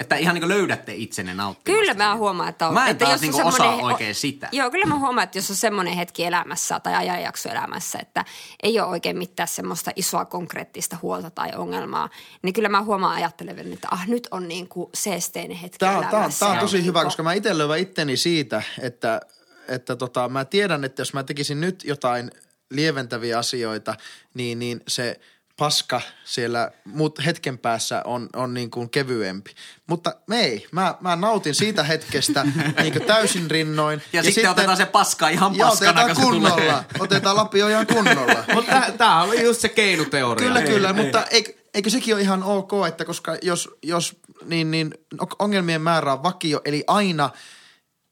Että 0.00 0.16
ihan 0.16 0.34
niin 0.34 0.42
kuin 0.42 0.48
löydätte 0.48 0.94
itsenne 0.94 1.34
nauttimasta. 1.34 1.80
Kyllä 1.80 1.94
mä 1.94 2.16
huomaan, 2.16 2.48
että 2.48 2.68
on. 2.68 2.74
Mä 2.74 2.84
en 2.84 2.90
että 2.90 3.04
taas 3.04 3.12
jos 3.12 3.20
on 3.22 3.34
niinku 3.34 3.48
osaa 3.48 3.66
semmonen- 3.66 3.84
oikein 3.84 4.14
sitä. 4.14 4.48
Joo, 4.52 4.70
kyllä 4.70 4.86
mä 4.86 4.98
huomaan, 4.98 5.24
että 5.24 5.38
jos 5.38 5.50
on 5.50 5.56
semmoinen 5.56 5.94
hetki 5.94 6.24
elämässä 6.24 6.80
tai 6.80 6.94
ajanjakso 6.94 7.48
elämässä, 7.48 7.98
että 8.02 8.24
ei 8.62 8.80
ole 8.80 8.88
oikein 8.88 9.18
mitään 9.18 9.48
semmoista 9.48 9.90
isoa 9.96 10.24
konkreettista 10.24 10.96
huolta 11.02 11.30
tai 11.30 11.50
ongelmaa, 11.56 12.08
niin 12.42 12.52
kyllä 12.52 12.68
mä 12.68 12.82
huomaan 12.82 13.16
ajattelevan, 13.16 13.72
että 13.72 13.88
ah, 13.90 14.06
nyt 14.08 14.28
on 14.30 14.48
niin 14.48 14.68
kuin 14.68 14.90
seesteinen 14.94 15.56
hetki 15.56 15.78
Tämä 15.78 15.92
on, 15.92 16.04
tämä 16.04 16.08
on, 16.08 16.14
elämässä. 16.18 16.38
tämä 16.46 16.52
on 16.52 16.58
tosi 16.58 16.76
niin 16.76 16.86
hyvä, 16.86 17.04
koska 17.04 17.22
mä 17.22 17.32
itse 17.32 17.58
löydän 17.58 17.78
itteni 17.78 18.16
siitä, 18.16 18.62
että, 18.80 19.20
että 19.68 19.96
tota, 19.96 20.28
mä 20.28 20.44
tiedän, 20.44 20.84
että 20.84 21.00
jos 21.00 21.14
mä 21.14 21.22
tekisin 21.22 21.60
nyt 21.60 21.84
jotain 21.84 22.30
lieventäviä 22.70 23.38
asioita, 23.38 23.94
niin, 24.34 24.58
niin 24.58 24.80
se 24.88 25.20
paska 25.58 26.00
siellä 26.24 26.70
mut 26.84 27.24
hetken 27.26 27.58
päässä 27.58 28.02
on, 28.04 28.28
on 28.36 28.54
niin 28.54 28.70
kuin 28.70 28.90
kevyempi. 28.90 29.54
Mutta 29.86 30.14
me 30.26 30.40
ei. 30.40 30.66
Mä, 30.72 30.94
mä 31.00 31.16
nautin 31.16 31.54
siitä 31.54 31.82
hetkestä 31.82 32.46
niin 32.82 32.92
kuin 32.92 33.04
täysin 33.04 33.50
rinnoin. 33.50 33.98
Ja, 33.98 34.18
ja 34.18 34.22
sitten, 34.22 34.34
sitten 34.34 34.50
otetaan 34.50 34.76
se 34.76 34.86
paska 34.86 35.28
ihan 35.28 35.56
paskana, 35.56 35.90
otetaan 35.90 36.06
kun 36.06 36.16
se 36.16 36.22
kunnolla. 36.22 36.56
tulee. 36.56 36.84
Otetaan 36.98 37.36
Lapio 37.36 37.68
ihan 37.68 37.86
kunnolla. 37.86 38.44
Mutta 38.54 38.84
tää 38.98 39.22
oli 39.22 39.42
just 39.42 39.60
se 39.60 39.68
keinuteoria. 39.68 40.48
Kyllä, 40.48 40.62
kyllä, 40.62 40.92
mutta 40.92 41.26
eikö, 41.26 41.52
eikö 41.74 41.90
sekin 41.90 42.14
ole 42.14 42.22
ihan 42.22 42.42
ok, 42.42 42.72
että 42.88 43.04
koska 43.04 43.36
jos, 43.42 43.70
jos 43.82 44.16
niin, 44.44 44.70
niin 44.70 44.94
ongelmien 45.38 45.82
määrä 45.82 46.12
on 46.12 46.22
vakio, 46.22 46.60
eli 46.64 46.84
aina, 46.86 47.30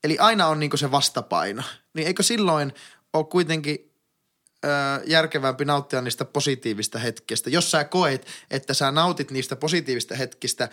eli 0.05 0.18
aina 0.18 0.47
on 0.47 0.61
niinku 0.61 0.76
se 0.76 0.90
vastapaino, 0.90 1.62
niin 1.94 2.07
eikö 2.07 2.22
silloin 2.22 2.74
ole 3.12 3.24
kuitenkin 3.24 3.86
järkevämpi 5.06 5.64
nauttia 5.64 6.00
niistä 6.00 6.24
positiivista 6.24 6.98
hetkistä. 6.98 7.50
Jos 7.50 7.70
sä 7.70 7.84
koet, 7.84 8.26
että 8.50 8.74
sä 8.74 8.90
nautit 8.90 9.30
niistä 9.30 9.56
positiivista 9.56 10.14
hetkistä 10.14 10.68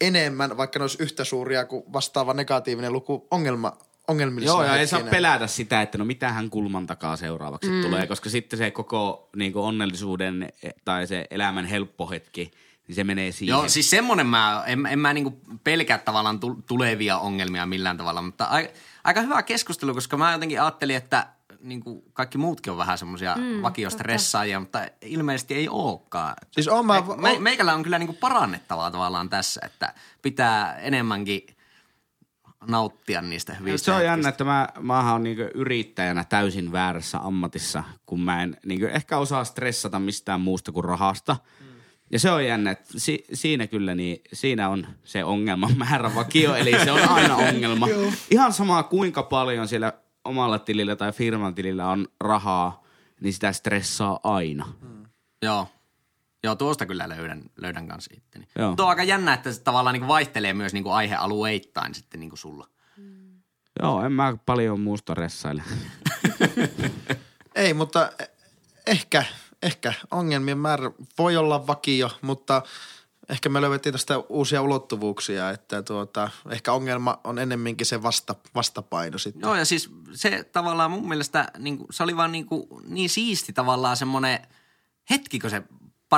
enemmän, 0.00 0.56
vaikka 0.56 0.78
ne 0.78 0.82
olisi 0.82 1.02
yhtä 1.02 1.24
suuria 1.24 1.64
kuin 1.64 1.84
vastaava 1.92 2.34
negatiivinen 2.34 2.92
luku 2.92 3.26
ongelma, 3.30 3.72
ongelmillisena 4.08 4.62
Joo, 4.62 4.64
ja 4.64 4.76
ei 4.76 4.86
saa 4.86 5.00
pelätä 5.00 5.46
sitä, 5.46 5.82
että 5.82 5.98
no 5.98 6.04
mitähän 6.04 6.50
kulman 6.50 6.86
takaa 6.86 7.16
seuraavaksi 7.16 7.70
mm. 7.70 7.82
tulee, 7.82 8.06
koska 8.06 8.30
sitten 8.30 8.58
se 8.58 8.70
koko 8.70 9.30
niin 9.36 9.52
kuin 9.52 9.64
onnellisuuden 9.64 10.42
eh, 10.62 10.74
tai 10.84 11.06
se 11.06 11.26
elämän 11.30 11.64
helppo 11.64 12.10
hetki, 12.10 12.50
niin 12.88 12.96
se 12.96 13.04
menee 13.04 13.32
siihen. 13.32 13.52
Joo, 13.52 13.68
siis 13.68 13.90
semmonen 13.90 14.26
mä, 14.26 14.62
en, 14.66 14.86
en 14.86 14.98
mä 14.98 15.12
niinku 15.12 15.40
pelkää 15.64 15.98
tavallaan 15.98 16.40
tu- 16.40 16.62
tulevia 16.66 17.18
ongelmia 17.18 17.66
millään 17.66 17.96
tavalla, 17.96 18.22
mutta 18.22 18.44
aika, 18.44 18.72
aika 19.04 19.20
hyvä 19.20 19.42
keskustelu, 19.42 19.94
koska 19.94 20.16
mä 20.16 20.32
jotenkin 20.32 20.62
ajattelin, 20.62 20.96
että 20.96 21.26
niinku 21.60 22.04
kaikki 22.12 22.38
muutkin 22.38 22.70
on 22.70 22.78
vähän 22.78 22.98
semmoisia 22.98 23.34
mm, 23.36 23.62
vakiostressaajia, 23.62 24.60
mutta 24.60 24.86
ilmeisesti 25.02 25.54
ei 25.54 25.68
olekaan. 25.68 26.34
Siis 26.50 26.68
oon 26.68 26.86
mä- 26.86 27.00
me, 27.00 27.16
me, 27.32 27.38
meikällä 27.38 27.74
on 27.74 27.82
kyllä 27.82 27.98
niinku 27.98 28.16
parannettavaa 28.20 28.90
tavallaan 28.90 29.28
tässä, 29.28 29.60
että 29.64 29.94
pitää 30.22 30.74
enemmänkin 30.78 31.46
nauttia 32.66 33.22
niistä 33.22 33.54
hyvistä 33.54 33.84
Se 33.84 33.92
on 33.92 34.04
jännä, 34.04 34.10
hetkistä. 34.12 34.28
että 34.28 34.44
mä, 34.44 34.68
mä 34.80 35.12
oon 35.12 35.22
niinku 35.22 35.42
yrittäjänä 35.54 36.24
täysin 36.24 36.72
väärässä 36.72 37.18
ammatissa, 37.18 37.84
kun 38.06 38.20
mä 38.20 38.42
en 38.42 38.56
niinku 38.66 38.86
ehkä 38.86 39.18
osaa 39.18 39.44
stressata 39.44 39.98
mistään 39.98 40.40
muusta 40.40 40.72
kuin 40.72 40.84
rahasta. 40.84 41.36
Ja 42.12 42.18
se 42.18 42.30
on 42.30 42.44
jännä, 42.46 42.70
että 42.70 42.84
si, 42.96 43.24
siinä 43.32 43.66
kyllä 43.66 43.94
niin, 43.94 44.22
siinä 44.32 44.68
on 44.68 44.86
se 45.04 45.24
ongelman 45.24 45.76
määrä 45.78 46.14
vakio, 46.14 46.54
eli 46.54 46.84
se 46.84 46.92
on 46.92 47.08
aina 47.08 47.36
ongelma. 47.48 47.86
Ihan 48.30 48.52
sama 48.52 48.82
kuinka 48.82 49.22
paljon 49.22 49.68
siellä 49.68 49.92
omalla 50.26 50.58
tilillä 50.58 50.96
tai 50.96 51.12
firman 51.12 51.54
tilillä 51.54 51.88
on 51.88 52.08
rahaa, 52.20 52.84
niin 53.20 53.32
sitä 53.32 53.52
stressaa 53.52 54.20
aina. 54.22 54.66
Joo. 55.42 55.68
Joo, 56.44 56.54
tuosta 56.56 56.86
kyllä 56.86 57.08
löydän, 57.08 57.42
löydän 57.56 57.88
kanssa 57.88 58.14
itteni. 58.16 58.48
Joo. 58.58 58.68
Mutta 58.68 58.82
on 58.82 58.88
aika 58.88 59.02
jännä, 59.02 59.34
että 59.34 59.52
se 59.52 59.62
tavallaan 59.62 59.94
niinku 59.94 60.08
vaihtelee 60.08 60.52
myös 60.52 60.72
niinku 60.72 60.90
aihealueittain 60.90 61.94
sitten 61.94 62.20
niinku 62.20 62.36
sulla. 62.36 62.68
Joo, 63.82 64.02
en 64.02 64.12
mä 64.12 64.36
paljon 64.46 64.80
muusta 64.80 65.14
ressaile. 65.14 65.62
Ei, 67.54 67.74
mutta 67.74 68.12
e- 68.18 68.30
ehkä, 68.86 69.24
ehkä 69.62 69.92
ongelmien 70.10 70.58
määrä 70.58 70.90
voi 71.18 71.36
olla 71.36 71.66
vakio, 71.66 72.10
mutta 72.22 72.62
ehkä 73.28 73.48
me 73.48 73.60
löydettiin 73.60 73.92
tästä 73.92 74.18
uusia 74.18 74.62
ulottuvuuksia, 74.62 75.50
että 75.50 75.82
tuota, 75.82 76.30
ehkä 76.50 76.72
ongelma 76.72 77.20
on 77.24 77.38
ennemminkin 77.38 77.86
se 77.86 78.02
vasta, 78.02 78.34
vastapaino 78.54 79.18
sitten. 79.18 79.40
Joo, 79.40 79.54
ja 79.54 79.64
siis 79.64 79.90
se 80.12 80.44
tavallaan 80.52 80.90
mun 80.90 81.08
mielestä, 81.08 81.50
niin 81.58 81.78
se 81.90 82.02
oli 82.02 82.16
vaan 82.16 82.32
niin, 82.32 82.46
niin 82.88 83.10
siisti 83.10 83.52
tavallaan 83.52 83.96
semmoinen 83.96 84.38
hetki, 85.10 85.38
kun 85.38 85.50
se 85.50 85.62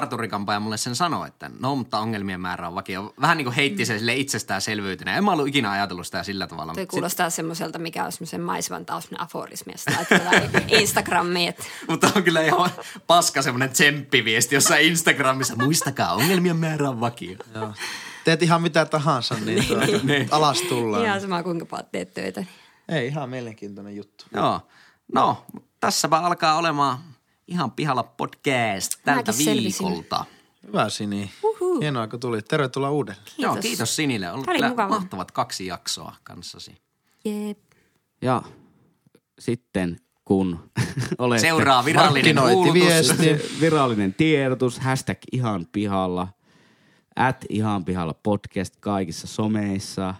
parturikampaaja 0.00 0.60
mulle 0.60 0.76
sen 0.76 0.96
sanoi, 0.96 1.28
että 1.28 1.50
no, 1.60 1.76
mutta 1.76 1.98
ongelmien 1.98 2.40
määrä 2.40 2.68
on 2.68 2.74
vakio. 2.74 3.14
Vähän 3.20 3.36
niin 3.36 3.44
kuin 3.44 3.54
heitti 3.54 3.86
se 3.86 3.98
sille 3.98 4.14
itsestäänselvyytenä. 4.14 5.16
En 5.16 5.24
mä 5.24 5.32
ollut 5.32 5.48
ikinä 5.48 5.70
ajatellut 5.70 6.06
sitä 6.06 6.22
sillä 6.22 6.46
tavalla. 6.46 6.74
Mutta 6.74 6.90
kuulostaa 6.90 7.30
semmoiselta, 7.30 7.78
mikä 7.78 8.04
on 8.04 8.12
semmoisen 8.12 8.40
maisevan 8.40 8.86
taustan 8.86 9.20
aforismi, 9.20 9.72
jos 9.72 9.84
laittaa 9.96 10.32
Instagramiin, 10.68 11.48
että 11.48 11.64
Mutta 11.88 12.10
on 12.16 12.22
kyllä 12.22 12.42
ihan 12.42 12.70
paska 13.06 13.42
semmoinen 13.42 13.70
tsemppiviesti 13.70 14.54
jossain 14.54 14.86
Instagramissa. 14.86 15.56
Muistakaa, 15.56 16.14
ongelmien 16.14 16.56
määrä 16.56 16.88
on 16.88 17.00
vakio. 17.00 17.36
Joo. 17.54 17.72
Teet 18.24 18.42
ihan 18.42 18.62
mitä 18.62 18.84
tahansa, 18.84 19.34
niin, 19.44 19.64
tuota, 19.64 19.86
alas 20.36 20.62
tullaan. 20.62 21.04
ihan 21.04 21.20
sama 21.20 21.42
kuinka 21.42 21.66
paljon 21.66 21.88
teet 21.92 22.14
töitä. 22.14 22.44
Ei, 22.88 23.06
ihan 23.06 23.30
mielenkiintoinen 23.30 23.96
juttu. 23.96 24.24
Joo. 24.34 24.60
No, 25.14 25.46
tässäpä 25.80 26.18
alkaa 26.18 26.56
olemaan 26.58 26.98
ihan 27.48 27.70
pihalla 27.70 28.02
podcast 28.02 28.92
tältä 29.04 29.32
Mäkin 29.32 29.44
selvisin. 29.44 29.86
viikolta. 29.86 30.24
Hyvä 30.66 30.88
Sini. 30.88 31.30
Hienoa, 31.80 32.08
kun 32.08 32.20
tulit. 32.20 32.44
Tervetuloa 32.48 32.90
uudelleen. 32.90 33.26
Joo, 33.38 33.56
kiitos 33.56 33.96
Sinille. 33.96 34.28
On 34.28 34.34
ollut 34.34 34.46
Tämä 34.46 34.56
oli 34.58 34.68
mukava. 34.68 34.88
mahtavat 34.88 35.30
kaksi 35.30 35.66
jaksoa 35.66 36.14
kanssasi. 36.22 36.76
Jep. 37.24 37.58
Ja 38.22 38.42
sitten 39.38 40.00
kun 40.24 40.70
olette... 41.18 41.40
Seuraa 41.40 41.84
virallinen. 41.84 42.36
Se 43.16 43.40
virallinen 43.60 44.14
tiedotus, 44.14 44.78
hashtag 44.80 45.18
ihan 45.32 45.66
pihalla, 45.72 46.28
at 47.16 47.44
ihan 47.48 47.84
pihalla 47.84 48.14
podcast 48.14 48.74
kaikissa 48.80 49.26
someissa. 49.26 50.14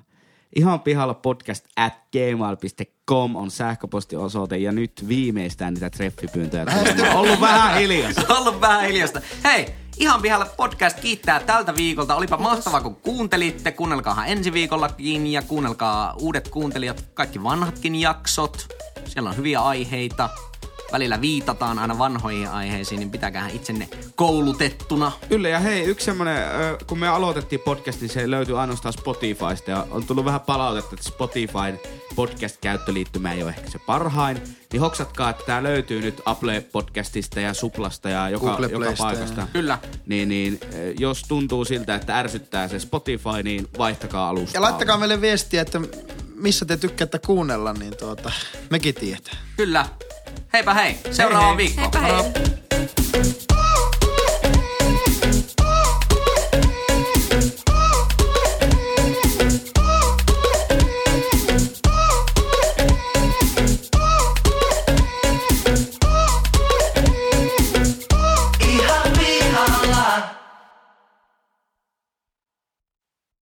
Ihan 0.57 0.81
pihalla 0.81 1.15
podcast 1.15 1.65
at 1.77 1.93
gmail.com 2.13 3.37
on 3.37 3.51
sähköpostiosoite 3.51 4.57
ja 4.57 4.73
nyt 4.73 5.05
viimeistään 5.09 5.75
niitä 5.75 5.91
treffipyyntöjä. 5.91 6.67
tulee. 6.67 7.15
Ollut 7.15 7.41
vähän 7.41 7.79
hiljasta. 7.79 8.35
ollut 8.37 8.61
vähän 8.61 8.85
hiljasta. 8.85 9.21
Hei, 9.45 9.67
ihan 9.99 10.23
pihalla 10.23 10.47
podcast 10.57 11.01
kiittää 11.01 11.41
tältä 11.41 11.75
viikolta. 11.75 12.17
Olipa 12.17 12.37
mahtavaa, 12.37 12.81
kun 12.81 12.97
kuuntelitte. 12.97 13.73
Kuunnelkaahan 13.73 14.29
ensi 14.29 14.53
viikollakin 14.53 15.27
ja 15.27 15.43
kuunnelkaa 15.43 16.15
uudet 16.21 16.49
kuuntelijat, 16.49 17.05
kaikki 17.15 17.43
vanhatkin 17.43 17.95
jaksot. 17.95 18.67
Siellä 19.05 19.31
on 19.31 19.37
hyviä 19.37 19.61
aiheita. 19.61 20.29
Välillä 20.93 21.21
viitataan 21.21 21.79
aina 21.79 21.99
vanhoihin 21.99 22.49
aiheisiin, 22.51 22.99
niin 22.99 23.11
pitäkäähän 23.11 23.51
itsenne 23.51 23.89
koulutettuna. 24.15 25.13
Kyllä 25.29 25.49
ja 25.49 25.59
hei, 25.59 25.85
yksi 25.85 26.05
semmonen, 26.05 26.45
kun 26.87 26.99
me 26.99 27.09
aloitettiin 27.09 27.61
podcast, 27.61 28.01
niin 28.01 28.09
se 28.11 28.31
löytyy 28.31 28.61
ainoastaan 28.61 28.93
Spotifysta 28.93 29.71
ja 29.71 29.87
on 29.91 30.05
tullut 30.05 30.25
vähän 30.25 30.41
palautetta, 30.41 30.95
että 30.95 31.09
Spotifyn 31.09 31.81
podcast-käyttöliittymä 32.15 33.33
ei 33.33 33.43
ole 33.43 33.51
ehkä 33.59 33.71
se 33.71 33.79
parhain. 33.79 34.43
Niin 34.73 34.81
hoksatkaa, 34.81 35.31
että 35.31 35.43
tää 35.47 35.63
löytyy 35.63 36.01
nyt 36.01 36.21
Apple 36.25 36.61
Podcastista 36.73 37.41
ja 37.41 37.55
Suplasta 37.55 38.09
ja 38.09 38.29
joka, 38.29 38.59
joka 38.71 38.93
paikasta. 38.99 39.41
ja- 39.41 39.47
Kyllä. 39.53 39.79
Niin, 40.07 40.29
niin 40.29 40.61
jos 40.99 41.23
tuntuu 41.29 41.65
siltä, 41.65 41.95
että 41.95 42.19
ärsyttää 42.19 42.69
se 42.69 42.79
Spotify, 42.79 43.43
niin 43.45 43.69
vaihtakaa 43.79 44.29
alusta. 44.29 44.57
Ja 44.57 44.61
laittakaa 44.63 44.99
meille 44.99 45.21
viestiä, 45.21 45.63
että 45.63 45.81
missä 46.35 46.65
te 46.65 46.77
tykkäätte 46.77 47.19
kuunnella, 47.19 47.73
niin 47.73 47.97
tuota, 47.97 48.33
mekin 48.71 48.95
tietää. 48.95 49.35
Kyllä. 49.57 49.87
Heipä 50.53 50.75
hei, 50.75 50.97
seuraava 51.11 51.47
hei 51.47 51.49
hei. 51.49 51.57
viikko. 51.57 51.81
Heipä 51.81 51.99
hei. 52.01 53.68